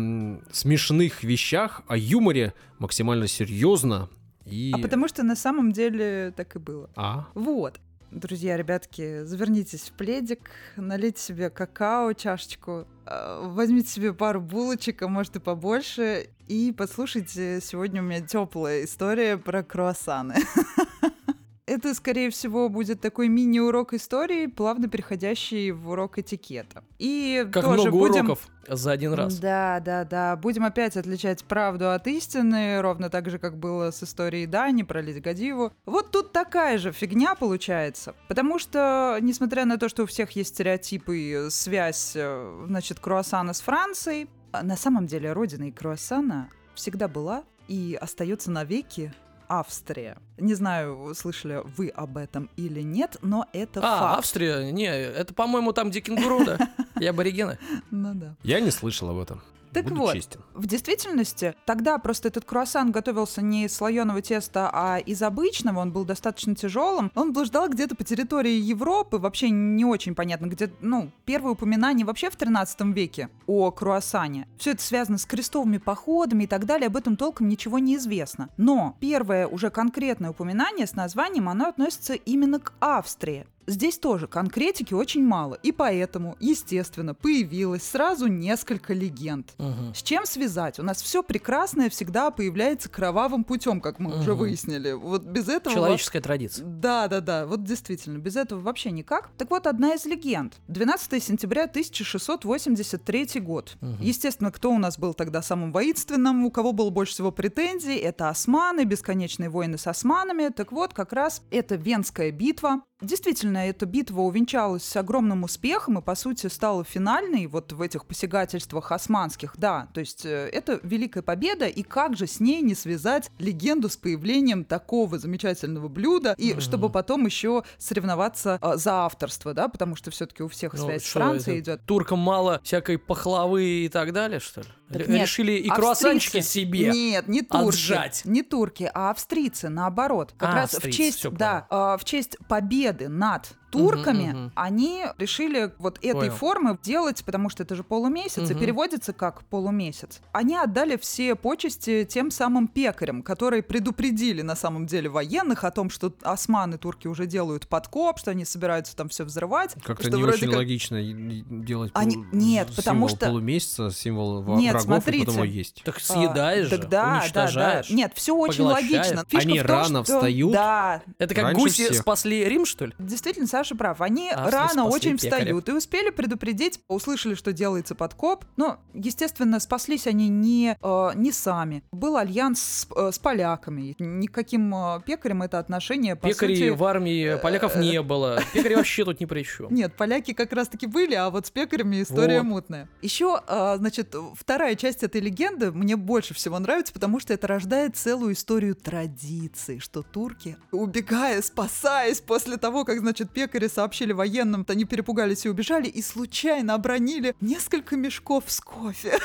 смешных 0.50 1.22
вещах, 1.22 1.82
о 1.86 1.96
юморе 1.96 2.52
максимально 2.80 3.28
серьезно 3.28 4.08
и... 4.46 4.72
А 4.74 4.78
потому 4.78 5.06
что 5.06 5.22
на 5.22 5.36
самом 5.36 5.72
деле 5.72 6.32
так 6.36 6.56
и 6.56 6.58
было. 6.58 6.90
А? 6.96 7.26
Вот. 7.34 7.80
Друзья, 8.12 8.56
ребятки, 8.56 9.24
завернитесь 9.24 9.90
в 9.90 9.92
пледик, 9.92 10.50
налейте 10.76 11.20
себе 11.20 11.50
какао, 11.50 12.12
чашечку, 12.12 12.86
э, 13.04 13.40
возьмите 13.42 13.88
себе 13.88 14.14
пару 14.14 14.40
булочек, 14.40 15.02
а 15.02 15.08
может 15.08 15.34
и 15.36 15.40
побольше, 15.40 16.28
и 16.46 16.72
послушайте, 16.76 17.60
сегодня 17.60 18.00
у 18.00 18.04
меня 18.04 18.20
теплая 18.20 18.84
история 18.84 19.36
про 19.36 19.64
круассаны. 19.64 20.36
Это, 21.66 21.94
скорее 21.94 22.30
всего, 22.30 22.68
будет 22.68 23.00
такой 23.00 23.26
мини-урок 23.26 23.92
истории, 23.92 24.46
плавно 24.46 24.88
переходящий 24.88 25.72
в 25.72 25.90
урок 25.90 26.16
этикета. 26.18 26.84
И 27.00 27.44
Как 27.52 27.64
тоже 27.64 27.90
много 27.90 27.90
будем... 27.90 28.26
уроков 28.26 28.48
за 28.68 28.92
один 28.92 29.12
раз. 29.14 29.38
Да, 29.38 29.80
да, 29.80 30.04
да. 30.04 30.36
Будем 30.36 30.64
опять 30.64 30.96
отличать 30.96 31.42
правду 31.44 31.90
от 31.90 32.06
истины, 32.06 32.80
ровно 32.80 33.10
так 33.10 33.28
же, 33.30 33.40
как 33.40 33.58
было 33.58 33.90
с 33.90 34.00
историей 34.04 34.46
Дани 34.46 34.84
про 34.84 35.00
Леди 35.00 35.18
Гадиву. 35.18 35.72
Вот 35.86 36.12
тут 36.12 36.32
такая 36.32 36.78
же 36.78 36.92
фигня 36.92 37.34
получается. 37.34 38.14
Потому 38.28 38.60
что, 38.60 39.18
несмотря 39.20 39.64
на 39.64 39.76
то, 39.76 39.88
что 39.88 40.04
у 40.04 40.06
всех 40.06 40.30
есть 40.32 40.50
стереотипы 40.54 41.18
и 41.18 41.50
связь, 41.50 42.12
э, 42.14 42.64
значит, 42.68 43.00
круассана 43.00 43.52
с 43.52 43.60
Францией, 43.60 44.30
а 44.52 44.62
на 44.62 44.76
самом 44.76 45.06
деле 45.06 45.32
родиной 45.32 45.72
круассана 45.72 46.48
всегда 46.76 47.08
была 47.08 47.42
и 47.66 47.98
остается 48.00 48.52
навеки 48.52 49.12
Австрия. 49.48 50.16
Не 50.38 50.54
знаю, 50.54 51.14
слышали 51.14 51.62
вы 51.76 51.88
об 51.88 52.16
этом 52.16 52.50
или 52.56 52.80
нет, 52.82 53.16
но 53.22 53.46
это 53.52 53.80
А, 53.80 53.98
факт. 54.00 54.18
Австрия? 54.18 54.70
Не, 54.72 54.86
это, 54.86 55.34
по-моему, 55.34 55.72
там 55.72 55.90
где 55.90 56.00
кенгуру, 56.00 56.44
да? 56.44 56.58
И 57.00 57.06
аборигены. 57.06 57.58
Ну 57.90 58.14
да. 58.14 58.36
Я 58.42 58.60
не 58.60 58.70
слышал 58.70 59.10
об 59.10 59.18
этом. 59.18 59.42
Так 59.76 59.90
Буду 59.90 60.00
вот, 60.00 60.14
честен. 60.14 60.40
В 60.54 60.66
действительности, 60.66 61.54
тогда 61.66 61.98
просто 61.98 62.28
этот 62.28 62.46
круассан 62.46 62.92
готовился 62.92 63.42
не 63.42 63.66
из 63.66 63.76
слоеного 63.76 64.22
теста, 64.22 64.70
а 64.72 64.96
из 64.96 65.22
обычного. 65.22 65.80
Он 65.80 65.92
был 65.92 66.06
достаточно 66.06 66.54
тяжелым. 66.54 67.12
Он 67.14 67.34
блуждал 67.34 67.68
где-то 67.68 67.94
по 67.94 68.02
территории 68.02 68.54
Европы. 68.54 69.18
Вообще 69.18 69.50
не 69.50 69.84
очень 69.84 70.14
понятно, 70.14 70.46
где, 70.46 70.72
ну, 70.80 71.10
первое 71.26 71.52
упоминание 71.52 72.06
вообще 72.06 72.30
в 72.30 72.36
13 72.36 72.80
веке 72.94 73.28
о 73.46 73.70
круассане. 73.70 74.48
Все 74.56 74.70
это 74.70 74.82
связано 74.82 75.18
с 75.18 75.26
крестовыми 75.26 75.76
походами 75.76 76.44
и 76.44 76.46
так 76.46 76.64
далее. 76.64 76.86
Об 76.86 76.96
этом 76.96 77.18
толком 77.18 77.46
ничего 77.46 77.78
не 77.78 77.96
известно. 77.96 78.48
Но 78.56 78.96
первое 78.98 79.46
уже 79.46 79.68
конкретное 79.68 80.30
упоминание 80.30 80.86
с 80.86 80.94
названием, 80.94 81.50
оно 81.50 81.66
относится 81.66 82.14
именно 82.14 82.60
к 82.60 82.72
Австрии. 82.80 83.46
Здесь 83.66 83.98
тоже 83.98 84.26
конкретики 84.28 84.94
очень 84.94 85.24
мало, 85.24 85.54
и 85.54 85.72
поэтому, 85.72 86.36
естественно, 86.40 87.14
появилось 87.14 87.82
сразу 87.82 88.26
несколько 88.28 88.94
легенд. 88.94 89.54
Мгм. 89.58 89.94
С 89.94 90.02
чем 90.02 90.24
связать? 90.24 90.78
У 90.78 90.82
нас 90.82 91.02
все 91.02 91.22
прекрасное 91.22 91.90
всегда 91.90 92.30
появляется 92.30 92.88
кровавым 92.88 93.44
путем, 93.44 93.80
как 93.80 93.98
мы 93.98 94.18
уже 94.18 94.32
Мгм. 94.32 94.38
выяснили. 94.40 94.92
Вот 94.92 95.24
без 95.24 95.48
этого... 95.48 95.74
Человеческая 95.74 96.20
традиция. 96.20 96.64
Да, 96.66 97.08
да, 97.08 97.20
да, 97.20 97.46
вот 97.46 97.64
действительно, 97.64 98.18
без 98.18 98.36
этого 98.36 98.60
вообще 98.60 98.90
никак. 98.90 99.30
Так 99.36 99.50
вот, 99.50 99.66
одна 99.66 99.94
из 99.94 100.04
легенд. 100.06 100.54
12 100.68 101.20
сентября 101.22 101.66
1683 101.66 103.40
год. 103.40 103.76
Мгм. 103.80 103.98
Естественно, 104.00 104.50
кто 104.52 104.70
у 104.72 104.78
нас 104.78 104.98
был 104.98 105.14
тогда 105.14 105.42
самым 105.42 105.72
воинственным, 105.72 106.44
у 106.44 106.50
кого 106.50 106.72
было 106.72 106.90
больше 106.90 107.12
всего 107.14 107.32
претензий, 107.32 107.96
это 107.96 108.28
османы, 108.28 108.84
бесконечные 108.84 109.48
войны 109.50 109.78
с 109.78 109.86
османами. 109.86 110.48
Так 110.48 110.72
вот, 110.72 110.94
как 110.94 111.12
раз 111.12 111.42
это 111.50 111.74
Венская 111.76 112.30
битва. 112.30 112.82
Действительно, 113.02 113.58
эта 113.58 113.84
битва 113.84 114.22
увенчалась 114.22 114.96
огромным 114.96 115.44
успехом 115.44 115.98
и, 115.98 116.02
по 116.02 116.14
сути, 116.14 116.46
стала 116.46 116.82
финальной 116.82 117.46
вот 117.46 117.72
в 117.72 117.82
этих 117.82 118.06
посягательствах 118.06 118.90
османских. 118.90 119.54
Да, 119.58 119.88
то 119.92 120.00
есть 120.00 120.24
э, 120.24 120.48
это 120.50 120.80
великая 120.82 121.20
победа, 121.20 121.66
и 121.66 121.82
как 121.82 122.16
же 122.16 122.26
с 122.26 122.40
ней 122.40 122.62
не 122.62 122.74
связать 122.74 123.30
легенду 123.38 123.90
с 123.90 123.98
появлением 123.98 124.64
такого 124.64 125.18
замечательного 125.18 125.88
блюда, 125.88 126.34
и 126.38 126.52
Мгм. 126.52 126.60
чтобы 126.62 126.88
потом 126.88 127.26
еще 127.26 127.64
соревноваться 127.76 128.58
э, 128.62 128.76
за 128.76 129.04
авторство, 129.04 129.52
да, 129.52 129.68
потому 129.68 129.94
что 129.94 130.10
все-таки 130.10 130.42
у 130.42 130.48
всех 130.48 130.72
Ну, 130.72 130.86
связь 130.86 131.04
с 131.04 131.12
Францией 131.12 131.60
идет. 131.60 131.82
Туркам 131.84 132.18
мало 132.20 132.62
всякой 132.64 132.96
пахлавы 132.96 133.62
и 133.84 133.88
так 133.90 134.14
далее, 134.14 134.40
что 134.40 134.62
ли? 134.62 134.68
Так 134.88 135.08
нет, 135.08 135.22
Решили 135.22 135.52
и 135.52 135.68
австрийцы- 135.68 135.74
круассанчики 135.74 136.40
себе. 136.40 136.90
Нет, 136.92 137.26
не 137.28 137.42
турки. 137.42 137.68
отжать. 137.68 138.22
Не 138.24 138.42
турки, 138.42 138.88
а 138.94 139.10
австрийцы, 139.10 139.68
наоборот. 139.68 140.32
Как 140.36 140.50
А, 140.50 140.54
раз 140.54 140.70
в 140.70 140.74
австрийцы, 140.74 140.96
честь, 140.98 141.18
всё 141.18 141.30
да, 141.30 141.66
э, 141.70 141.96
в 142.00 142.04
честь 142.04 142.36
победы 142.48 143.08
над 143.08 143.48
турками 143.76 144.32
мгм. 144.32 144.52
они 144.54 145.04
решили 145.18 145.72
вот 145.78 145.98
этой 145.98 146.12
Понял. 146.12 146.32
формы 146.32 146.78
делать, 146.82 147.22
потому 147.24 147.48
что 147.48 147.62
это 147.62 147.74
же 147.74 147.84
полумесяц, 147.84 148.50
и 148.50 148.54
Мгм. 148.54 148.58
переводится 148.60 149.12
как 149.12 149.44
полумесяц. 149.44 150.20
Они 150.32 150.56
отдали 150.56 150.96
все 150.96 151.34
почести 151.34 152.04
тем 152.08 152.30
самым 152.30 152.68
пекарям, 152.68 153.22
которые 153.22 153.62
предупредили 153.62 154.42
на 154.42 154.56
самом 154.56 154.86
деле 154.86 155.08
военных 155.08 155.64
о 155.64 155.70
том, 155.70 155.90
что 155.90 156.12
османы, 156.22 156.78
турки 156.78 157.06
уже 157.08 157.26
делают 157.26 157.68
подкоп, 157.68 158.18
что 158.18 158.30
они 158.30 158.44
собираются 158.44 158.96
там 158.96 159.08
все 159.08 159.24
взрывать. 159.24 159.74
Как-то 159.84 160.08
что 160.08 160.16
не 160.16 160.24
очень 160.24 160.48
как- 160.48 160.56
логично 160.56 160.96
и- 160.96 161.12
и 161.12 161.44
делать 161.48 161.90
Они- 161.94 162.16
полу- 162.16 162.26
нет, 162.32 162.68
потому 162.74 163.08
что- 163.08 163.26
полумесяца, 163.26 163.90
символ 163.90 164.42
во- 164.42 164.56
Нет, 164.56 164.72
врагов, 164.74 164.84
и 164.84 164.88
потом 164.88 165.02
смотрите. 165.02 165.32
его 165.32 165.44
есть. 165.44 165.82
Так 165.84 165.96
А, 165.96 166.00
съедаешь 166.00 166.68
же, 166.68 166.78
так 166.78 166.88
да, 166.88 167.04
да, 167.06 167.20
уничтожаешь. 167.22 167.88
да. 167.88 167.94
Нет, 167.94 168.12
все 168.14 168.34
очень 168.36 168.64
логично. 168.64 169.24
Фишка 169.28 169.38
Они 169.48 169.58
в 169.58 169.62
том, 169.62 169.70
рано 169.70 170.04
что- 170.04 170.14
встают. 170.18 170.52
Да, 170.52 171.02
Это 171.18 171.34
как 171.34 171.44
Раньше 171.44 171.60
гуси 171.60 171.84
всех. 171.86 171.98
спасли 172.00 172.44
Рим, 172.44 172.64
что 172.66 172.86
ли? 172.86 172.92
Действительно, 172.98 173.46
Саша 173.46 173.65
прав. 173.74 174.00
Они 174.00 174.30
Австрии 174.30 174.52
рано 174.52 174.84
очень 174.86 175.18
пекаря. 175.18 175.40
встают 175.40 175.68
и 175.68 175.72
успели 175.72 176.10
предупредить, 176.10 176.80
услышали, 176.88 177.34
что 177.34 177.52
делается 177.52 177.94
подкоп. 177.94 178.44
Но, 178.56 178.78
естественно, 178.94 179.60
спаслись 179.60 180.06
они 180.06 180.28
не, 180.28 180.76
э, 180.80 181.10
не 181.14 181.32
сами. 181.32 181.82
Был 181.92 182.16
альянс 182.16 182.60
с, 182.60 182.88
э, 182.94 183.10
с 183.12 183.18
поляками. 183.18 183.94
Никаким 183.98 184.74
э, 184.74 185.00
пекарем 185.04 185.42
это 185.42 185.58
отношение, 185.58 186.16
по 186.16 186.28
Пекарей 186.28 186.56
сути... 186.56 186.68
в 186.68 186.84
армии 186.84 187.38
поляков 187.42 187.76
не 187.76 188.02
было. 188.02 188.40
Пекари 188.52 188.74
вообще 188.74 189.04
тут 189.04 189.20
ни 189.20 189.24
при 189.24 189.42
чем. 189.42 189.72
Нет, 189.72 189.94
поляки 189.96 190.32
как 190.32 190.52
раз-таки 190.52 190.86
были, 190.86 191.14
а 191.14 191.30
вот 191.30 191.46
с 191.46 191.50
пекарями 191.50 192.02
история 192.02 192.40
Вот. 192.40 192.46
мутная. 192.46 192.88
Еще, 193.02 193.40
а, 193.46 193.76
значит, 193.76 194.14
вторая 194.34 194.74
часть 194.76 195.02
этой 195.02 195.20
легенды 195.20 195.70
мне 195.72 195.96
больше 195.96 196.34
всего 196.34 196.58
нравится, 196.58 196.92
потому 196.92 197.20
что 197.20 197.34
это 197.34 197.46
рождает 197.46 197.96
целую 197.96 198.34
историю 198.34 198.74
традиций, 198.74 199.78
что 199.78 200.02
турки, 200.02 200.56
убегая, 200.72 201.42
спасаясь 201.42 202.20
после 202.20 202.56
того, 202.56 202.84
как, 202.84 202.98
значит, 202.98 203.30
пекари 203.46 203.68
сообщили 203.68 204.12
военным, 204.12 204.64
то 204.64 204.72
они 204.72 204.84
перепугались 204.84 205.46
и 205.46 205.48
убежали, 205.48 205.86
и 205.86 206.02
случайно 206.02 206.74
обронили 206.74 207.34
несколько 207.40 207.96
мешков 207.96 208.44
с 208.48 208.60
кофе. 208.60 209.18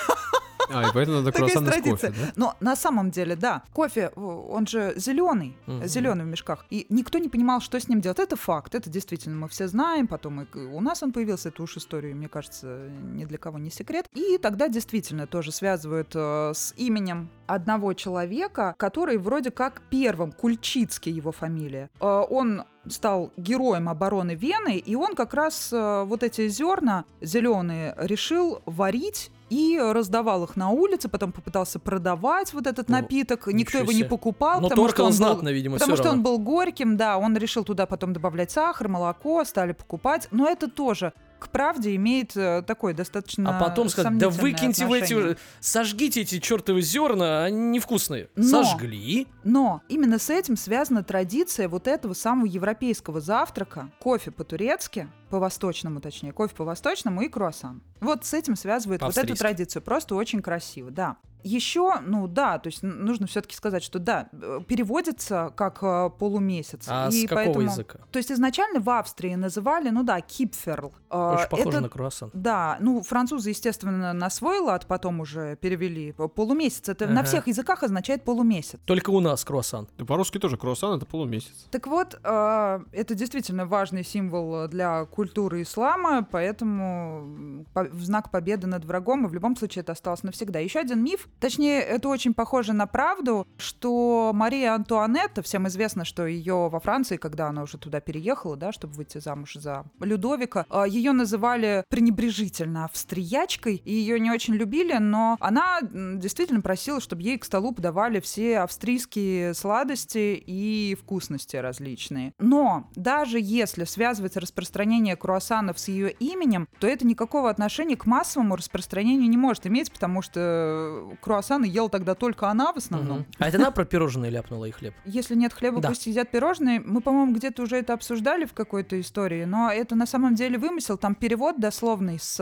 А, 0.74 0.88
и 0.88 0.94
поэтому 0.94 1.18
надо 1.18 1.32
круассаны 1.38 1.72
с 1.72 1.82
кофе, 1.82 2.10
да? 2.10 2.32
Но 2.36 2.56
на 2.60 2.76
самом 2.76 3.12
деле, 3.12 3.36
да, 3.36 3.64
кофе, 3.74 4.10
он 4.10 4.68
же 4.68 4.94
зеленый, 4.96 5.58
Мгм. 5.66 5.86
зеленый 5.86 6.24
в 6.24 6.28
мешках. 6.28 6.66
И 6.70 6.86
никто 6.90 7.18
не 7.18 7.30
понимал, 7.30 7.60
что 7.62 7.80
с 7.80 7.88
ним 7.90 8.00
делать. 8.00 8.20
Это 8.20 8.36
факт, 8.36 8.76
это 8.76 8.90
действительно 8.90 9.36
мы 9.36 9.48
все 9.50 9.68
знаем. 9.68 10.08
Потом 10.08 10.42
и 10.42 10.58
у 10.58 10.80
нас 10.80 11.04
он 11.04 11.12
появился, 11.12 11.50
это 11.50 11.64
уж 11.64 11.78
история, 11.78 12.14
мне 12.14 12.30
кажется, 12.30 12.90
ни 13.14 13.26
для 13.26 13.38
кого 13.38 13.58
не 13.60 13.70
секрет. 13.70 14.06
И 14.14 14.38
тогда 14.38 14.68
действительно 14.70 15.28
тоже 15.28 15.52
связывают 15.52 16.12
э, 16.16 16.52
с 16.56 16.74
именем 16.78 17.30
одного 17.48 17.94
человека, 17.94 18.76
который 18.78 19.18
вроде 19.18 19.52
как 19.52 19.82
первым, 19.90 20.32
Кульчицкий 20.32 21.12
его 21.12 21.32
фамилия. 21.32 21.90
Э, 22.00 22.24
он 22.30 22.64
стал 22.90 23.32
героем 23.38 23.90
обороны 23.90 24.36
Вены, 24.36 24.78
и 24.78 24.96
он 24.96 25.16
как 25.16 25.34
раз 25.34 25.72
э, 25.72 26.04
вот 26.06 26.24
эти 26.24 26.48
зерна 26.48 27.06
зеленые 27.22 27.96
решил 27.98 28.62
варить 28.66 29.32
и 29.50 29.78
раздавал 29.80 30.46
их 30.46 30.56
на 30.56 30.70
улице, 30.70 31.10
потом 31.10 31.32
попытался 31.32 31.78
продавать 31.78 32.54
вот 32.54 32.68
этот 32.68 32.88
Ну, 32.88 32.96
напиток, 32.96 33.48
никто 33.48 33.80
его 33.80 33.92
не 33.92 34.04
покупал, 34.04 34.62
Но 34.62 34.70
потому 34.70 34.88
что 34.90 35.04
он 35.04 35.10
был 35.10 35.16
знатно, 35.16 35.50
видимо, 35.50 35.78
Потому 35.78 35.96
что 35.96 36.04
он 36.10 36.16
равно. 36.16 36.24
был 36.24 36.40
горьким, 36.40 36.96
да, 36.98 37.18
он 37.18 37.36
решил 37.38 37.64
туда 37.64 37.86
потом 37.86 38.14
добавлять 38.14 38.52
сахар, 38.52 38.88
молоко, 38.88 39.44
стали 39.44 39.74
покупать, 39.74 40.28
но 40.32 40.48
это 40.50 40.70
тоже 40.70 41.14
к 41.42 41.50
правде 41.50 41.96
имеет 41.96 42.38
э, 42.38 42.62
такой 42.62 42.94
достаточно 42.94 43.58
А 43.58 43.60
потом 43.60 43.90
сказать, 43.90 44.18
да 44.18 44.30
выкиньте 44.30 44.86
вы 44.86 45.00
эти, 45.00 45.14
отношение. 45.14 45.38
сожгите 45.60 46.22
эти 46.22 46.40
чертовы 46.40 46.82
зерна, 46.82 47.44
они 47.46 47.58
невкусные. 47.78 48.30
Но- 48.36 48.64
Сожгли. 48.64 49.28
Но 49.44 49.82
именно 49.90 50.20
с 50.20 50.30
этим 50.30 50.56
связана 50.56 51.04
традиция 51.04 51.68
вот 51.68 51.88
этого 51.88 52.14
самого 52.14 52.46
европейского 52.46 53.20
завтрака. 53.22 53.90
Кофе 54.00 54.30
по-турецки, 54.32 55.10
по-восточному 55.30 56.00
точнее, 56.00 56.32
кофе 56.32 56.54
по-восточному 56.56 57.22
и 57.22 57.28
круассан. 57.30 57.82
Вот 58.00 58.24
с 58.26 58.34
этим 58.34 58.56
связывает 58.56 59.02
вот 59.02 59.18
эту 59.18 59.36
традицию. 59.36 59.82
Просто 59.82 60.16
очень 60.16 60.42
красиво, 60.42 60.92
да. 60.92 61.18
Еще, 61.44 62.00
ну 62.06 62.28
да, 62.28 62.60
то 62.60 62.68
есть 62.68 62.84
нужно 62.84 63.28
все-таки 63.28 63.56
сказать, 63.56 63.84
что 63.84 64.00
да, 64.00 64.30
э, 64.32 64.60
переводится 64.68 65.52
как 65.56 65.80
э, 65.82 66.10
полумесяц. 66.18 66.86
А 66.88 67.10
и 67.10 67.26
с 67.26 67.30
какого 67.30 67.46
поэтому... 67.46 67.66
языка? 67.66 68.00
То 68.12 68.18
есть 68.20 68.32
изначально 68.32 68.80
в 68.80 68.90
Австрии 68.90 69.36
называли, 69.36 69.90
ну 69.90 70.04
да, 70.04 70.22
кипферл. 70.22 70.94
Э, 71.10 71.36
Очень 71.38 71.50
похоже 71.50 71.70
это- 71.70 71.82
на 71.82 71.90
круассан. 71.90 72.30
Да, 72.34 72.78
ну 72.80 73.02
французы, 73.02 73.50
естественно, 73.50 74.14
на 74.14 74.30
свой 74.30 74.60
лад 74.60 74.86
потом 74.88 75.20
уже 75.20 75.56
перевели 75.58 76.12
полумесяц. 76.14 76.90
Это 76.90 77.08
на 77.08 77.22
Ага. 77.22 77.28
всех 77.30 77.48
языках 77.48 77.84
означает 77.84 78.24
полумесяц. 78.24 78.80
Только 78.86 79.10
у 79.10 79.20
нас 79.20 79.44
круассан. 79.44 79.88
Да 79.98 80.06
по-русски 80.06 80.38
тоже 80.40 80.58
круассан 80.58 80.98
это 80.98 81.06
полумесяц. 81.06 81.68
Так 81.72 81.88
вот, 81.88 82.20
э, 82.24 82.80
это 82.92 83.16
действительно 83.16 83.66
важный 83.66 84.04
символ 84.04 84.68
для 84.68 85.06
культуры 85.06 85.62
ислама, 85.64 86.28
поэтому 86.30 87.66
в 87.74 88.04
знак 88.04 88.32
победы 88.32 88.68
над 88.68 88.86
врагом, 88.86 89.26
и 89.26 89.30
в 89.30 89.34
любом 89.34 89.56
случае 89.56 89.82
это 89.82 89.94
осталось 89.94 90.24
навсегда. 90.24 90.60
Еще 90.60 90.80
один 90.80 91.04
миф, 91.04 91.28
Точнее, 91.40 91.82
это 91.82 92.08
очень 92.08 92.34
похоже 92.34 92.74
на 92.74 92.86
правду, 92.86 93.48
что 93.58 94.32
Мария 94.34 94.74
Антуанетта, 94.76 95.42
всем 95.42 95.68
известно, 95.68 96.06
что 96.06 96.28
ее 96.28 96.70
во 96.70 96.80
Франции, 96.80 97.18
когда 97.18 97.48
она 97.48 97.64
уже 97.64 97.78
туда 97.78 98.00
переехала, 98.00 98.56
да, 98.56 98.72
чтобы 98.72 98.94
выйти 98.94 99.18
замуж 99.18 99.56
за 99.56 99.86
Людовика, 100.00 100.66
а, 100.70 100.86
ее 100.88 101.14
называли 101.14 101.84
пренебрежительно 101.90 102.86
австриячкой, 102.86 103.82
и 103.84 103.94
ее 103.94 104.20
не 104.20 104.32
очень 104.32 104.54
любили, 104.54 104.98
но 104.98 105.38
она 105.40 105.80
действительно 105.82 106.62
просила, 106.62 107.02
чтобы 107.02 107.24
ей 107.24 107.38
к 107.38 107.46
столу 107.46 107.72
подавали 107.72 108.20
все 108.20 108.60
австрийские 108.60 109.54
сладости 109.54 110.42
и 110.46 110.96
вкусности 111.00 111.56
различные. 111.56 112.34
Но 112.40 112.90
даже 112.96 113.40
если 113.40 113.86
связывать 113.86 114.38
распространение 114.38 115.16
круассанов 115.16 115.80
с 115.80 115.88
ее 115.88 116.12
именем, 116.12 116.68
то 116.80 116.88
это 116.88 117.06
никакого 117.06 117.50
отношения 117.50 117.96
к 117.96 118.06
массовому 118.06 118.56
распространению 118.56 119.30
не 119.30 119.38
может 119.38 119.66
иметь, 119.68 119.92
потому 119.92 120.22
что 120.22 121.12
круассаны 121.22 121.66
ела 121.66 121.90
тогда 121.90 122.16
только 122.16 122.50
она 122.50 122.74
в 122.74 122.78
основном. 122.78 123.20
Мгм. 123.20 123.26
А 123.40 123.48
это 123.48 123.58
она 123.58 123.72
про 123.72 123.86
пирожные 123.86 124.32
ляпнула 124.32 124.66
и 124.66 124.72
хлеб? 124.72 124.94
Если 125.06 125.36
нет 125.36 125.54
хлеба, 125.54 125.80
Да. 125.82 125.90
пусть 125.90 126.08
едят 126.08 126.30
пирожные. 126.32 126.80
Мы, 126.82 127.02
по-моему, 127.02 127.34
где-то 127.34 127.64
уже 127.64 127.78
это 127.78 127.94
обсуждали 127.94 128.46
в 128.46 128.54
какой-то 128.54 129.00
истории, 129.00 129.46
но 129.46 129.72
это 129.72 129.96
на 129.96 130.06
самом 130.06 130.36
деле 130.36 130.58
вымысел. 130.58 130.98
Там 130.98 131.16
перевод 131.16 131.60
дословный 131.60 132.20
с... 132.20 132.40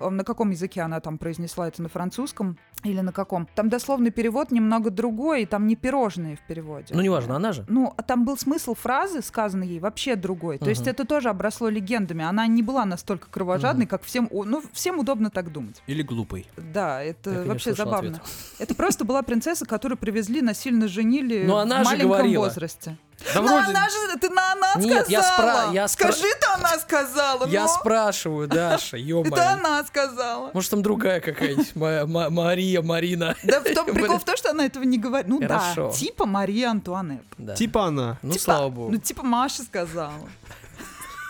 э, 0.00 0.08
На 0.10 0.24
каком 0.24 0.50
языке 0.50 0.82
она 0.82 1.00
там 1.00 1.18
произнесла 1.18 1.66
это? 1.68 1.82
На 1.82 1.88
французском 1.88 2.58
или 2.84 3.00
на 3.00 3.12
каком? 3.12 3.48
Там 3.54 3.68
дословный 3.68 4.10
перевод 4.10 4.50
немного 4.52 4.90
другой, 4.90 5.42
и 5.42 5.46
там 5.46 5.66
не 5.66 5.74
пирожные 5.76 6.36
в 6.36 6.40
переводе. 6.46 6.94
Ну, 6.94 7.00
неважно, 7.00 7.36
она 7.36 7.52
же. 7.52 7.64
Ну, 7.68 7.92
а 7.96 8.02
там 8.02 8.24
был 8.24 8.36
смысл 8.38 8.74
фразы, 8.74 9.20
сказанной 9.20 9.66
ей, 9.66 9.80
вообще 9.80 10.14
другой. 10.16 10.58
То 10.58 10.70
есть 10.70 10.86
это 10.86 11.04
тоже 11.04 11.28
обросло 11.28 11.68
легендами. 11.68 12.24
Она 12.24 12.46
не 12.46 12.62
была 12.62 12.84
настолько 12.84 13.28
кровожадной, 13.30 13.86
как 13.86 14.02
всем... 14.04 14.28
Ну, 14.30 14.62
всем 14.72 14.98
удобно 14.98 15.30
так 15.30 15.52
думать. 15.52 15.82
Или 15.86 16.02
глупый. 16.02 16.46
Да, 16.56 17.02
это 17.02 17.30
Я, 17.30 17.42
вообще 17.42 17.74
забавно. 17.74 18.10
ответ. 18.10 18.22
Это 18.58 18.74
просто 18.74 19.04
была 19.04 19.22
принцесса, 19.22 19.66
которую 19.66 19.98
привезли, 19.98 20.40
насильно 20.40 20.88
женили 20.88 21.44
Но 21.46 21.56
в 21.56 21.58
она 21.58 21.78
же 21.78 21.84
маленьком 21.84 22.10
говорила. 22.10 22.44
возрасте. 22.44 22.96
Да 23.34 23.40
Но 23.42 23.48
вроде... 23.48 23.70
она 23.70 23.88
же, 23.88 24.16
ты 24.20 24.30
на 24.30 24.52
она 24.52 24.74
Нет, 24.76 25.08
я 25.08 25.22
сказала. 25.22 25.70
спра- 25.70 25.74
я 25.74 25.84
спра- 25.86 25.88
Скажи-то 26.12 26.54
она 26.54 26.78
сказала, 26.78 27.46
Я 27.48 27.62
но 27.62 27.68
спрашиваю, 27.68 28.46
Даша, 28.48 28.96
это 28.96 29.04
ё-моё. 29.04 29.42
она 29.42 29.84
сказала. 29.84 30.50
Может, 30.54 30.70
там 30.70 30.82
другая 30.82 31.20
какая-нибудь, 31.20 31.74
Ма- 31.74 32.06
Ма- 32.06 32.30
Мария, 32.30 32.80
Марина. 32.80 33.34
Да 33.42 33.60
в 33.60 33.64
том 33.74 33.86
прикол 33.92 34.18
в 34.18 34.24
том, 34.24 34.36
что 34.36 34.50
она 34.50 34.66
этого 34.66 34.84
не 34.84 34.98
говорит. 34.98 35.26
Ну 35.28 35.40
Хорошо. 35.40 35.88
да, 35.88 35.94
типа 35.96 36.26
Мария 36.26 36.70
Антуанетт. 36.70 37.24
Да. 37.38 37.54
Типа 37.54 37.86
она. 37.86 38.18
Ну, 38.22 38.32
Типа- 38.32 38.44
слава 38.44 38.68
богу. 38.68 38.90
Ну 38.92 38.98
типа 38.98 39.22
Маша 39.24 39.62
сказала. 39.62 40.12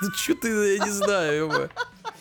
Ну, 0.00 0.12
чё 0.12 0.34
ты, 0.36 0.48
я 0.76 0.84
не 0.84 0.90
знаю. 0.92 1.70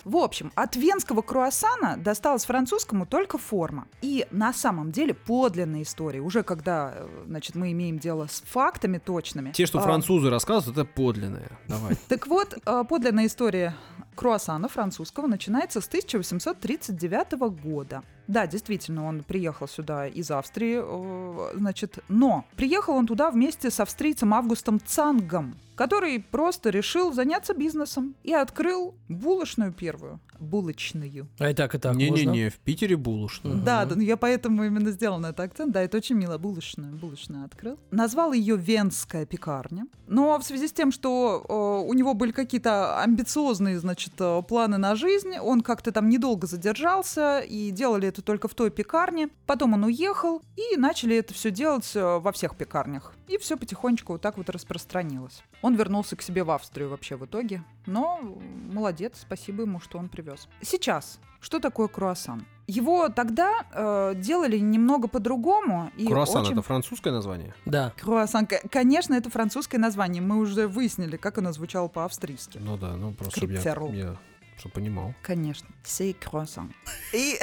В 0.04 0.16
общем, 0.16 0.52
от 0.54 0.76
венского 0.76 1.22
круассана 1.22 1.96
досталась 1.96 2.44
французскому 2.44 3.06
только 3.06 3.38
форма. 3.38 3.86
И 4.02 4.26
на 4.30 4.52
самом 4.52 4.92
деле 4.92 5.14
подлинная 5.14 5.82
история, 5.82 6.20
уже 6.20 6.42
когда, 6.42 6.92
э, 6.94 7.24
значит, 7.26 7.54
мы 7.54 7.72
имеем 7.72 7.98
дело 7.98 8.26
с 8.26 8.42
фактами 8.46 8.98
точными. 8.98 9.52
Те, 9.52 9.66
что 9.66 9.78
а, 9.78 9.82
французы 9.82 10.30
рассказывают, 10.30 10.78
это 10.78 10.86
подлинное. 10.86 11.58
Давай. 11.68 11.96
Так 12.08 12.26
вот, 12.26 12.56
э, 12.64 12.84
подлинная 12.88 13.26
история 13.26 13.74
круассана 14.14 14.68
французского 14.68 15.26
начинается 15.26 15.80
с 15.80 15.86
1839 15.86 17.32
года. 17.62 18.02
Да, 18.26 18.46
действительно, 18.46 19.06
он 19.06 19.22
приехал 19.22 19.68
сюда 19.68 20.06
из 20.06 20.30
Австрии, 20.30 20.80
э, 20.82 21.50
значит, 21.56 21.98
но 22.08 22.44
приехал 22.56 22.94
он 22.94 23.06
туда 23.06 23.30
вместе 23.30 23.70
с 23.70 23.78
австрийцем 23.78 24.34
Августом 24.34 24.80
Цангом, 24.84 25.56
который 25.78 26.18
просто 26.18 26.70
решил 26.70 27.12
заняться 27.12 27.54
бизнесом 27.54 28.16
и 28.24 28.34
открыл 28.34 28.96
булочную 29.08 29.72
первую. 29.72 30.18
Булочную. 30.40 31.28
А 31.38 31.50
и 31.50 31.54
так, 31.54 31.74
и 31.74 31.78
так. 31.78 31.94
Не-не-не, 31.94 32.50
в 32.50 32.58
Питере 32.58 32.96
булочную. 32.96 33.56
Да, 33.56 33.84
да, 33.84 33.94
ну 33.94 34.02
я 34.02 34.16
поэтому 34.16 34.64
именно 34.64 34.90
сделала 34.90 35.18
на 35.18 35.26
это 35.28 35.42
акцент. 35.42 35.72
Да, 35.72 35.82
это 35.82 35.96
очень 35.96 36.16
мило. 36.16 36.38
Булочную, 36.38 36.94
булочную 36.94 37.44
открыл. 37.44 37.78
Назвал 37.90 38.32
ее 38.32 38.56
Венская 38.56 39.26
пекарня. 39.26 39.86
Но 40.06 40.38
в 40.38 40.42
связи 40.42 40.68
с 40.68 40.72
тем, 40.72 40.90
что 40.90 41.44
э, 41.46 41.88
у 41.88 41.92
него 41.92 42.14
были 42.14 42.32
какие-то 42.32 43.00
амбициозные, 43.00 43.78
значит, 43.78 44.14
э, 44.18 44.42
планы 44.48 44.78
на 44.78 44.94
жизнь, 44.94 45.36
он 45.38 45.60
как-то 45.60 45.92
там 45.92 46.08
недолго 46.08 46.46
задержался, 46.46 47.40
и 47.40 47.70
делали 47.70 48.08
это 48.08 48.22
только 48.22 48.48
в 48.48 48.54
той 48.54 48.70
пекарне. 48.70 49.28
Потом 49.46 49.74
он 49.74 49.84
уехал, 49.84 50.42
и 50.56 50.76
начали 50.76 51.16
это 51.16 51.34
все 51.34 51.50
делать 51.50 51.90
э, 51.94 52.18
во 52.18 52.32
всех 52.32 52.56
пекарнях. 52.56 53.12
И 53.28 53.36
все 53.36 53.56
потихонечку 53.56 54.14
вот 54.14 54.22
так 54.22 54.38
вот 54.38 54.48
распространилось. 54.48 55.42
Он 55.60 55.74
вернулся 55.74 56.16
к 56.16 56.22
себе 56.22 56.44
в 56.44 56.50
Австрию 56.50 56.88
вообще 56.88 57.16
в 57.16 57.26
итоге. 57.26 57.62
Но 57.84 58.20
молодец, 58.72 59.18
спасибо 59.20 59.62
ему, 59.62 59.80
что 59.80 59.98
он 59.98 60.08
привез. 60.08 60.27
Сейчас, 60.62 61.18
что 61.40 61.60
такое 61.60 61.88
круассан? 61.88 62.44
Его 62.66 63.08
тогда 63.08 63.64
э, 63.72 64.12
делали 64.16 64.58
немного 64.58 65.08
по-другому. 65.08 65.90
и 65.96 66.06
Круассан 66.06 66.42
очень- 66.42 66.52
это 66.52 66.62
французское 66.62 67.12
название? 67.12 67.54
Да. 67.64 67.92
Круассан, 67.98 68.46
конечно, 68.46 69.14
это 69.14 69.30
французское 69.30 69.80
название. 69.80 70.20
Мы 70.20 70.36
уже 70.36 70.68
выяснили, 70.68 71.16
как 71.16 71.38
оно 71.38 71.52
звучало 71.52 71.88
по-австрийски. 71.88 72.58
Ну 72.58 72.76
да, 72.76 72.96
ну 72.96 73.12
просто 73.14 73.38
чтобы 73.38 73.54
я, 73.54 73.60
я 73.94 74.16
чтоб 74.58 74.72
понимал. 74.72 75.14
Конечно. 75.22 75.68
C'est 75.84 76.14
круассан. 76.14 76.72
И 77.12 77.38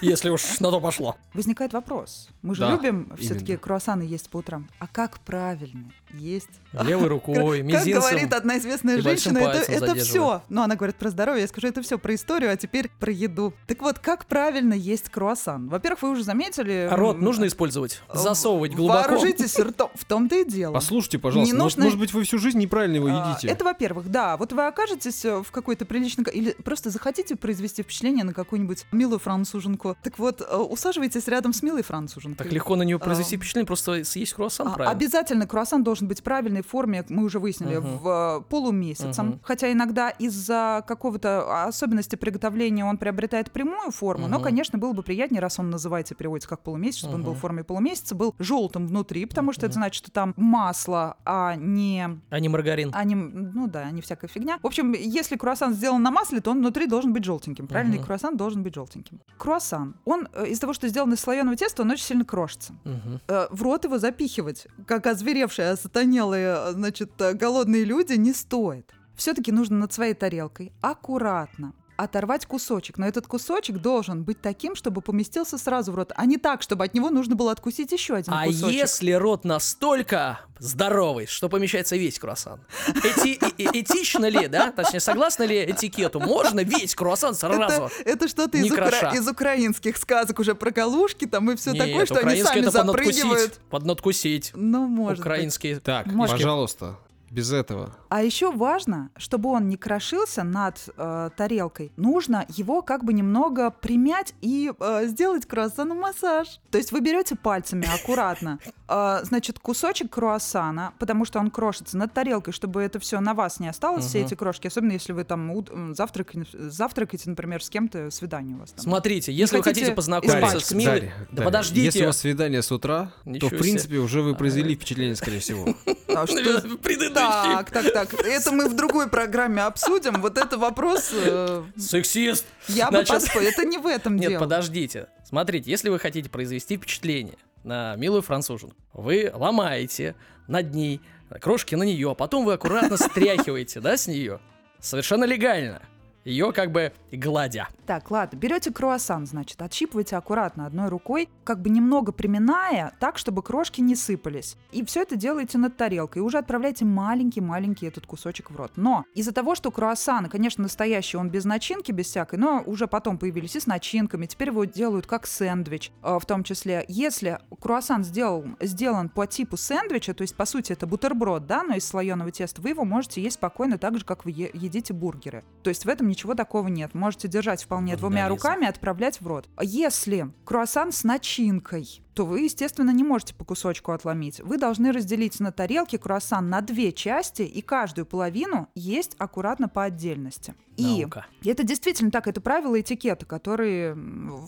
Если 0.00 0.28
уж 0.30 0.60
на 0.60 0.70
то 0.70 0.80
пошло. 0.80 1.16
возникает 1.32 1.72
вопрос. 1.72 2.28
Мы 2.42 2.54
же 2.54 2.60
Да, 2.62 2.72
любим 2.72 3.10
все-таки 3.18 3.56
круассаны 3.56 4.02
есть 4.02 4.28
по 4.30 4.38
утрам. 4.38 4.68
А 4.78 4.86
как 4.86 5.18
правильно 5.20 5.90
есть? 6.12 6.48
Левой 6.72 7.08
рукой, 7.08 7.58
Как 7.58 7.66
мизинцем. 7.66 7.92
говорит 8.02 8.32
одна 8.32 8.58
известная 8.58 9.00
женщина, 9.00 9.38
это, 9.38 9.72
это 9.72 9.94
все. 9.96 10.42
Ну, 10.48 10.62
она 10.62 10.76
говорит 10.76 10.96
про 10.96 11.10
здоровье, 11.10 11.42
я 11.42 11.48
скажу, 11.48 11.68
это 11.68 11.82
все 11.82 11.98
про 11.98 12.14
историю, 12.14 12.52
а 12.52 12.56
теперь 12.56 12.90
про 13.00 13.10
еду. 13.12 13.54
Так 13.66 13.80
вот, 13.80 13.98
как 13.98 14.26
правильно 14.26 14.74
есть 14.74 15.08
круассан? 15.08 15.68
Во-первых, 15.68 16.02
вы 16.02 16.10
уже 16.10 16.22
заметили... 16.24 16.88
А 16.90 16.96
рот 16.96 17.18
нужно 17.20 17.46
использовать? 17.46 18.02
Засовывать 18.12 18.74
глубоко? 18.74 19.08
Вооружитесь 19.08 19.58
ртом. 19.58 19.90
В 19.94 20.04
том-то 20.04 20.36
и 20.36 20.44
дело. 20.44 20.72
Послушайте, 20.74 21.18
пожалуйста, 21.18 21.54
Не 21.54 21.60
может, 21.60 21.78
нужно- 21.78 21.84
может 21.84 21.98
быть, 21.98 22.12
вы 22.12 22.24
всю 22.24 22.38
жизнь 22.38 22.58
неправильно 22.58 22.96
его 22.96 23.08
А, 23.08 23.30
едите? 23.30 23.48
Это, 23.48 23.64
во-первых, 23.64 24.08
да. 24.10 24.36
Вот 24.36 24.52
вы 24.52 24.66
окажетесь 24.66 25.24
э, 25.24 25.42
в 25.42 25.50
какой-то 25.50 25.84
приличной... 25.86 26.03
ко- 26.24 26.30
Или 26.30 26.52
просто 26.64 26.90
захотите 26.90 27.36
произвести 27.36 27.82
впечатление 27.82 28.24
на 28.24 28.32
какую-нибудь 28.32 28.86
милую 28.92 29.18
француженку. 29.18 29.96
Так 30.02 30.18
вот, 30.18 30.40
э, 30.40 30.56
усаживайтесь 30.56 31.26
рядом 31.28 31.52
с 31.52 31.62
милой 31.62 31.82
француженкой. 31.82 32.44
Так 32.44 32.52
легко 32.52 32.76
на 32.76 32.82
нее 32.82 32.98
произвести 32.98 33.36
А. 33.36 33.38
впечатление, 33.38 33.66
просто 33.66 34.04
съесть 34.04 34.34
круассан, 34.34 34.68
А, 34.68 34.70
правильно? 34.72 34.90
Обязательно 34.96 35.46
круассан 35.46 35.82
должен 35.84 36.08
быть 36.08 36.20
в 36.20 36.22
правильной 36.22 36.62
форме, 36.62 37.04
мы 37.08 37.24
уже 37.24 37.38
выяснили, 37.38 37.76
Мгм. 37.76 37.98
в 37.98 38.40
э, 38.40 38.50
полумесяцем. 38.50 39.26
Мгм. 39.26 39.40
Хотя 39.42 39.70
иногда 39.72 40.10
из-за 40.10 40.84
какого-то 40.86 41.64
особенности 41.66 42.16
приготовления 42.16 42.84
он 42.84 42.98
приобретает 42.98 43.50
прямую 43.52 43.90
форму, 43.90 44.26
но, 44.28 44.36
Мгм. 44.36 44.44
конечно, 44.44 44.78
было 44.78 44.92
бы 44.92 45.02
приятнее, 45.02 45.40
раз 45.40 45.58
он 45.58 45.70
называется, 45.70 46.14
переводится 46.14 46.48
как 46.48 46.60
полумесяц, 46.62 46.98
чтобы 47.00 47.14
он 47.14 47.22
был 47.22 47.32
в 47.34 47.38
форме 47.38 47.62
полумесяца, 47.64 48.14
был 48.14 48.34
желтым 48.38 48.86
внутри, 48.86 49.24
потому 49.26 49.52
что 49.52 49.66
это 49.66 49.74
значит, 49.74 49.94
что 49.94 50.10
там 50.10 50.34
масло, 50.36 51.16
а 51.24 51.54
не 51.56 52.08
А 52.30 52.40
не 52.40 52.48
маргарин. 52.48 52.90
а 52.94 53.04
не, 53.04 53.14
ну 53.14 53.66
да, 53.68 53.90
не 53.90 54.00
всякая 54.00 54.28
фигня. 54.28 54.58
В 54.62 54.66
общем, 54.66 54.92
если 54.92 55.36
круассан 55.36 55.74
сделан 55.74 55.93
на 55.98 56.10
масле, 56.10 56.40
то 56.40 56.50
он 56.50 56.58
внутри 56.58 56.86
должен 56.86 57.12
быть 57.12 57.24
желтеньким. 57.24 57.66
Правильный 57.66 57.96
Мгм. 57.98 58.06
круассан 58.06 58.36
должен 58.36 58.62
быть 58.62 58.74
желтеньким. 58.74 59.20
Круассан, 59.38 59.94
он 60.04 60.28
э, 60.32 60.48
из-за 60.48 60.62
того, 60.62 60.72
что 60.72 60.88
сделан 60.88 61.12
из 61.12 61.20
слоеного 61.20 61.56
теста, 61.56 61.82
он 61.82 61.90
очень 61.90 62.04
сильно 62.04 62.24
крошится. 62.24 62.72
Мгм. 62.84 63.20
Э, 63.28 63.46
В 63.50 63.62
рот 63.62 63.84
его 63.84 63.98
запихивать, 63.98 64.66
как 64.86 65.06
озверевшие, 65.06 65.70
осатанелые, 65.70 66.54
э, 66.56 66.72
значит, 66.72 67.10
э, 67.20 67.32
голодные 67.34 67.84
люди, 67.84 68.14
не 68.14 68.32
стоит. 68.32 68.92
Все-таки 69.16 69.52
нужно 69.52 69.78
над 69.78 69.92
своей 69.92 70.14
тарелкой 70.14 70.72
аккуратно 70.80 71.72
оторвать 71.96 72.46
кусочек, 72.46 72.98
но 72.98 73.06
этот 73.06 73.26
кусочек 73.26 73.76
должен 73.78 74.22
быть 74.24 74.40
таким, 74.40 74.74
чтобы 74.74 75.00
поместился 75.00 75.58
сразу 75.58 75.92
в 75.92 75.94
рот, 75.94 76.12
а 76.16 76.26
не 76.26 76.36
так, 76.38 76.62
чтобы 76.62 76.84
от 76.84 76.94
него 76.94 77.10
нужно 77.10 77.36
было 77.36 77.52
откусить 77.52 77.92
еще 77.92 78.14
один 78.14 78.32
А 78.32 78.44
кусочек. 78.46 78.70
если 78.80 79.12
рот 79.12 79.44
настолько 79.44 80.40
здоровый, 80.58 81.26
что 81.26 81.48
помещается 81.48 81.96
весь 81.96 82.18
круассан? 82.18 82.60
Эти, 82.88 83.38
э- 83.58 83.70
этично 83.80 84.26
ли, 84.26 84.48
да? 84.48 84.72
Точнее, 84.72 85.00
согласно 85.00 85.44
ли 85.44 85.64
этикету? 85.70 86.20
Можно 86.20 86.60
весь 86.60 86.94
круассан 86.94 87.34
сразу? 87.34 87.84
Это, 87.84 87.90
это 88.04 88.28
что-то 88.28 88.58
из, 88.58 88.72
укра- 88.72 89.14
из 89.14 89.28
украинских 89.28 89.96
сказок 89.96 90.38
уже 90.38 90.54
про 90.54 90.70
галушки 90.70 91.26
там 91.26 91.50
и 91.50 91.56
все 91.56 91.72
Нет, 91.72 91.86
такое, 91.86 92.06
что 92.06 92.18
они 92.20 92.42
сами 92.42 92.60
это 92.60 92.72
поднадкусить. 92.72 93.14
запрыгивают. 93.16 93.60
Поднадкусить. 93.70 94.50
Ну, 94.54 94.86
может 94.86 95.18
быть. 95.18 95.26
Украинский. 95.26 95.76
Так, 95.76 96.06
Может. 96.06 96.36
пожалуйста, 96.36 96.96
без 97.30 97.52
этого. 97.52 97.94
А 98.08 98.22
еще 98.22 98.52
важно, 98.52 99.10
чтобы 99.16 99.50
он 99.50 99.68
не 99.68 99.76
крошился 99.76 100.44
над 100.44 100.78
э, 100.96 101.30
тарелкой, 101.36 101.92
нужно 101.96 102.46
его 102.48 102.80
как 102.82 103.04
бы 103.04 103.12
немного 103.12 103.70
примять 103.70 104.34
и 104.40 104.72
э, 104.78 105.06
сделать 105.06 105.46
круассану 105.46 105.94
массаж. 105.94 106.60
То 106.70 106.78
есть 106.78 106.92
вы 106.92 107.00
берете 107.00 107.34
пальцами 107.34 107.88
аккуратно, 107.92 108.58
э, 108.88 109.20
значит, 109.24 109.58
кусочек 109.58 110.10
круассана, 110.10 110.92
потому 110.98 111.24
что 111.24 111.40
он 111.40 111.50
крошится 111.50 111.96
над 111.96 112.12
тарелкой, 112.12 112.52
чтобы 112.52 112.82
это 112.82 112.98
все 113.00 113.18
на 113.20 113.34
вас 113.34 113.58
не 113.60 113.68
осталось, 113.68 114.04
все 114.06 114.18
Мгм. 114.18 114.26
эти 114.26 114.34
крошки, 114.34 114.66
особенно 114.68 114.92
если 114.92 115.12
вы 115.12 115.24
там 115.24 115.50
ут- 115.50 115.70
м, 115.70 115.94
завтракаете, 115.94 116.48
завтракаете, 116.52 117.30
например, 117.30 117.62
с 117.64 117.68
кем-то, 117.68 118.10
свидание 118.10 118.56
у 118.56 118.60
вас 118.60 118.70
там. 118.72 118.80
Смотрите, 118.84 119.32
если 119.32 119.56
вы 119.56 119.62
хотите 119.64 119.92
познакомиться 119.92 120.60
с 120.60 120.70
Милой... 120.72 120.84
Дарья, 121.00 121.12
Да 121.18 121.26
Дарья, 121.32 121.44
подождите. 121.46 121.84
Если 121.86 122.02
у 122.04 122.06
вас 122.06 122.18
свидание 122.18 122.62
с 122.62 122.70
утра, 122.70 123.12
Ничего 123.24 123.40
то, 123.40 123.46
в 123.46 123.58
себе. 123.58 123.58
принципе, 123.62 123.96
уже 123.98 124.22
вы 124.22 124.34
произвели 124.36 124.74
впечатление, 124.76 125.16
скорее 125.16 125.40
всего. 125.40 125.74
А 126.14 126.26
Предыдущее. 126.82 127.23
Так, 127.24 127.70
так, 127.70 127.92
так. 127.92 128.14
Это 128.24 128.52
мы 128.52 128.68
в 128.68 128.74
другой 128.76 129.08
программе 129.08 129.62
обсудим. 129.62 130.20
Вот 130.20 130.38
это 130.38 130.58
вопрос... 130.58 131.10
э, 131.12 131.64
Сексист! 131.76 132.46
Я 132.68 132.90
бы 132.90 133.04
Значит-. 133.04 133.34
Это 133.36 133.64
не 133.64 133.78
в 133.78 133.86
этом 133.86 134.16
Нет, 134.16 134.30
дело. 134.30 134.40
подождите. 134.40 135.08
Смотрите, 135.24 135.70
если 135.70 135.88
вы 135.88 135.98
хотите 135.98 136.28
произвести 136.30 136.76
впечатление 136.76 137.38
на 137.62 137.96
милую 137.96 138.22
француженку, 138.22 138.76
вы 138.92 139.30
ломаете 139.34 140.14
над 140.46 140.74
ней 140.74 141.00
крошки 141.40 141.74
на 141.74 141.82
нее, 141.82 142.10
а 142.10 142.14
потом 142.14 142.44
вы 142.44 142.54
аккуратно 142.54 142.96
стряхиваете, 142.96 143.80
да, 143.80 143.96
с 143.96 144.06
нее. 144.06 144.40
Совершенно 144.80 145.24
легально. 145.24 145.82
Ее 146.24 146.52
как 146.52 146.72
бы 146.72 146.92
гладя. 147.12 147.68
Так, 147.86 148.10
ладно, 148.10 148.36
берете 148.36 148.72
круассан, 148.72 149.26
значит, 149.26 149.60
отщипываете 149.60 150.16
аккуратно 150.16 150.66
одной 150.66 150.88
рукой, 150.88 151.28
как 151.44 151.60
бы 151.60 151.68
немного 151.68 152.12
приминая, 152.12 152.94
так, 152.98 153.18
чтобы 153.18 153.42
крошки 153.42 153.82
не 153.82 153.94
сыпались. 153.94 154.56
И 154.72 154.84
все 154.84 155.02
это 155.02 155.16
делаете 155.16 155.58
над 155.58 155.76
тарелкой, 155.76 156.22
и 156.22 156.24
уже 156.24 156.38
отправляете 156.38 156.86
маленький-маленький 156.86 157.86
этот 157.86 158.06
кусочек 158.06 158.50
в 158.50 158.56
рот. 158.56 158.72
Но 158.76 159.04
из-за 159.14 159.32
того, 159.32 159.54
что 159.54 159.70
круассан, 159.70 160.30
конечно, 160.30 160.62
настоящий, 160.62 161.18
он 161.18 161.28
без 161.28 161.44
начинки, 161.44 161.92
без 161.92 162.06
всякой, 162.06 162.38
но 162.38 162.62
уже 162.64 162.86
потом 162.86 163.18
появились 163.18 163.56
и 163.56 163.60
с 163.60 163.66
начинками, 163.66 164.26
теперь 164.26 164.48
его 164.48 164.64
делают 164.64 165.06
как 165.06 165.26
сэндвич, 165.26 165.92
э, 166.02 166.18
в 166.18 166.24
том 166.24 166.42
числе. 166.42 166.86
Если 166.88 167.38
круассан 167.60 168.02
сделал, 168.02 168.44
сделан 168.60 169.10
по 169.10 169.26
типу 169.26 169.58
сэндвича, 169.58 170.14
то 170.14 170.22
есть, 170.22 170.36
по 170.36 170.46
сути, 170.46 170.72
это 170.72 170.86
бутерброд, 170.86 171.46
да, 171.46 171.62
но 171.62 171.74
из 171.74 171.86
слоеного 171.86 172.30
теста, 172.30 172.62
вы 172.62 172.70
его 172.70 172.84
можете 172.84 173.20
есть 173.20 173.34
спокойно 173.34 173.76
так 173.76 173.98
же, 173.98 174.04
как 174.04 174.24
вы 174.24 174.30
едите 174.30 174.94
бургеры. 174.94 175.44
То 175.62 175.68
есть 175.68 175.84
в 175.84 175.88
этом 175.88 176.08
ничего 176.14 176.34
такого 176.34 176.68
нет. 176.68 176.94
Можете 176.94 177.28
держать 177.28 177.64
вполне 177.64 177.96
двумя 177.96 178.28
руками 178.28 178.66
отправлять 178.66 179.20
в 179.20 179.26
рот. 179.26 179.48
Если 179.60 180.30
круассан 180.44 180.92
с 180.92 181.02
начинкой, 181.02 182.03
то 182.14 182.24
вы, 182.24 182.40
естественно, 182.42 182.90
не 182.90 183.04
можете 183.04 183.34
по 183.34 183.44
кусочку 183.44 183.92
отломить. 183.92 184.40
Вы 184.40 184.56
должны 184.58 184.92
разделить 184.92 185.40
на 185.40 185.52
тарелке 185.52 185.98
круассан 185.98 186.48
на 186.48 186.60
две 186.60 186.92
части 186.92 187.42
и 187.42 187.60
каждую 187.60 188.06
половину 188.06 188.68
есть 188.74 189.16
аккуратно 189.18 189.68
по 189.68 189.84
отдельности. 189.84 190.54
И 190.76 191.02
Наука. 191.02 191.26
это 191.44 191.62
действительно 191.62 192.10
так, 192.10 192.26
это 192.26 192.40
правила 192.40 192.80
этикета, 192.80 193.24
которые 193.26 193.96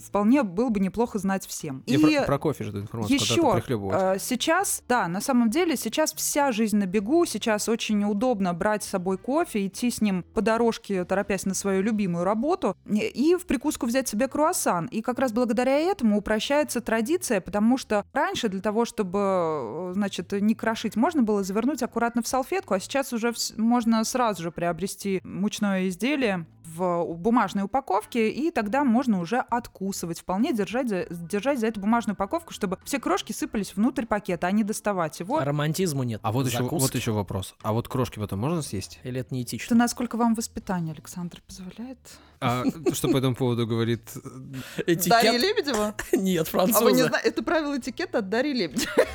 вполне 0.05 0.43
было 0.43 0.71
бы 0.71 0.81
неплохо 0.81 1.19
знать 1.21 1.47
всем. 1.47 1.85
И 1.87 1.97
про, 1.99 2.27
про 2.27 2.39
кофе 2.39 2.65
эту 2.65 2.81
информацию 2.81 3.17
еще 3.17 3.35
э, 3.95 4.19
сейчас, 4.19 4.83
да, 4.89 5.07
на 5.07 5.21
самом 5.21 5.51
деле 5.51 5.77
сейчас 5.77 6.13
вся 6.15 6.51
жизнь 6.51 6.77
на 6.79 6.87
бегу, 6.87 7.25
сейчас 7.27 7.69
очень 7.69 8.03
удобно 8.05 8.53
брать 8.55 8.83
с 8.83 8.89
собой 8.89 9.19
кофе, 9.19 9.67
идти 9.67 9.89
с 9.91 10.01
ним 10.01 10.25
по 10.35 10.41
дорожке, 10.43 11.05
торопясь 11.05 11.47
на 11.47 11.55
свою 11.55 11.83
любимую 11.83 12.25
работу, 12.25 12.77
и- 12.87 12.99
и 13.07 13.37
в 13.37 13.47
прикуску 13.47 13.87
взять 13.87 14.09
себе 14.09 14.27
круассан. 14.27 14.87
И 14.87 15.03
как 15.03 15.21
раз 15.21 15.33
благодаря 15.33 15.79
этому 15.79 16.19
упрощается 16.19 16.81
традиция, 16.81 17.41
потому 17.57 17.79
что 17.79 18.05
раньше 18.13 18.51
для 18.51 18.61
того, 18.61 18.85
чтобы, 18.85 19.19
э, 19.19 19.91
значит, 19.95 20.31
не 20.33 20.55
крошить, 20.55 20.95
можно 20.95 21.23
было 21.23 21.43
завернуть 21.43 21.83
аккуратно 21.83 22.21
в 22.21 22.29
салфетку, 22.29 22.75
а 22.75 22.81
сейчас 22.81 23.15
уже 23.15 23.33
можно 23.57 24.05
сразу 24.05 24.43
же 24.43 24.51
приобрести 24.51 25.23
мучное 25.25 25.89
изделие 25.89 26.45
в 26.77 27.17
бумажной 27.17 27.65
упаковке, 27.65 28.31
и 28.31 28.51
тогда 28.51 28.85
можно 28.85 29.21
уже 29.21 29.39
откусывать, 29.39 30.21
вполне 30.21 30.53
держать 30.53 30.89
за, 30.89 31.07
держать 31.11 31.61
за 31.61 31.69
эту 31.69 31.81
бумажную 31.81 32.15
упаковку, 32.15 32.53
чтобы 32.53 32.79
все 32.85 32.99
крошки 32.99 33.33
сыпались 33.33 33.75
внутрь 33.75 34.07
пакета, 34.07 34.47
а 34.47 34.51
не 34.51 34.65
доставать 34.65 35.19
его. 35.21 35.41
Романтизму 35.41 36.03
нет. 36.03 36.21
А 36.23 36.33
вот 36.33 36.47
еще, 36.47 36.63
вот 36.63 36.95
еще 36.95 37.13
вопрос. 37.13 37.55
А 37.63 37.73
вот 37.73 37.89
крошки 37.89 38.19
потом 38.19 38.41
можно 38.41 38.63
съесть? 38.63 39.01
Или 39.05 39.21
это 39.21 39.35
неэтично? 39.35 39.77
насколько 39.77 40.17
вам 40.17 40.35
воспитание, 40.35 40.93
Александр, 40.93 41.43
позволяет? 41.47 41.99
А 42.41 42.65
что 42.93 43.09
по 43.09 43.19
этому 43.19 43.35
поводу 43.35 43.67
говорит? 43.67 44.03
Дарья 44.15 44.95
Этикет? 44.95 45.41
Лебедева? 45.41 45.95
Нет, 46.13 46.49
А 46.53 46.81
вы 46.81 46.93
не 46.93 47.03
знаете, 47.03 47.29
это 47.29 47.43
правило 47.43 47.79
этикета 47.79 48.19
от 48.19 48.29
Дарьи 48.29 48.53
Лебедевой. 48.53 49.07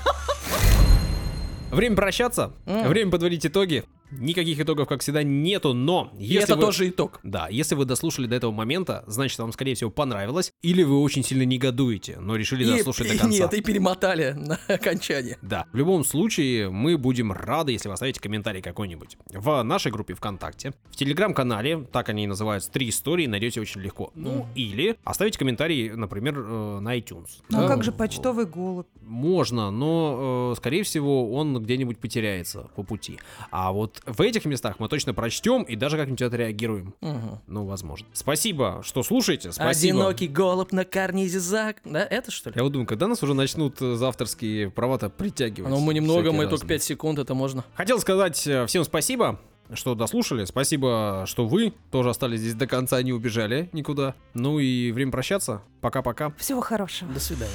Время 1.72 1.96
прощаться, 1.96 2.54
время 2.66 3.12
подводить 3.12 3.46
итоги. 3.46 3.86
Никаких 4.12 4.60
итогов, 4.60 4.88
как 4.88 5.02
всегда, 5.02 5.24
нету, 5.24 5.74
но 5.74 6.12
И 6.18 6.26
если 6.26 6.44
это 6.44 6.56
вы... 6.56 6.62
тоже 6.62 6.90
итог. 6.90 7.20
Да, 7.24 7.48
если 7.50 7.76
вы 7.76 7.86
дослушали 7.86 8.28
до 8.28 8.36
этого 8.36 8.52
момента, 8.52 9.04
значит, 9.08 9.40
вам, 9.40 9.52
скорее 9.52 9.76
всего, 9.76 9.90
понравилось, 9.90 10.54
или 10.62 10.84
вы 10.84 11.00
очень 11.02 11.24
сильно 11.24 11.44
негодуете, 11.44 12.20
но 12.20 12.36
решили 12.36 12.64
И- 12.64 12.78
дослушать 12.78 13.08
и 13.08 13.14
до 13.14 13.18
конца. 13.20 13.38
Нет, 13.38 13.54
и 13.54 13.62
перемотали 13.62 14.32
на 14.38 14.60
окончание. 14.68 15.38
Да, 15.42 15.66
в 15.72 15.76
любом 15.78 16.04
случае, 16.04 16.70
мы 16.70 16.98
будем 16.98 17.32
рады, 17.32 17.72
если 17.72 17.88
вы 17.88 17.94
оставите 17.94 18.20
комментарий 18.20 18.62
какой-нибудь. 18.62 19.18
В 19.34 19.64
нашей 19.64 19.92
группе 19.92 20.14
ВКонтакте, 20.14 20.74
в 20.92 20.96
Телеграм-канале, 20.96 21.88
так 21.92 22.10
они 22.10 22.26
и 22.26 22.28
называются, 22.28 22.72
«Три 22.72 22.90
истории», 22.90 23.28
найдете 23.28 23.62
очень 23.62 23.82
легко. 23.82 24.12
Ну, 24.16 24.48
или 24.56 24.98
оставить 25.04 25.38
комментарий, 25.38 25.90
например, 25.92 26.38
э, 26.38 26.80
на 26.80 26.98
iTunes. 26.98 27.28
Ну 27.50 27.60
а 27.60 27.62
Да, 27.62 27.68
как 27.68 27.84
же 27.84 27.92
почтовый 27.92 28.46
голубь? 28.46 28.88
Можно, 29.02 29.72
но, 29.72 30.52
э, 30.54 30.58
скорее 30.58 30.84
всего, 30.84 31.34
он 31.34 31.62
где-нибудь 31.62 31.98
потеряется 32.00 32.70
по 32.76 32.84
пути. 32.84 33.20
А 33.52 33.72
вот 33.72 34.01
в 34.06 34.22
этих 34.22 34.46
местах 34.46 34.80
мы 34.80 34.88
точно 34.88 35.14
прочтем 35.14 35.64
и 35.64 35.76
даже 35.76 35.98
как-нибудь 35.98 36.22
отреагируем. 36.22 36.96
Мгм. 37.02 37.40
Ну, 37.48 37.66
возможно. 37.66 38.08
Спасибо, 38.14 38.82
что 38.84 39.04
слушаете. 39.04 39.52
Спасибо. 39.52 40.00
Одинокий 40.00 40.28
голубь 40.28 40.72
на 40.72 40.86
карнизе 40.86 41.40
Зак. 41.40 41.78
Да, 41.86 42.04
это 42.04 42.32
что 42.32 42.50
ли? 42.50 42.56
Я 42.56 42.64
вот 42.64 42.72
думаю, 42.72 42.88
когда 42.88 43.08
нас 43.08 43.22
уже 43.24 43.34
начнут 43.34 43.82
э, 43.82 43.96
за 43.96 44.08
авторские 44.08 44.70
права-то 44.70 45.10
притягивать? 45.10 45.70
Ну, 45.70 45.80
мы 45.80 45.94
немного, 45.94 46.32
мы 46.32 46.44
только 46.44 46.64
разные? 46.64 46.70
5 46.70 46.84
секунд, 46.84 47.20
это 47.20 47.34
можно. 47.34 47.64
Хотел 47.76 48.00
сказать 48.00 48.46
э, 48.48 48.66
всем 48.66 48.84
спасибо, 48.84 49.40
что 49.74 49.96
дослушали. 49.96 50.46
Спасибо, 50.46 51.26
что 51.28 51.48
вы 51.48 51.74
тоже 51.92 52.10
остались 52.10 52.40
здесь 52.40 52.56
до 52.56 52.68
конца, 52.68 53.02
не 53.02 53.14
убежали 53.14 53.70
никуда. 53.72 54.16
Ну 54.34 54.60
и 54.60 54.92
время 54.92 55.12
прощаться. 55.12 55.62
Пока-пока. 55.82 56.32
Всего 56.38 56.62
хорошего. 56.62 57.12
До 57.14 57.20
свидания. 57.20 57.52